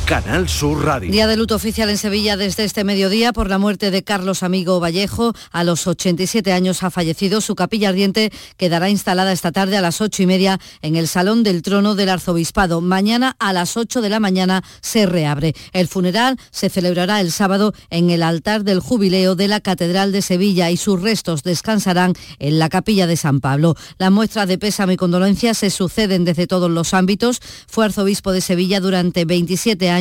Canal 0.09 0.49
Sur 0.49 0.83
Radio. 0.85 1.11
Día 1.11 1.27
de 1.27 1.37
luto 1.37 1.53
oficial 1.53 1.87
en 1.87 1.99
Sevilla 1.99 2.35
desde 2.35 2.63
este 2.63 2.83
mediodía 2.83 3.31
por 3.31 3.47
la 3.47 3.59
muerte 3.59 3.91
de 3.91 4.01
Carlos 4.03 4.41
Amigo 4.41 4.79
Vallejo. 4.79 5.35
A 5.51 5.63
los 5.63 5.85
87 5.85 6.51
años 6.51 6.81
ha 6.81 6.89
fallecido. 6.89 7.41
Su 7.41 7.53
capilla 7.53 7.89
ardiente 7.89 8.31
quedará 8.57 8.89
instalada 8.89 9.31
esta 9.31 9.51
tarde 9.51 9.77
a 9.77 9.81
las 9.81 10.01
8 10.01 10.23
y 10.23 10.25
media 10.25 10.59
en 10.81 10.95
el 10.95 11.07
Salón 11.07 11.43
del 11.43 11.61
Trono 11.61 11.93
del 11.93 12.09
Arzobispado. 12.09 12.81
Mañana 12.81 13.35
a 13.37 13.53
las 13.53 13.77
8 13.77 14.01
de 14.01 14.09
la 14.09 14.19
mañana 14.19 14.63
se 14.81 15.05
reabre. 15.05 15.53
El 15.73 15.87
funeral 15.87 16.39
se 16.49 16.71
celebrará 16.71 17.21
el 17.21 17.31
sábado 17.31 17.75
en 17.91 18.09
el 18.09 18.23
altar 18.23 18.63
del 18.63 18.79
jubileo 18.79 19.35
de 19.35 19.47
la 19.47 19.59
Catedral 19.59 20.11
de 20.11 20.23
Sevilla 20.23 20.71
y 20.71 20.77
sus 20.77 20.99
restos 20.99 21.43
descansarán 21.43 22.13
en 22.39 22.57
la 22.57 22.69
capilla 22.69 23.05
de 23.05 23.15
San 23.15 23.41
Pablo. 23.41 23.75
Las 23.99 24.11
muestras 24.11 24.47
de 24.47 24.57
pésame 24.57 24.93
y 24.93 24.97
condolencia 24.97 25.53
se 25.53 25.69
suceden 25.69 26.25
desde 26.25 26.47
todos 26.47 26.71
los 26.71 26.95
ámbitos. 26.95 27.41
Fue 27.67 27.85
arzobispo 27.85 28.31
de 28.31 28.41
Sevilla 28.41 28.79
durante 28.79 29.25
27 29.25 29.87
años 29.91 29.98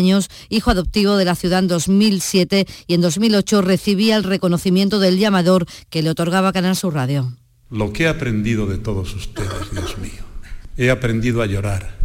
hijo 0.49 0.71
adoptivo 0.71 1.17
de 1.17 1.25
la 1.25 1.35
ciudad 1.35 1.61
en 1.61 1.69
2007 1.69 2.67
y 2.87 2.95
en 2.95 3.01
2008 3.01 3.63
recibía 3.63 4.17
el 4.17 4.25
reconocimiento 4.25 4.99
del 4.99 5.19
llamador 5.19 5.67
que 5.91 6.03
le 6.03 6.11
otorgaba 6.11 6.53
Canal 6.53 6.77
Sur 6.77 6.95
Radio. 6.95 7.33
Lo 7.71 7.93
que 7.93 8.05
he 8.05 8.09
aprendido 8.09 8.67
de 8.67 8.79
todos 8.79 9.15
ustedes, 9.15 9.71
Dios 9.73 9.99
mío. 9.99 10.23
He 10.77 10.91
aprendido 10.91 11.43
a 11.43 11.47
llorar 11.47 11.99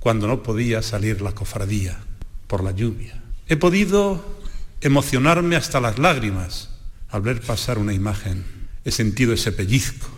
cuando 0.00 0.26
no 0.26 0.42
podía 0.42 0.82
salir 0.82 1.22
la 1.22 1.32
cofradía 1.32 1.98
por 2.46 2.62
la 2.62 2.72
lluvia. 2.72 3.22
He 3.48 3.56
podido 3.56 4.24
emocionarme 4.80 5.56
hasta 5.56 5.80
las 5.80 5.98
lágrimas 5.98 6.70
al 7.08 7.22
ver 7.22 7.40
pasar 7.40 7.78
una 7.78 7.94
imagen. 7.94 8.44
He 8.84 8.90
sentido 8.90 9.32
ese 9.32 9.52
pellizco 9.52 10.08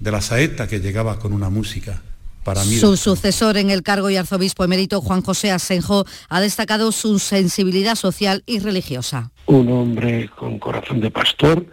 de 0.00 0.10
la 0.10 0.20
saeta 0.20 0.68
que 0.68 0.80
llegaba 0.80 1.18
con 1.18 1.32
una 1.32 1.50
música 1.50 2.02
para 2.46 2.64
mí. 2.64 2.76
Su 2.76 2.96
sucesor 2.96 3.56
en 3.56 3.70
el 3.70 3.82
cargo 3.82 4.08
y 4.08 4.16
arzobispo 4.16 4.64
emérito 4.64 5.00
Juan 5.00 5.20
José 5.20 5.50
Asenjo 5.50 6.06
ha 6.28 6.40
destacado 6.40 6.92
su 6.92 7.18
sensibilidad 7.18 7.96
social 7.96 8.44
y 8.46 8.60
religiosa. 8.60 9.32
Un 9.46 9.70
hombre 9.70 10.30
con 10.38 10.60
corazón 10.60 11.00
de 11.00 11.10
pastor, 11.10 11.66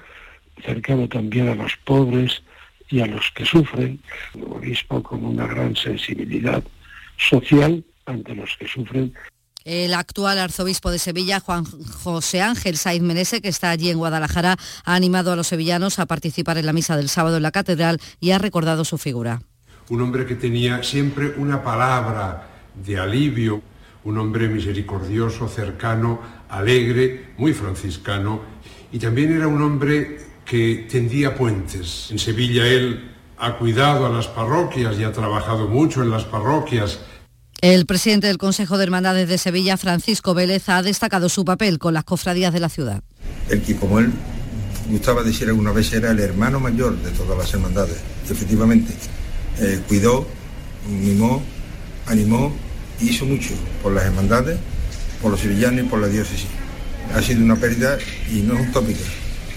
cercano 0.66 1.08
también 1.08 1.48
a 1.48 1.56
los 1.56 1.74
pobres 1.86 2.42
y 2.90 3.02
a 3.02 3.06
los 3.06 3.32
que 3.36 3.46
sufren, 3.46 4.02
un 4.34 4.58
obispo 4.58 5.02
con 5.04 5.24
una 5.24 5.46
gran 5.46 5.76
sensibilidad 5.76 6.64
social 7.18 7.84
ante 8.06 8.36
los 8.36 8.50
que 8.58 8.68
sufren 8.68 9.14
el 9.66 9.94
actual 9.94 10.40
arzobispo 10.40 10.92
de 10.92 11.00
Sevilla, 11.00 11.40
Juan 11.40 11.64
José 11.64 12.42
Ángel 12.42 12.76
Saiz 12.76 13.02
Menese, 13.02 13.42
que 13.42 13.48
está 13.48 13.70
allí 13.70 13.90
en 13.90 13.98
Guadalajara, 13.98 14.58
ha 14.84 14.96
animado 14.96 15.32
a 15.32 15.38
los 15.38 15.48
sevillanos 15.48 16.00
a 16.00 16.06
participar 16.06 16.58
en 16.58 16.66
la 16.66 16.74
misa 16.74 16.98
del 16.98 17.08
sábado 17.08 17.38
en 17.38 17.44
la 17.44 17.52
catedral 17.52 18.02
y 18.20 18.32
ha 18.32 18.40
recordado 18.40 18.84
su 18.84 18.98
figura 18.98 19.42
un 19.90 20.02
hombre 20.02 20.26
que 20.26 20.36
tenía 20.36 20.84
siempre 20.84 21.34
una 21.38 21.64
palabra 21.64 22.48
de 22.74 23.00
alivio, 23.00 23.62
un 24.04 24.18
hombre 24.18 24.48
misericordioso, 24.48 25.48
cercano, 25.48 26.20
alegre, 26.50 27.34
muy 27.38 27.54
franciscano, 27.54 28.42
y 28.92 29.00
también 29.00 29.34
era 29.34 29.48
un 29.48 29.62
hombre 29.62 30.20
que 30.46 30.88
tendía 30.90 31.36
puentes. 31.36 32.10
En 32.12 32.20
Sevilla 32.20 32.68
él 32.68 33.12
ha 33.38 33.58
cuidado 33.58 34.06
a 34.06 34.10
las 34.10 34.28
parroquias 34.28 34.98
y 35.00 35.04
ha 35.04 35.12
trabajado 35.12 35.68
mucho 35.68 36.04
en 36.04 36.10
las 36.10 36.24
parroquias. 36.26 37.00
El 37.62 37.86
presidente 37.86 38.28
del 38.28 38.38
Consejo 38.38 38.78
de 38.78 38.84
Hermandades 38.84 39.30
de 39.30 39.38
Sevilla, 39.38 39.78
Francisco 39.78 40.34
Vélez, 40.34 40.68
ha 40.68 40.82
destacado 40.82 41.30
su 41.30 41.46
papel 41.46 41.80
con 41.80 41.94
las 41.94 42.04
cofradías 42.04 42.54
de 42.54 42.60
la 42.60 42.70
ciudad. 42.70 43.04
El 43.50 43.62
que, 43.62 43.76
como 43.78 44.00
él 44.00 44.12
gustaba 44.90 45.24
decir 45.24 45.48
alguna 45.48 45.72
vez, 45.72 45.94
era 45.94 46.12
el 46.12 46.20
hermano 46.20 46.60
mayor 46.60 46.98
de 46.98 47.12
todas 47.12 47.38
las 47.38 47.54
hermandades. 47.54 48.02
Efectivamente, 48.30 48.94
eh, 49.60 49.80
cuidó, 49.88 50.28
mimó, 50.90 51.42
animó 52.06 52.54
y 53.00 53.10
hizo 53.10 53.26
mucho 53.26 53.52
por 53.82 53.94
las 53.94 54.06
hermandades, 54.06 54.58
por 55.22 55.32
los 55.32 55.40
sevillanos 55.40 55.86
y 55.86 55.88
por 55.88 56.00
la 56.00 56.08
diócesis. 56.08 56.48
Ha 57.14 57.22
sido 57.22 57.44
una 57.44 57.56
pérdida 57.56 57.98
y 58.32 58.42
no 58.42 58.58
es 58.58 58.70
utópica, 58.70 59.02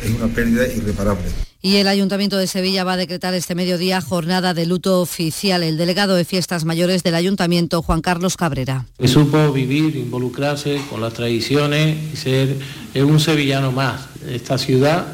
es 0.05 0.11
una 0.11 0.26
pérdida 0.28 0.66
irreparable. 0.66 1.24
Y 1.62 1.76
el 1.76 1.88
Ayuntamiento 1.88 2.36
de 2.36 2.47
Sevilla 2.47 2.84
va 2.84 2.92
a 2.92 2.97
decretar 2.97 3.34
este 3.34 3.57
mediodía 3.57 4.01
jornada 4.01 4.55
de 4.55 4.66
luto 4.66 5.01
oficial. 5.01 5.64
El 5.64 5.76
delegado 5.76 6.14
de 6.14 6.24
Fiestas 6.24 6.64
Mayores 6.64 7.03
del 7.03 7.16
Ayuntamiento, 7.16 7.82
Juan 7.82 8.03
Carlos 8.03 8.36
Cabrera. 8.36 8.86
Que 8.99 9.09
supo 9.09 9.51
vivir, 9.53 9.97
involucrarse 9.97 10.80
con 10.88 11.01
las 11.01 11.14
tradiciones 11.14 11.97
y 12.12 12.16
ser 12.16 12.57
un 12.94 13.18
sevillano 13.18 13.72
más. 13.72 14.03
Esta 14.28 14.59
ciudad, 14.59 15.07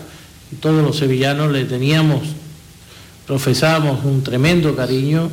todos 0.60 0.84
los 0.84 0.98
sevillanos 0.98 1.52
le 1.52 1.64
teníamos 1.64 2.22
profesamos 3.26 4.04
un 4.04 4.22
tremendo 4.22 4.74
cariño. 4.74 5.30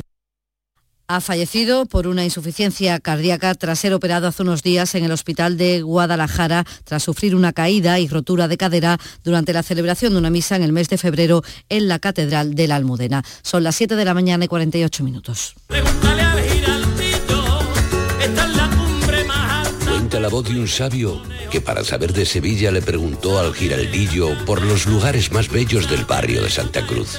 Ha 1.08 1.20
fallecido 1.20 1.86
por 1.86 2.06
una 2.06 2.24
insuficiencia 2.24 3.00
cardíaca 3.00 3.52
tras 3.56 3.80
ser 3.80 3.92
operado 3.94 4.28
hace 4.28 4.42
unos 4.42 4.62
días 4.62 4.94
en 4.94 5.02
el 5.02 5.10
hospital 5.10 5.56
de 5.56 5.82
Guadalajara 5.82 6.64
tras 6.84 7.02
sufrir 7.02 7.34
una 7.34 7.52
caída 7.52 7.98
y 7.98 8.06
rotura 8.06 8.46
de 8.46 8.56
cadera 8.56 8.96
durante 9.24 9.52
la 9.52 9.64
celebración 9.64 10.12
de 10.12 10.20
una 10.20 10.30
misa 10.30 10.54
en 10.54 10.62
el 10.62 10.72
mes 10.72 10.88
de 10.88 10.98
febrero 10.98 11.42
en 11.68 11.88
la 11.88 11.98
Catedral 11.98 12.54
de 12.54 12.68
la 12.68 12.76
Almudena. 12.76 13.24
Son 13.42 13.64
las 13.64 13.74
7 13.74 13.96
de 13.96 14.04
la 14.04 14.14
mañana 14.14 14.44
y 14.44 14.48
48 14.48 15.02
minutos. 15.02 15.54
Pregúntale 15.66 16.22
al 16.22 16.42
giraldito, 16.42 17.58
esta 18.20 18.46
es 18.46 18.56
la 18.56 18.70
cumbre 18.70 19.24
más 19.24 19.50
la 20.20 20.28
voz 20.28 20.44
de 20.44 20.60
un 20.60 20.68
sabio 20.68 21.22
que 21.50 21.60
para 21.60 21.82
saber 21.82 22.12
de 22.12 22.26
Sevilla 22.26 22.70
le 22.70 22.82
preguntó 22.82 23.38
al 23.38 23.54
giraldillo 23.54 24.28
por 24.44 24.62
los 24.62 24.86
lugares 24.86 25.32
más 25.32 25.48
bellos 25.48 25.88
del 25.88 26.04
barrio 26.04 26.42
de 26.42 26.50
Santa 26.50 26.86
Cruz. 26.86 27.18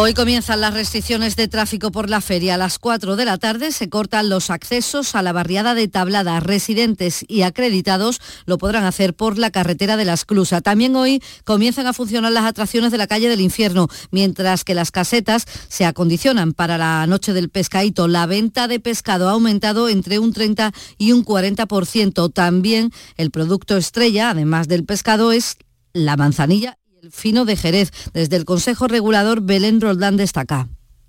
Hoy 0.00 0.14
comienzan 0.14 0.60
las 0.60 0.74
restricciones 0.74 1.34
de 1.34 1.48
tráfico 1.48 1.90
por 1.90 2.08
la 2.08 2.20
feria. 2.20 2.54
A 2.54 2.56
las 2.56 2.78
4 2.78 3.16
de 3.16 3.24
la 3.24 3.36
tarde 3.36 3.72
se 3.72 3.88
cortan 3.88 4.28
los 4.28 4.48
accesos 4.48 5.16
a 5.16 5.22
la 5.22 5.32
barriada 5.32 5.74
de 5.74 5.88
Tablada. 5.88 6.38
Residentes 6.38 7.24
y 7.26 7.42
acreditados 7.42 8.20
lo 8.46 8.58
podrán 8.58 8.84
hacer 8.84 9.12
por 9.14 9.38
la 9.38 9.50
carretera 9.50 9.96
de 9.96 10.04
la 10.04 10.12
Esclusa. 10.12 10.60
También 10.60 10.94
hoy 10.94 11.20
comienzan 11.42 11.88
a 11.88 11.92
funcionar 11.92 12.30
las 12.30 12.44
atracciones 12.44 12.92
de 12.92 12.98
la 12.98 13.08
calle 13.08 13.28
del 13.28 13.40
Infierno, 13.40 13.88
mientras 14.12 14.62
que 14.62 14.76
las 14.76 14.92
casetas 14.92 15.46
se 15.66 15.84
acondicionan 15.84 16.52
para 16.52 16.78
la 16.78 17.04
noche 17.08 17.32
del 17.32 17.48
pescadito. 17.48 18.06
La 18.06 18.26
venta 18.26 18.68
de 18.68 18.78
pescado 18.78 19.28
ha 19.28 19.32
aumentado 19.32 19.88
entre 19.88 20.20
un 20.20 20.32
30 20.32 20.70
y 20.96 21.10
un 21.10 21.24
40%. 21.24 22.32
También 22.32 22.92
el 23.16 23.32
producto 23.32 23.76
estrella, 23.76 24.30
además 24.30 24.68
del 24.68 24.84
pescado, 24.84 25.32
es 25.32 25.56
la 25.92 26.16
manzanilla 26.16 26.78
el 27.02 27.12
fino 27.12 27.44
de 27.44 27.56
Jerez. 27.56 27.92
Desde 28.12 28.36
el 28.36 28.44
Consejo 28.44 28.88
Regulador, 28.88 29.40
Belén 29.40 29.80
Roldán 29.80 30.16
destaca. 30.16 30.68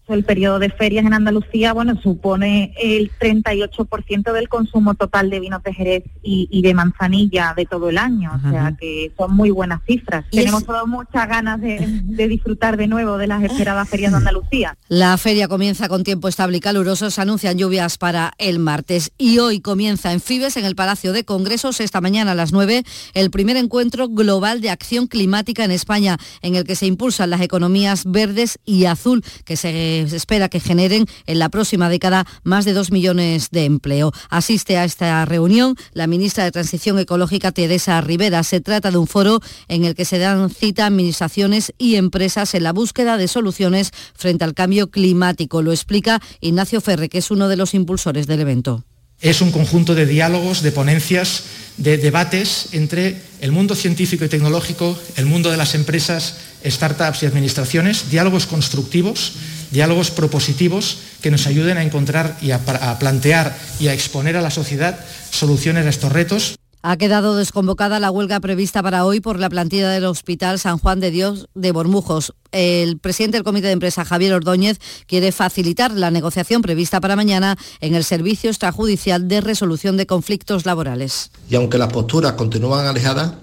El 0.10 0.24
periodo 0.24 0.60
de 0.60 0.70
ferias 0.70 1.06
en 1.06 1.14
Andalucía, 1.14 1.74
bueno, 1.74 2.00
supone 2.02 2.74
el 2.82 3.12
38% 3.20 4.34
del 4.34 4.50
consumo 4.50 4.96
total 4.96 5.30
de 5.30 5.40
vinos 5.40 5.64
de 5.64 5.74
Jerez 5.74 6.04
y, 6.24 6.62
de 6.62 6.74
manzanilla 6.74 7.54
de 7.56 7.66
todo 7.66 7.90
el 7.90 7.98
año, 7.98 8.32
o 8.36 8.50
sea 8.50 8.76
que 8.80 9.12
son 9.18 9.36
muy 9.36 9.50
buenas 9.50 9.82
cifras. 9.86 10.26
Tenemos 10.32 10.66
todas 10.66 10.86
muchas 10.88 11.28
ganas 11.28 11.62
de, 11.62 12.28
disfrutar 12.28 12.78
de 12.78 12.88
nuevo 12.88 13.18
de 13.18 13.28
las 13.28 13.44
esperadas 13.44 13.88
ferias 13.88 14.12
de 14.12 14.18
Andalucía. 14.18 14.78
La 14.88 15.18
feria 15.18 15.48
comienza 15.48 15.88
con 15.88 16.04
tiempo 16.04 16.28
estable 16.28 16.58
y 16.58 16.60
caluroso, 16.60 17.10
se 17.10 17.22
anuncian 17.22 17.58
lluvias 17.58 17.98
para 17.98 18.34
el 18.38 18.60
martes 18.60 19.12
y 19.18 19.40
hoy 19.40 19.62
comienza 19.62 20.12
en 20.12 20.22
Fibes, 20.22 20.58
en 20.58 20.66
el 20.66 20.76
Palacio 20.76 21.14
de 21.14 21.24
Congresos, 21.24 21.80
esta 21.80 22.02
mañana 22.02 22.32
a 22.32 22.36
las 22.36 22.52
9, 22.52 22.84
el 23.14 23.32
primer 23.32 23.58
encuentro 23.58 24.10
global 24.10 24.62
de 24.62 24.70
acción 24.70 25.08
climática 25.08 25.64
en 25.64 25.72
España, 25.72 26.18
en 26.42 26.56
el 26.56 26.64
que 26.64 26.76
se 26.76 26.86
impulsan 26.86 27.30
las 27.30 27.42
economías 27.42 28.04
verdes 28.06 28.60
y 28.66 28.86
azul, 28.86 29.24
que 29.46 29.56
se 29.56 29.99
se 30.08 30.16
espera 30.16 30.50
que 30.50 30.60
generen 30.60 31.06
en 31.26 31.40
la 31.40 31.50
próxima 31.50 31.90
década 31.90 32.26
más 32.44 32.66
de 32.66 32.74
dos 32.74 32.92
millones 32.92 33.50
de 33.52 33.66
empleo. 33.66 34.12
Asiste 34.30 34.78
a 34.78 34.86
esta 34.86 35.26
reunión 35.26 35.76
la 35.94 36.08
ministra 36.08 36.44
de 36.44 36.52
Transición 36.52 37.00
Ecológica, 37.00 37.52
Teresa 37.52 38.00
Rivera. 38.02 38.44
Se 38.44 38.62
trata 38.62 38.92
de 38.92 38.98
un 38.98 39.08
foro 39.08 39.40
en 39.68 39.86
el 39.86 39.96
que 39.96 40.06
se 40.06 40.20
dan 40.20 40.50
cita 40.50 40.86
administraciones 40.86 41.74
y 41.78 41.96
empresas 41.96 42.54
en 42.56 42.64
la 42.64 42.74
búsqueda 42.74 43.18
de 43.18 43.28
soluciones 43.28 43.92
frente 44.14 44.44
al 44.44 44.54
cambio 44.54 44.90
climático. 44.90 45.62
Lo 45.62 45.72
explica 45.72 46.22
Ignacio 46.40 46.82
Ferre, 46.82 47.10
que 47.10 47.18
es 47.18 47.32
uno 47.32 47.48
de 47.48 47.58
los 47.58 47.74
impulsores 47.74 48.28
del 48.28 48.42
evento. 48.42 48.84
Es 49.22 49.42
un 49.42 49.52
conjunto 49.52 49.96
de 49.96 50.06
diálogos, 50.06 50.62
de 50.62 50.72
ponencias, 50.72 51.44
de 51.78 51.98
debates 51.98 52.70
entre 52.72 53.22
el 53.42 53.52
mundo 53.52 53.76
científico 53.76 54.26
y 54.26 54.30
tecnológico, 54.30 54.98
el 55.18 55.26
mundo 55.26 55.52
de 55.52 55.58
las 55.58 55.76
empresas, 55.76 56.36
startups 56.66 57.24
y 57.24 57.26
administraciones, 57.26 58.10
diálogos 58.10 58.46
constructivos 58.46 59.34
diálogos 59.72 60.12
propositivos 60.12 60.98
que 61.22 61.32
nos 61.32 61.48
ayuden 61.48 61.78
a 61.78 61.84
encontrar 61.84 62.38
y 62.42 62.52
a, 62.52 62.60
plantear 63.00 63.58
y 63.80 63.88
a 63.88 63.94
exponer 63.94 64.38
a 64.38 64.42
la 64.42 64.52
sociedad 64.52 65.00
soluciones 65.32 65.86
a 65.86 65.90
estos 65.90 66.12
retos. 66.12 66.56
Ha 66.82 66.96
quedado 66.96 67.36
desconvocada 67.36 68.00
la 68.00 68.10
huelga 68.10 68.40
prevista 68.40 68.82
para 68.82 69.04
hoy 69.04 69.20
por 69.20 69.38
la 69.38 69.50
plantilla 69.50 69.90
del 69.90 70.06
Hospital 70.06 70.60
San 70.60 70.78
Juan 70.78 71.02
de 71.02 71.12
Dios 71.12 71.50
de 71.54 71.74
Bormujos. 71.74 72.34
El 72.54 72.98
presidente 72.98 73.36
del 73.36 73.44
Comité 73.44 73.68
de 73.68 73.74
Empresa, 73.74 74.06
Javier 74.06 74.34
Ordóñez, 74.34 74.80
quiere 75.06 75.34
facilitar 75.34 75.92
la 75.92 76.10
negociación 76.10 76.62
prevista 76.62 77.02
para 77.02 77.18
mañana 77.18 77.58
en 77.82 77.96
el 77.96 78.06
Servicio 78.06 78.50
Extrajudicial 78.50 79.28
de 79.28 79.42
Resolución 79.42 79.98
de 79.98 80.06
Conflictos 80.06 80.66
Laborales. 80.66 81.32
Y 81.50 81.56
aunque 81.56 81.78
las 81.78 81.92
posturas 81.92 82.34
continúan 82.34 82.86
alejadas, 82.86 83.34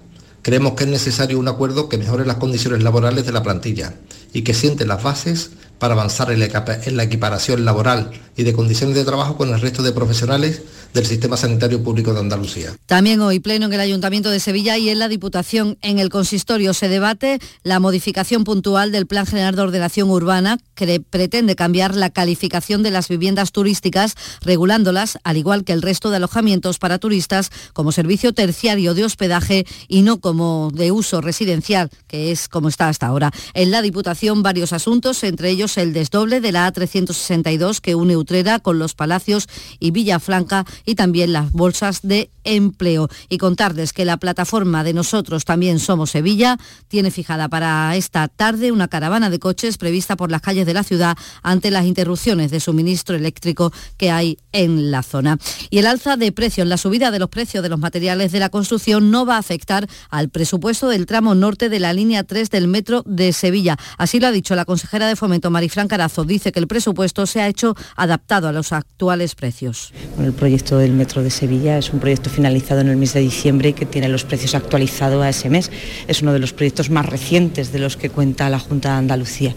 creemos 0.41 0.72
que 0.72 0.84
es 0.84 0.91
necesario 0.91 1.39
un 1.39 1.49
acuerdo 1.49 1.91
que 1.91 1.99
mejore 1.99 2.24
las 2.24 2.37
condiciones 2.37 2.82
laborales 2.82 3.26
de 3.26 3.32
la 3.32 3.43
plantilla 3.43 3.97
y 4.32 4.43
que 4.43 4.55
siente 4.55 4.87
las 4.87 5.03
bases 5.03 5.51
para 5.79 5.95
avanzar 5.95 6.31
en 6.31 6.97
la 6.97 7.03
equiparación 7.03 7.64
laboral 7.64 8.11
y 8.37 8.43
de 8.43 8.53
condiciones 8.53 8.97
de 8.97 9.05
trabajo 9.05 9.37
con 9.37 9.53
el 9.53 9.61
resto 9.61 9.83
de 9.83 9.93
profesionales 9.93 10.62
del 10.93 11.07
Sistema 11.07 11.37
Sanitario 11.37 11.83
Público 11.83 12.14
de 12.14 12.20
Andalucía. 12.20 12.74
También 12.87 13.20
hoy 13.20 13.39
pleno 13.39 13.66
en 13.66 13.72
el 13.72 13.81
Ayuntamiento 13.81 14.31
de 14.31 14.41
Sevilla 14.41 14.79
y 14.79 14.89
en 14.89 14.99
la 14.99 15.09
Diputación 15.09 15.77
en 15.83 15.99
el 15.99 16.09
consistorio 16.09 16.72
se 16.72 16.89
debate 16.89 17.39
la 17.62 17.81
modificación 17.81 18.45
puntual 18.45 18.93
del 18.93 19.07
Plan 19.07 19.27
General 19.27 19.55
de 19.55 19.62
Ordenación 19.62 20.11
Urbana 20.11 20.59
que 20.74 21.01
pretende 21.01 21.55
cambiar 21.55 21.95
la 21.95 22.11
calificación 22.11 22.83
de 22.83 22.91
las 22.91 23.09
viviendas 23.09 23.53
turísticas 23.53 24.14
regulándolas 24.41 25.18
al 25.24 25.37
igual 25.37 25.64
que 25.64 25.72
el 25.72 25.83
resto 25.83 26.11
de 26.11 26.16
alojamientos 26.16 26.79
para 26.79 26.99
turistas 26.99 27.51
como 27.72 27.93
servicio 27.93 28.33
terciario 28.33 28.95
de 28.95 29.05
hospedaje 29.05 29.66
y 29.89 30.03
no 30.03 30.20
como 30.20 30.70
de 30.72 30.93
uso 30.93 31.20
residencial, 31.20 31.91
que 32.07 32.33
es 32.33 32.49
como 32.49 32.68
está 32.68 32.89
hasta 32.89 33.07
ahora. 33.07 33.33
En 33.55 33.70
la 33.70 33.83
Diputación 33.83 34.43
varios 34.43 34.72
asuntos, 34.72 35.22
entre 35.24 35.51
ellos 35.51 35.66
el 35.77 35.93
desdoble 35.93 36.41
de 36.41 36.53
la 36.53 36.73
A362 36.73 37.81
que 37.81 37.95
une 37.95 38.17
Utrera 38.17 38.61
con 38.61 38.79
Los 38.79 38.95
Palacios 38.95 39.49
y 39.81 39.91
Villafranca 39.91 40.64
y 40.85 40.95
también 40.95 41.33
las 41.33 41.51
bolsas 41.53 42.01
de 42.03 42.31
empleo. 42.45 43.09
Y 43.29 43.39
contarles 43.39 43.93
que 43.93 44.05
la 44.05 44.17
plataforma 44.17 44.85
de 44.85 44.93
Nosotros 44.93 45.45
también 45.45 45.81
somos 45.81 46.11
Sevilla 46.11 46.57
tiene 46.89 47.11
fijada 47.11 47.49
para 47.49 47.95
esta 47.97 48.29
tarde 48.29 48.73
una 48.73 48.89
caravana 48.89 49.29
de 49.29 49.39
coches 49.39 49.77
prevista 49.77 50.17
por 50.17 50.31
las 50.31 50.41
calles 50.41 50.67
de 50.67 50.75
la 50.75 50.85
ciudad 50.85 51.17
ante 51.43 51.71
las 51.71 51.85
interrupciones 51.85 52.51
de 52.51 52.61
suministro 52.61 53.17
eléctrico 53.17 53.73
que 53.97 54.11
hay 54.11 54.39
en 54.53 54.91
la 54.91 55.03
zona. 55.03 55.39
Y 55.71 55.79
el 55.79 55.87
alza 55.87 56.17
de 56.17 56.33
precios, 56.33 56.67
la 56.67 56.77
subida 56.77 57.11
de 57.11 57.19
los 57.19 57.29
precios 57.29 57.62
de 57.62 57.69
los 57.69 57.81
materiales 57.81 58.33
de 58.33 58.41
la 58.41 58.49
construcción 58.49 59.11
no 59.11 59.27
va 59.27 59.37
a 59.37 59.39
afectar 59.39 59.89
al 60.11 60.29
presupuesto 60.29 60.89
del 60.89 61.07
tramo 61.07 61.35
norte 61.35 61.69
de 61.69 61.81
la 61.81 61.93
línea 61.93 62.25
3 62.25 62.51
del 62.51 62.69
metro 62.69 63.03
de 63.07 63.33
Sevilla. 63.33 63.77
Así 63.99 64.21
lo 64.21 64.27
ha 64.27 64.33
dicho 64.33 64.55
la 64.55 64.64
consejera 64.64 65.09
de 65.09 65.17
Fomento 65.17 65.51
Marifran 65.57 65.89
Carazo. 65.89 66.25
Dice 66.25 66.53
que 66.53 66.61
el 66.61 66.67
presupuesto 66.67 67.25
se 67.25 67.41
ha 67.41 67.49
hecho 67.49 67.75
adaptado 67.97 68.47
a 68.47 68.53
los 68.53 68.73
actuales 68.73 69.35
precios. 69.35 69.91
el 70.19 70.35
proyecto 70.35 70.77
del 70.77 70.93
Metro 70.93 71.23
de 71.23 71.31
Sevilla 71.31 71.79
es 71.79 71.95
un 71.95 71.99
proyecto 71.99 72.29
finalizado 72.29 72.83
en 72.83 72.89
el 72.89 72.99
mes 72.99 73.15
de 73.15 73.21
diciembre 73.21 73.71
y 73.71 73.73
que 73.73 73.87
tiene 73.87 74.11
los 74.11 74.25
precios 74.25 74.55
actualizados 74.55 75.25
a 75.25 75.31
ese 75.31 75.49
mes. 75.49 75.71
Es 76.09 76.21
uno 76.21 76.35
de 76.35 76.41
los 76.41 76.53
proyectos 76.53 76.91
más 76.91 77.07
recientes 77.07 77.73
de 77.73 77.79
los 77.79 77.97
que 77.97 78.11
cuenta 78.11 78.51
la 78.51 78.59
Junta 78.59 78.91
de 78.91 78.97
Andalucía. 78.97 79.55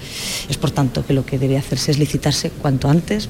Es 0.49 0.57
por 0.57 0.71
tanto 0.71 1.05
que 1.05 1.11
lo 1.11 1.25
que 1.25 1.37
debe 1.37 1.57
hacerse 1.57 1.91
es 1.91 1.99
licitarse 1.99 2.49
cuanto 2.49 2.87
antes 2.87 3.27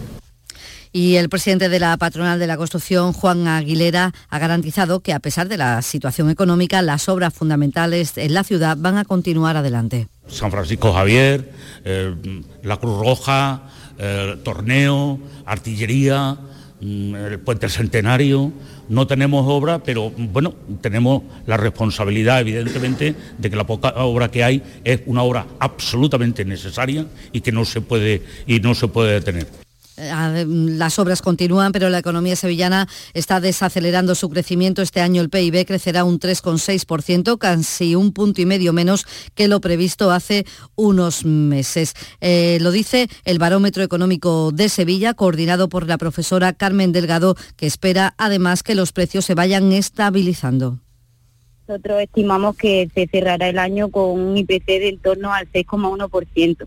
y 0.92 1.16
el 1.16 1.30
presidente 1.30 1.70
de 1.70 1.80
la 1.80 1.96
patronal 1.98 2.40
de 2.40 2.48
la 2.48 2.58
construcción, 2.58 3.14
Juan 3.14 3.48
Aguilera, 3.48 4.14
ha 4.30 4.40
garantizado 4.40 5.00
que 5.02 5.14
a 5.14 5.20
pesar 5.20 5.48
de 5.48 5.58
la 5.58 5.82
situación 5.82 6.30
económica, 6.30 6.82
las 6.82 7.10
obras 7.10 7.34
fundamentales 7.34 8.18
en 8.18 8.34
la 8.34 8.44
ciudad 8.44 8.78
van 8.80 8.98
a 8.98 9.06
continuar 9.06 9.58
adelante. 9.58 10.08
San 10.28 10.52
Francisco 10.52 10.94
Javier, 10.94 11.52
eh, 11.86 12.16
la 12.64 12.78
Cruz 12.78 13.00
Roja, 13.00 13.64
eh, 13.98 14.38
Torneo, 14.44 15.20
Artillería, 15.46 16.38
Mm, 16.82 17.14
el 17.14 17.40
puente 17.40 17.68
centenario, 17.68 18.54
no 18.88 19.06
tenemos 19.06 19.46
obra, 19.46 19.80
pero 19.80 20.12
bueno, 20.12 20.56
tenemos 20.80 21.24
la 21.46 21.58
responsabilidad 21.58 22.40
evidentemente 22.40 23.16
de 23.38 23.50
que 23.50 23.56
la 23.58 23.66
poca 23.66 23.90
obra 23.98 24.32
que 24.32 24.46
hay 24.46 24.64
es 24.86 25.02
una 25.06 25.24
obra 25.24 25.46
absolutamente 25.60 26.46
necesaria 26.46 27.06
y 27.34 27.42
que 27.42 27.52
no 27.52 27.66
se 27.66 27.82
puede 27.82 28.22
y 28.48 28.62
no 28.62 28.76
se 28.76 28.88
puede 28.88 29.12
detener. 29.16 29.48
Las 30.00 30.98
obras 30.98 31.22
continúan, 31.22 31.72
pero 31.72 31.90
la 31.90 32.00
economía 32.00 32.36
sevillana 32.36 32.88
está 33.14 33.40
desacelerando 33.42 34.16
su 34.16 34.30
crecimiento. 34.30 34.82
Este 34.82 35.02
año 35.02 35.22
el 35.22 35.30
PIB 35.30 35.66
crecerá 35.66 36.06
un 36.06 36.20
3,6%, 36.20 37.38
casi 37.38 37.96
un 37.96 38.14
punto 38.14 38.42
y 38.42 38.46
medio 38.46 38.72
menos 38.72 39.06
que 39.36 39.48
lo 39.48 39.60
previsto 39.60 40.12
hace 40.12 40.46
unos 40.76 41.26
meses. 41.26 41.94
Eh, 42.22 42.60
lo 42.62 42.72
dice 42.72 43.10
el 43.26 43.40
Barómetro 43.40 43.84
Económico 43.84 44.52
de 44.54 44.70
Sevilla, 44.70 45.14
coordinado 45.14 45.68
por 45.68 45.88
la 45.88 45.98
profesora 45.98 46.54
Carmen 46.54 46.92
Delgado, 46.92 47.36
que 47.58 47.68
espera 47.68 48.14
además 48.18 48.64
que 48.64 48.76
los 48.76 48.94
precios 48.94 49.26
se 49.26 49.36
vayan 49.36 49.72
estabilizando. 49.74 50.80
Nosotros 51.68 52.02
estimamos 52.02 52.56
que 52.56 52.90
se 52.96 53.08
cerrará 53.08 53.50
el 53.50 53.60
año 53.60 53.90
con 53.90 54.20
un 54.20 54.38
IPC 54.38 54.66
de 54.66 54.90
en 54.90 54.98
torno 55.00 55.34
al 55.34 55.52
6,1%. 55.52 56.66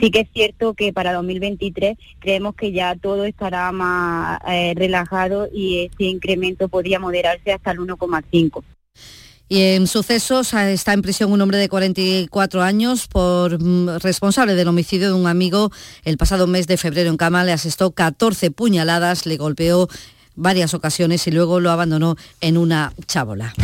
Sí 0.00 0.10
que 0.10 0.20
es 0.20 0.28
cierto 0.32 0.74
que 0.74 0.92
para 0.92 1.12
2023 1.12 1.96
creemos 2.18 2.54
que 2.54 2.72
ya 2.72 2.96
todo 2.96 3.24
estará 3.24 3.70
más 3.72 4.40
eh, 4.48 4.74
relajado 4.76 5.48
y 5.52 5.90
ese 5.92 6.04
incremento 6.04 6.68
podría 6.68 6.98
moderarse 6.98 7.52
hasta 7.52 7.70
el 7.70 7.78
1,5%. 7.78 8.62
Y 9.50 9.62
en 9.62 9.86
sucesos 9.86 10.52
ah, 10.52 10.70
está 10.70 10.92
en 10.92 11.00
prisión 11.00 11.32
un 11.32 11.40
hombre 11.40 11.56
de 11.56 11.70
44 11.70 12.62
años 12.62 13.08
por 13.08 13.62
mm, 13.62 13.98
responsable 14.00 14.54
del 14.54 14.68
homicidio 14.68 15.08
de 15.08 15.14
un 15.14 15.26
amigo. 15.26 15.70
El 16.04 16.18
pasado 16.18 16.46
mes 16.46 16.66
de 16.66 16.76
febrero 16.76 17.08
en 17.08 17.16
Cama 17.16 17.44
le 17.44 17.52
asestó 17.52 17.92
14 17.92 18.50
puñaladas, 18.50 19.24
le 19.24 19.38
golpeó 19.38 19.88
varias 20.34 20.74
ocasiones 20.74 21.26
y 21.26 21.30
luego 21.30 21.60
lo 21.60 21.70
abandonó 21.70 22.16
en 22.42 22.58
una 22.58 22.92
chábola. 23.06 23.54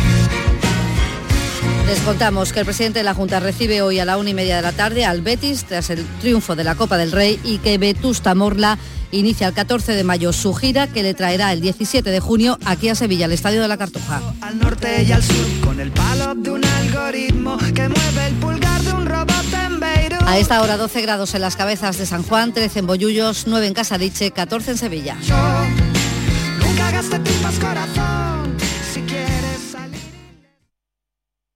Les 1.87 1.99
contamos 1.99 2.51
que 2.51 2.59
el 2.59 2.65
presidente 2.65 2.99
de 2.99 3.03
la 3.03 3.13
Junta 3.13 3.39
recibe 3.39 3.83
hoy 3.83 3.99
a 3.99 4.05
la 4.05 4.17
una 4.17 4.31
y 4.31 4.33
media 4.33 4.55
de 4.55 4.63
la 4.63 4.71
tarde 4.71 5.05
al 5.05 5.21
Betis 5.21 5.65
tras 5.65 5.91
el 5.91 6.03
triunfo 6.19 6.55
de 6.55 6.63
la 6.63 6.73
Copa 6.73 6.97
del 6.97 7.11
Rey 7.11 7.39
y 7.43 7.59
que 7.59 7.77
Vetusta 7.77 8.33
Morla 8.33 8.79
inicia 9.11 9.47
el 9.47 9.53
14 9.53 9.93
de 9.93 10.03
mayo 10.03 10.33
su 10.33 10.55
gira 10.55 10.87
que 10.87 11.03
le 11.03 11.13
traerá 11.13 11.53
el 11.53 11.61
17 11.61 12.09
de 12.09 12.19
junio 12.19 12.57
aquí 12.65 12.89
a 12.89 12.95
Sevilla, 12.95 13.25
al 13.25 13.33
Estadio 13.33 13.61
de 13.61 13.67
la 13.67 13.77
Cartuja. 13.77 14.19
Al 14.41 14.57
norte 14.57 15.03
y 15.03 15.11
al 15.11 15.23
sur, 15.23 15.45
con 15.63 15.79
el 15.79 15.91
palo 15.91 16.33
de 16.33 16.49
un 16.49 16.65
algoritmo 16.65 17.57
que 17.57 17.87
mueve 17.87 18.27
el 18.27 18.33
pulgar 18.35 18.81
de 18.81 18.91
un 18.91 19.05
robot 19.05 19.45
en 19.53 19.79
Beirut. 19.79 20.27
A 20.27 20.39
esta 20.39 20.61
hora 20.63 20.77
12 20.77 21.01
grados 21.03 21.35
en 21.35 21.41
las 21.41 21.55
cabezas 21.55 21.99
de 21.99 22.07
San 22.07 22.23
Juan, 22.23 22.51
13 22.51 22.79
en 22.79 22.87
Bollullos, 22.87 23.45
9 23.45 23.67
en 23.67 23.73
Casariche, 23.75 24.31
14 24.31 24.71
en 24.71 24.77
Sevilla. 24.77 25.17
Nunca 26.59 27.19
tripas 27.23 27.59
corazón 27.59 28.44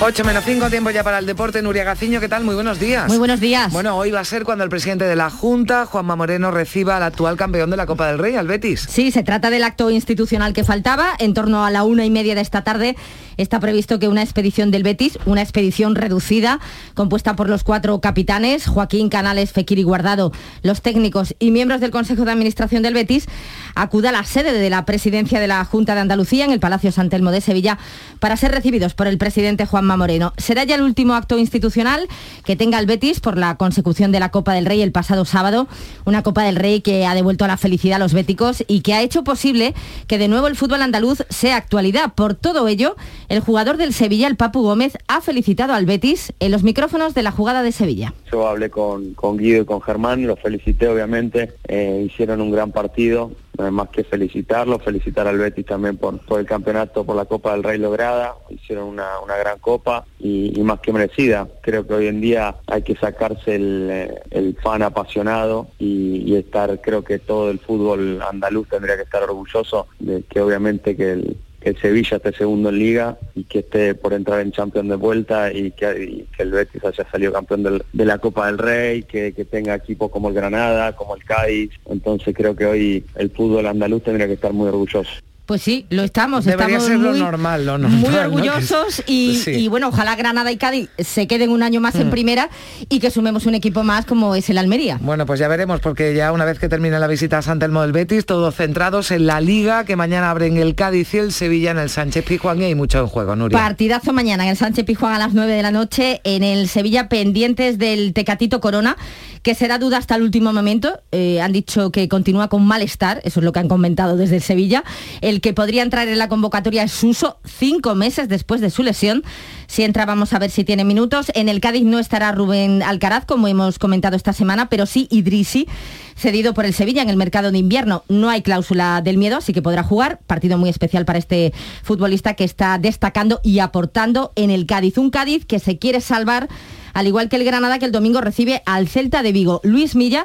8 0.00 0.22
menos 0.22 0.44
5, 0.44 0.70
tiempo 0.70 0.90
ya 0.90 1.02
para 1.02 1.18
el 1.18 1.26
deporte. 1.26 1.60
Nuria 1.60 1.82
Gaciño, 1.82 2.20
¿qué 2.20 2.28
tal? 2.28 2.44
Muy 2.44 2.54
buenos 2.54 2.78
días. 2.78 3.08
Muy 3.08 3.18
buenos 3.18 3.40
días. 3.40 3.72
Bueno, 3.72 3.96
hoy 3.96 4.12
va 4.12 4.20
a 4.20 4.24
ser 4.24 4.44
cuando 4.44 4.62
el 4.62 4.70
presidente 4.70 5.04
de 5.06 5.16
la 5.16 5.28
Junta, 5.28 5.86
Juanma 5.86 6.14
Moreno, 6.14 6.52
reciba 6.52 6.98
al 6.98 7.02
actual 7.02 7.36
campeón 7.36 7.68
de 7.70 7.76
la 7.76 7.84
Copa 7.84 8.06
del 8.06 8.18
Rey, 8.18 8.36
al 8.36 8.46
Betis. 8.46 8.86
Sí, 8.88 9.10
se 9.10 9.24
trata 9.24 9.50
del 9.50 9.64
acto 9.64 9.90
institucional 9.90 10.52
que 10.52 10.62
faltaba. 10.62 11.14
En 11.18 11.34
torno 11.34 11.64
a 11.64 11.72
la 11.72 11.82
una 11.82 12.04
y 12.04 12.10
media 12.10 12.36
de 12.36 12.42
esta 12.42 12.62
tarde 12.62 12.94
está 13.38 13.58
previsto 13.58 13.98
que 13.98 14.06
una 14.06 14.22
expedición 14.22 14.70
del 14.70 14.84
Betis, 14.84 15.18
una 15.26 15.42
expedición 15.42 15.96
reducida, 15.96 16.60
compuesta 16.94 17.34
por 17.34 17.48
los 17.48 17.64
cuatro 17.64 18.00
capitanes, 18.00 18.68
Joaquín 18.68 19.08
Canales, 19.08 19.52
Fekir 19.52 19.80
y 19.80 19.82
Guardado, 19.82 20.32
los 20.62 20.80
técnicos 20.80 21.34
y 21.40 21.50
miembros 21.50 21.80
del 21.80 21.90
Consejo 21.90 22.24
de 22.24 22.32
Administración 22.32 22.84
del 22.84 22.94
Betis, 22.94 23.26
acuda 23.74 24.10
a 24.10 24.12
la 24.12 24.24
sede 24.24 24.52
de 24.52 24.70
la 24.70 24.84
presidencia 24.84 25.40
de 25.40 25.48
la 25.48 25.64
Junta 25.64 25.94
de 25.94 26.00
Andalucía 26.02 26.44
en 26.44 26.52
el 26.52 26.60
Palacio 26.60 26.92
San 26.92 27.10
Telmo 27.10 27.32
de 27.32 27.40
Sevilla 27.40 27.78
para 28.20 28.36
ser 28.36 28.52
recibidos 28.52 28.94
por 28.94 29.08
el 29.08 29.18
presidente 29.18 29.66
Juanma 29.88 30.04
Moreno. 30.04 30.34
Será 30.36 30.64
ya 30.64 30.74
el 30.74 30.82
último 30.82 31.14
acto 31.14 31.38
institucional 31.38 32.08
que 32.44 32.56
tenga 32.56 32.78
el 32.78 32.84
Betis 32.84 33.20
por 33.20 33.38
la 33.38 33.56
consecución 33.56 34.12
de 34.12 34.20
la 34.20 34.30
Copa 34.30 34.52
del 34.52 34.66
Rey 34.66 34.82
el 34.82 34.92
pasado 34.92 35.24
sábado, 35.24 35.66
una 36.04 36.22
Copa 36.22 36.42
del 36.42 36.56
Rey 36.56 36.82
que 36.82 37.06
ha 37.06 37.14
devuelto 37.14 37.46
la 37.46 37.56
felicidad 37.56 37.96
a 37.96 37.98
los 37.98 38.12
béticos 38.12 38.62
y 38.68 38.82
que 38.82 38.92
ha 38.92 39.00
hecho 39.00 39.24
posible 39.24 39.74
que 40.06 40.18
de 40.18 40.28
nuevo 40.28 40.46
el 40.46 40.56
fútbol 40.56 40.82
andaluz 40.82 41.24
sea 41.30 41.56
actualidad. 41.56 42.12
Por 42.14 42.34
todo 42.34 42.68
ello, 42.68 42.96
el 43.30 43.40
jugador 43.40 43.78
del 43.78 43.94
Sevilla, 43.94 44.28
el 44.28 44.36
Papu 44.36 44.60
Gómez, 44.60 44.98
ha 45.08 45.22
felicitado 45.22 45.72
al 45.72 45.86
Betis 45.86 46.34
en 46.38 46.52
los 46.52 46.62
micrófonos 46.62 47.14
de 47.14 47.22
la 47.22 47.30
jugada 47.30 47.62
de 47.62 47.72
Sevilla. 47.72 48.12
Yo 48.30 48.46
hablé 48.46 48.68
con, 48.68 49.14
con 49.14 49.38
Guido 49.38 49.62
y 49.62 49.64
con 49.64 49.80
Germán, 49.80 50.26
los 50.26 50.38
felicité 50.38 50.86
obviamente, 50.88 51.54
eh, 51.66 52.04
hicieron 52.06 52.42
un 52.42 52.50
gran 52.50 52.72
partido, 52.72 53.32
no 53.58 53.66
hay 53.66 53.72
más 53.72 53.88
que 53.88 54.04
felicitarlos, 54.04 54.82
felicitar 54.82 55.26
al 55.26 55.36
Betis 55.36 55.66
también 55.66 55.96
por, 55.96 56.18
por 56.20 56.38
el 56.38 56.46
campeonato, 56.46 57.04
por 57.04 57.16
la 57.16 57.24
Copa 57.24 57.52
del 57.52 57.64
Rey 57.64 57.78
lograda, 57.78 58.36
hicieron 58.48 58.84
una, 58.84 59.18
una 59.20 59.36
gran 59.36 59.58
copa 59.58 60.06
y, 60.20 60.52
más 60.62 60.80
que 60.80 60.92
merecida. 60.92 61.48
Creo 61.62 61.86
que 61.86 61.94
hoy 61.94 62.06
en 62.06 62.20
día 62.20 62.56
hay 62.66 62.82
que 62.82 62.94
sacarse 62.94 63.56
el, 63.56 63.88
eh, 63.90 64.20
el 64.30 64.56
fan 64.62 64.82
apasionado 64.82 65.68
y, 65.78 66.22
y 66.26 66.36
estar, 66.36 66.80
creo 66.80 67.02
que 67.02 67.18
todo 67.18 67.50
el 67.50 67.58
fútbol 67.58 68.22
andaluz 68.22 68.68
tendría 68.68 68.96
que 68.96 69.02
estar 69.02 69.22
orgulloso 69.22 69.88
de 69.98 70.22
que 70.22 70.40
obviamente 70.40 70.96
que 70.96 71.12
el, 71.12 71.36
que 71.60 71.70
el 71.70 71.80
Sevilla 71.80 72.16
esté 72.18 72.32
segundo 72.32 72.68
en 72.68 72.78
liga 72.78 73.18
y 73.34 73.44
que 73.44 73.60
esté 73.60 73.94
por 73.94 74.12
entrar 74.12 74.40
en 74.40 74.52
Champions 74.52 74.88
de 74.88 74.96
vuelta 74.96 75.52
y 75.52 75.72
que, 75.72 76.26
el 76.38 76.50
Betis 76.52 76.84
haya 76.84 77.10
salido 77.10 77.32
campeón 77.32 77.82
de 77.92 78.04
la 78.04 78.18
Copa 78.18 78.46
del 78.46 78.58
Rey, 78.58 79.02
que, 79.02 79.32
que 79.32 79.44
tenga 79.44 79.74
equipos 79.74 80.10
como 80.10 80.28
el 80.28 80.34
Granada, 80.34 80.94
como 80.94 81.16
el 81.16 81.24
Cádiz. 81.24 81.70
Entonces 81.86 82.34
creo 82.34 82.54
que 82.54 82.66
hoy 82.66 83.04
el 83.16 83.30
fútbol 83.30 83.66
andaluz 83.66 84.04
tendría 84.04 84.26
que 84.26 84.34
estar 84.34 84.52
muy 84.52 84.68
orgulloso. 84.68 85.10
Pues 85.48 85.62
sí, 85.62 85.86
lo 85.88 86.02
estamos. 86.02 86.44
Debería 86.44 86.76
estamos 86.76 86.86
ser 86.88 86.98
lo 86.98 87.10
muy, 87.12 87.20
normal, 87.20 87.64
lo 87.64 87.78
normal. 87.78 88.00
muy 88.00 88.10
¿no? 88.10 88.20
orgullosos 88.20 89.02
y, 89.06 89.40
Sí. 89.42 89.52
y, 89.52 89.68
bueno, 89.68 89.88
ojalá 89.88 90.14
Granada 90.14 90.52
y 90.52 90.58
Cádiz 90.58 90.90
se 90.98 91.26
queden 91.26 91.48
un 91.48 91.62
año 91.62 91.80
más 91.80 91.94
en 91.94 92.08
Mm. 92.08 92.10
primera 92.10 92.50
y 92.90 92.98
que 93.00 93.10
sumemos 93.10 93.46
un 93.46 93.54
equipo 93.54 93.82
más 93.82 94.04
como 94.04 94.34
es 94.34 94.50
el 94.50 94.58
Almería. 94.58 94.98
Bueno, 95.00 95.24
pues 95.24 95.40
ya 95.40 95.48
veremos, 95.48 95.80
porque 95.80 96.14
ya 96.14 96.32
una 96.32 96.44
vez 96.44 96.58
que 96.58 96.68
termine 96.68 96.98
la 96.98 97.06
visita 97.06 97.38
a 97.38 97.42
San 97.42 97.58
Telmo 97.58 97.80
del 97.80 97.92
Betis, 97.92 98.26
todos 98.26 98.56
centrados 98.56 99.10
en 99.10 99.26
la 99.26 99.40
Liga, 99.40 99.86
que 99.86 99.96
mañana 99.96 100.28
abren 100.30 100.58
el 100.58 100.74
Cádiz 100.74 101.14
y 101.14 101.16
el 101.16 101.32
Sevilla 101.32 101.70
en 101.70 101.78
el 101.78 101.88
Sánchez 101.88 102.26
Pizjuán 102.26 102.60
y 102.60 102.64
hay 102.66 102.74
mucho 102.74 102.98
en 102.98 103.06
juego, 103.06 103.34
Nuria. 103.34 103.56
Partidazo 103.58 104.12
mañana 104.12 104.44
en 104.44 104.50
el 104.50 104.56
Sánchez 104.58 104.84
Pizjuán 104.84 105.14
a 105.14 105.18
las 105.18 105.32
9 105.32 105.50
de 105.54 105.62
la 105.62 105.70
noche, 105.70 106.20
en 106.24 106.42
el 106.44 106.68
Sevilla 106.68 107.08
pendientes 107.08 107.78
del 107.78 108.12
Tecatito 108.12 108.60
Corona, 108.60 108.98
que 109.42 109.54
será 109.54 109.78
duda 109.78 109.96
hasta 109.96 110.14
el 110.16 110.22
último 110.24 110.52
momento. 110.52 111.00
Eh, 111.10 111.40
han 111.40 111.52
dicho 111.52 111.90
que 111.90 112.06
continúa 112.06 112.48
con 112.48 112.66
malestar, 112.66 113.22
eso 113.24 113.40
es 113.40 113.44
lo 113.44 113.52
que 113.52 113.60
han 113.60 113.68
comentado 113.68 114.18
desde 114.18 114.36
el 114.36 114.42
Sevilla. 114.42 114.84
El 115.22 115.37
que 115.40 115.52
podría 115.52 115.82
entrar 115.82 116.08
en 116.08 116.18
la 116.18 116.28
convocatoria 116.28 116.82
es 116.82 116.92
Suso, 116.92 117.38
cinco 117.44 117.94
meses 117.94 118.28
después 118.28 118.60
de 118.60 118.70
su 118.70 118.82
lesión. 118.82 119.22
Si 119.66 119.82
entra, 119.82 120.06
vamos 120.06 120.32
a 120.32 120.38
ver 120.38 120.50
si 120.50 120.64
tiene 120.64 120.84
minutos. 120.84 121.30
En 121.34 121.48
el 121.48 121.60
Cádiz 121.60 121.84
no 121.84 121.98
estará 121.98 122.32
Rubén 122.32 122.82
Alcaraz, 122.82 123.24
como 123.26 123.48
hemos 123.48 123.78
comentado 123.78 124.16
esta 124.16 124.32
semana, 124.32 124.68
pero 124.68 124.86
sí 124.86 125.08
Idrisi, 125.10 125.68
cedido 126.16 126.54
por 126.54 126.64
el 126.64 126.74
Sevilla 126.74 127.02
en 127.02 127.10
el 127.10 127.16
mercado 127.16 127.50
de 127.52 127.58
invierno. 127.58 128.04
No 128.08 128.30
hay 128.30 128.42
cláusula 128.42 129.02
del 129.02 129.18
miedo, 129.18 129.36
así 129.36 129.52
que 129.52 129.62
podrá 129.62 129.82
jugar. 129.82 130.20
Partido 130.26 130.56
muy 130.56 130.70
especial 130.70 131.04
para 131.04 131.18
este 131.18 131.52
futbolista 131.82 132.34
que 132.34 132.44
está 132.44 132.78
destacando 132.78 133.40
y 133.42 133.58
aportando 133.58 134.32
en 134.36 134.50
el 134.50 134.66
Cádiz. 134.66 134.98
Un 134.98 135.10
Cádiz 135.10 135.44
que 135.44 135.58
se 135.58 135.78
quiere 135.78 136.00
salvar, 136.00 136.48
al 136.94 137.06
igual 137.06 137.28
que 137.28 137.36
el 137.36 137.44
Granada, 137.44 137.78
que 137.78 137.84
el 137.84 137.92
domingo 137.92 138.20
recibe 138.20 138.62
al 138.64 138.88
Celta 138.88 139.22
de 139.22 139.32
Vigo. 139.32 139.60
Luis 139.64 139.94
Milla 139.94 140.24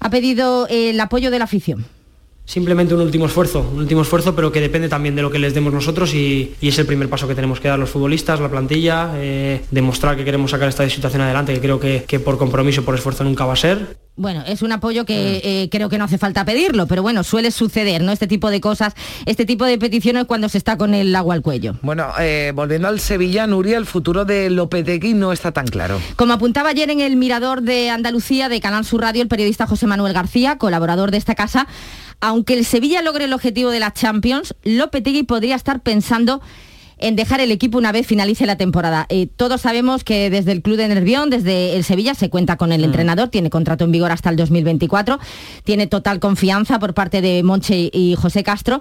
ha 0.00 0.10
pedido 0.10 0.66
el 0.68 0.98
apoyo 0.98 1.30
de 1.30 1.38
la 1.38 1.44
afición. 1.44 1.86
Simplemente 2.50 2.94
un 2.94 3.00
último 3.00 3.26
esfuerzo, 3.26 3.60
un 3.60 3.78
último 3.78 4.02
esfuerzo, 4.02 4.34
pero 4.34 4.50
que 4.50 4.60
depende 4.60 4.88
también 4.88 5.14
de 5.14 5.22
lo 5.22 5.30
que 5.30 5.38
les 5.38 5.54
demos 5.54 5.72
nosotros 5.72 6.12
y, 6.12 6.52
es 6.60 6.76
el 6.80 6.84
primer 6.84 7.08
paso 7.08 7.28
que 7.28 7.36
tenemos 7.36 7.60
que 7.60 7.68
dar 7.68 7.78
los 7.78 7.90
futbolistas, 7.90 8.40
la 8.40 8.48
plantilla, 8.48 9.12
eh, 9.18 9.60
demostrar 9.70 10.16
que 10.16 10.24
queremos 10.24 10.50
sacar 10.50 10.68
esta 10.68 10.90
situación 10.90 11.22
adelante, 11.22 11.54
que 11.54 11.60
creo 11.60 11.78
que, 11.78 12.02
que 12.08 12.18
por 12.18 12.38
compromiso, 12.38 12.84
por 12.84 12.96
esfuerzo 12.96 13.22
nunca 13.22 13.44
va 13.44 13.52
a 13.52 13.56
ser. 13.56 13.96
Bueno, 14.16 14.42
es 14.46 14.60
un 14.60 14.70
apoyo 14.72 15.06
que 15.06 15.40
eh, 15.42 15.68
creo 15.70 15.88
que 15.88 15.96
no 15.96 16.04
hace 16.04 16.18
falta 16.18 16.44
pedirlo, 16.44 16.86
pero 16.86 17.02
bueno, 17.02 17.24
suele 17.24 17.50
suceder, 17.50 18.02
¿no? 18.02 18.12
Este 18.12 18.26
tipo 18.26 18.50
de 18.50 18.60
cosas, 18.60 18.94
este 19.24 19.46
tipo 19.46 19.64
de 19.64 19.78
peticiones 19.78 20.24
cuando 20.24 20.48
se 20.48 20.58
está 20.58 20.76
con 20.76 20.92
el 20.94 21.14
agua 21.16 21.34
al 21.34 21.42
cuello. 21.42 21.76
Bueno, 21.80 22.08
eh, 22.18 22.52
volviendo 22.54 22.88
al 22.88 23.00
Sevilla, 23.00 23.46
Nuria, 23.46 23.78
el 23.78 23.86
futuro 23.86 24.24
de 24.24 24.50
Lopetegui 24.50 25.14
no 25.14 25.32
está 25.32 25.52
tan 25.52 25.66
claro. 25.66 26.00
Como 26.16 26.34
apuntaba 26.34 26.70
ayer 26.70 26.90
en 26.90 27.00
el 27.00 27.16
Mirador 27.16 27.62
de 27.62 27.88
Andalucía 27.88 28.48
de 28.48 28.60
Canal 28.60 28.84
Sur 28.84 29.00
Radio 29.00 29.22
el 29.22 29.28
periodista 29.28 29.66
José 29.66 29.86
Manuel 29.86 30.12
García, 30.12 30.58
colaborador 30.58 31.10
de 31.10 31.16
esta 31.16 31.34
casa, 31.34 31.66
aunque 32.20 32.54
el 32.54 32.66
Sevilla 32.66 33.00
logre 33.00 33.24
el 33.24 33.32
objetivo 33.32 33.70
de 33.70 33.80
la 33.80 33.92
Champions, 33.92 34.54
Lopetegui 34.64 35.22
podría 35.22 35.56
estar 35.56 35.80
pensando 35.80 36.42
en 37.00 37.16
dejar 37.16 37.40
el 37.40 37.50
equipo 37.50 37.78
una 37.78 37.92
vez 37.92 38.06
finalice 38.06 38.46
la 38.46 38.56
temporada. 38.56 39.06
Eh, 39.08 39.26
todos 39.34 39.62
sabemos 39.62 40.04
que 40.04 40.30
desde 40.30 40.52
el 40.52 40.62
club 40.62 40.76
de 40.76 40.88
Nervión, 40.88 41.30
desde 41.30 41.76
el 41.76 41.84
Sevilla, 41.84 42.14
se 42.14 42.30
cuenta 42.30 42.56
con 42.56 42.72
el 42.72 42.82
mm. 42.82 42.84
entrenador, 42.84 43.28
tiene 43.28 43.50
contrato 43.50 43.84
en 43.84 43.92
vigor 43.92 44.12
hasta 44.12 44.30
el 44.30 44.36
2024, 44.36 45.18
tiene 45.64 45.86
total 45.86 46.20
confianza 46.20 46.78
por 46.78 46.94
parte 46.94 47.20
de 47.20 47.42
Monche 47.42 47.90
y 47.92 48.14
José 48.16 48.44
Castro, 48.44 48.80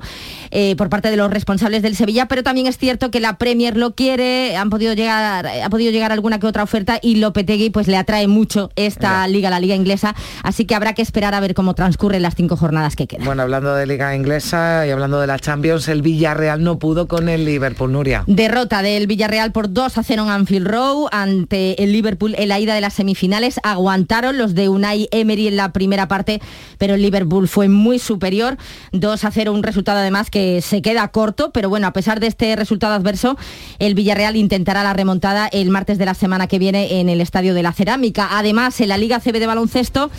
eh, 0.51 0.76
por 0.76 0.89
parte 0.89 1.09
de 1.09 1.17
los 1.17 1.32
responsables 1.32 1.82
del 1.82 1.95
Sevilla, 1.95 2.28
pero 2.28 2.43
también 2.43 2.67
es 2.67 2.78
cierto 2.78 3.11
que 3.11 3.20
la 3.20 3.38
Premier 3.38 3.78
lo 3.78 3.95
quiere, 3.95 4.57
han 4.57 4.70
podido 4.70 4.93
llegar, 4.93 5.47
ha 5.47 5.70
podido 5.70 5.91
llegar 5.91 6.11
alguna 6.11 6.39
que 6.39 6.47
otra 6.47 6.63
oferta 6.63 6.99
y 7.01 7.15
Lopetegui 7.15 7.70
pues 7.70 7.88
le 7.88 7.97
atrae 7.97 8.28
mucho 8.28 8.70
esta 8.76 9.28
liga, 9.28 9.49
la 9.49 9.59
liga 9.59 9.76
inglesa, 9.76 10.15
así 10.43 10.65
que 10.65 10.76
habrá 10.76 10.93
que 10.93 11.01
esperar 11.01 11.34
a 11.34 11.39
ver 11.39 11.53
cómo 11.53 11.74
transcurren 11.74 12.22
las 12.22 12.36
cinco 12.36 12.57
jornadas 12.57 12.95
que 12.95 13.07
quedan. 13.07 13.26
Bueno, 13.26 13.43
hablando 13.43 13.74
de 13.76 13.86
liga 13.86 14.15
inglesa 14.15 14.86
y 14.86 14.91
hablando 14.91 15.20
de 15.20 15.28
la 15.28 15.39
Champions, 15.39 15.88
el 15.88 16.01
Villarreal 16.01 16.63
no 16.63 16.80
pudo 16.80 17.07
con 17.07 17.30
el 17.30 17.45
Liverpool, 17.45 17.91
Derrota 18.28 18.82
del 18.82 19.07
Villarreal 19.07 19.51
por 19.51 19.72
2 19.72 19.97
a 19.97 20.03
0 20.03 20.24
en 20.24 20.30
Anfield 20.30 20.68
Row 20.68 21.07
ante 21.12 21.84
el 21.84 21.91
Liverpool 21.91 22.36
en 22.38 22.49
la 22.49 22.60
ida 22.60 22.74
de 22.74 22.82
las 22.82 22.93
semifinales. 22.93 23.60
Aguantaron 23.64 24.38
los 24.38 24.55
de 24.55 24.70
Unai 24.70 25.07
Emery 25.12 25.47
en 25.47 25.57
la 25.57 25.72
primera 25.72 26.07
parte, 26.07 26.41
pero 26.78 26.95
el 26.95 27.01
Liverpool 27.01 27.47
fue 27.47 27.70
muy 27.70 27.99
superior. 27.99 28.57
2 28.91 29.24
a 29.24 29.32
0, 29.32 29.53
un 29.53 29.64
resultado 29.64 29.99
además 29.99 30.30
que 30.30 30.62
se 30.62 30.82
queda 30.82 31.07
corto, 31.10 31.51
pero 31.51 31.70
bueno, 31.70 31.88
a 31.88 31.93
pesar 31.93 32.20
de 32.20 32.28
este 32.28 32.55
resultado 32.55 32.93
adverso, 32.93 33.38
el 33.80 33.95
Villarreal 33.95 34.36
intentará 34.36 34.84
la 34.84 34.93
remontada 34.93 35.47
el 35.51 35.70
martes 35.70 35.97
de 35.97 36.05
la 36.05 36.14
semana 36.14 36.47
que 36.47 36.60
viene 36.60 36.99
en 36.99 37.10
el 37.10 37.22
Estadio 37.22 37.53
de 37.53 37.64
la 37.64 37.74
Cerámica. 37.74 38.30
Además, 38.32 38.80
en 38.82 38.89
la 38.89 38.97
Liga 38.97 39.20
CB 39.20 39.39
de 39.39 39.47
baloncesto, 39.47 40.10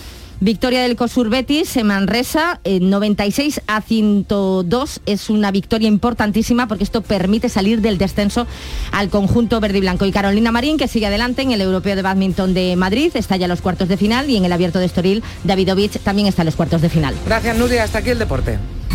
Victoria 0.43 0.81
del 0.81 0.97
COSUR 0.97 1.29
Betis 1.29 1.77
en 1.77 1.89
Manresa, 1.89 2.61
96 2.65 3.61
a 3.67 3.83
102. 3.83 5.01
Es 5.05 5.29
una 5.29 5.51
victoria 5.51 5.87
importantísima 5.87 6.67
porque 6.67 6.83
esto 6.83 7.03
permite 7.03 7.51
salir 7.51 7.83
del 7.83 7.99
descenso 7.99 8.47
al 8.91 9.11
conjunto 9.11 9.61
verde 9.61 9.79
y 9.79 9.81
blanco. 9.83 10.07
Y 10.07 10.13
Carolina 10.13 10.51
Marín, 10.51 10.79
que 10.79 10.89
sigue 10.89 11.07
adelante 11.07 11.43
en 11.43 11.53
el 11.53 11.61
Europeo 11.61 11.95
de 11.95 12.01
Badminton 12.01 12.55
de 12.55 12.75
Madrid, 12.77 13.13
está 13.15 13.37
ya 13.37 13.45
en 13.45 13.51
los 13.51 13.61
cuartos 13.61 13.89
de 13.89 13.99
final 13.99 14.31
y 14.31 14.37
en 14.39 14.47
el 14.47 14.53
Abierto 14.53 14.79
de 14.79 14.87
Estoril, 14.87 15.23
Davidovich 15.45 15.99
también 15.99 16.27
está 16.27 16.41
en 16.41 16.47
los 16.47 16.57
cuartos 16.57 16.81
de 16.81 16.89
final. 16.89 17.15
Gracias, 17.27 17.59
Nuria. 17.59 17.85
Hasta 17.85 17.99
aquí 17.99 18.09
el 18.09 18.19
deporte. 18.19 18.59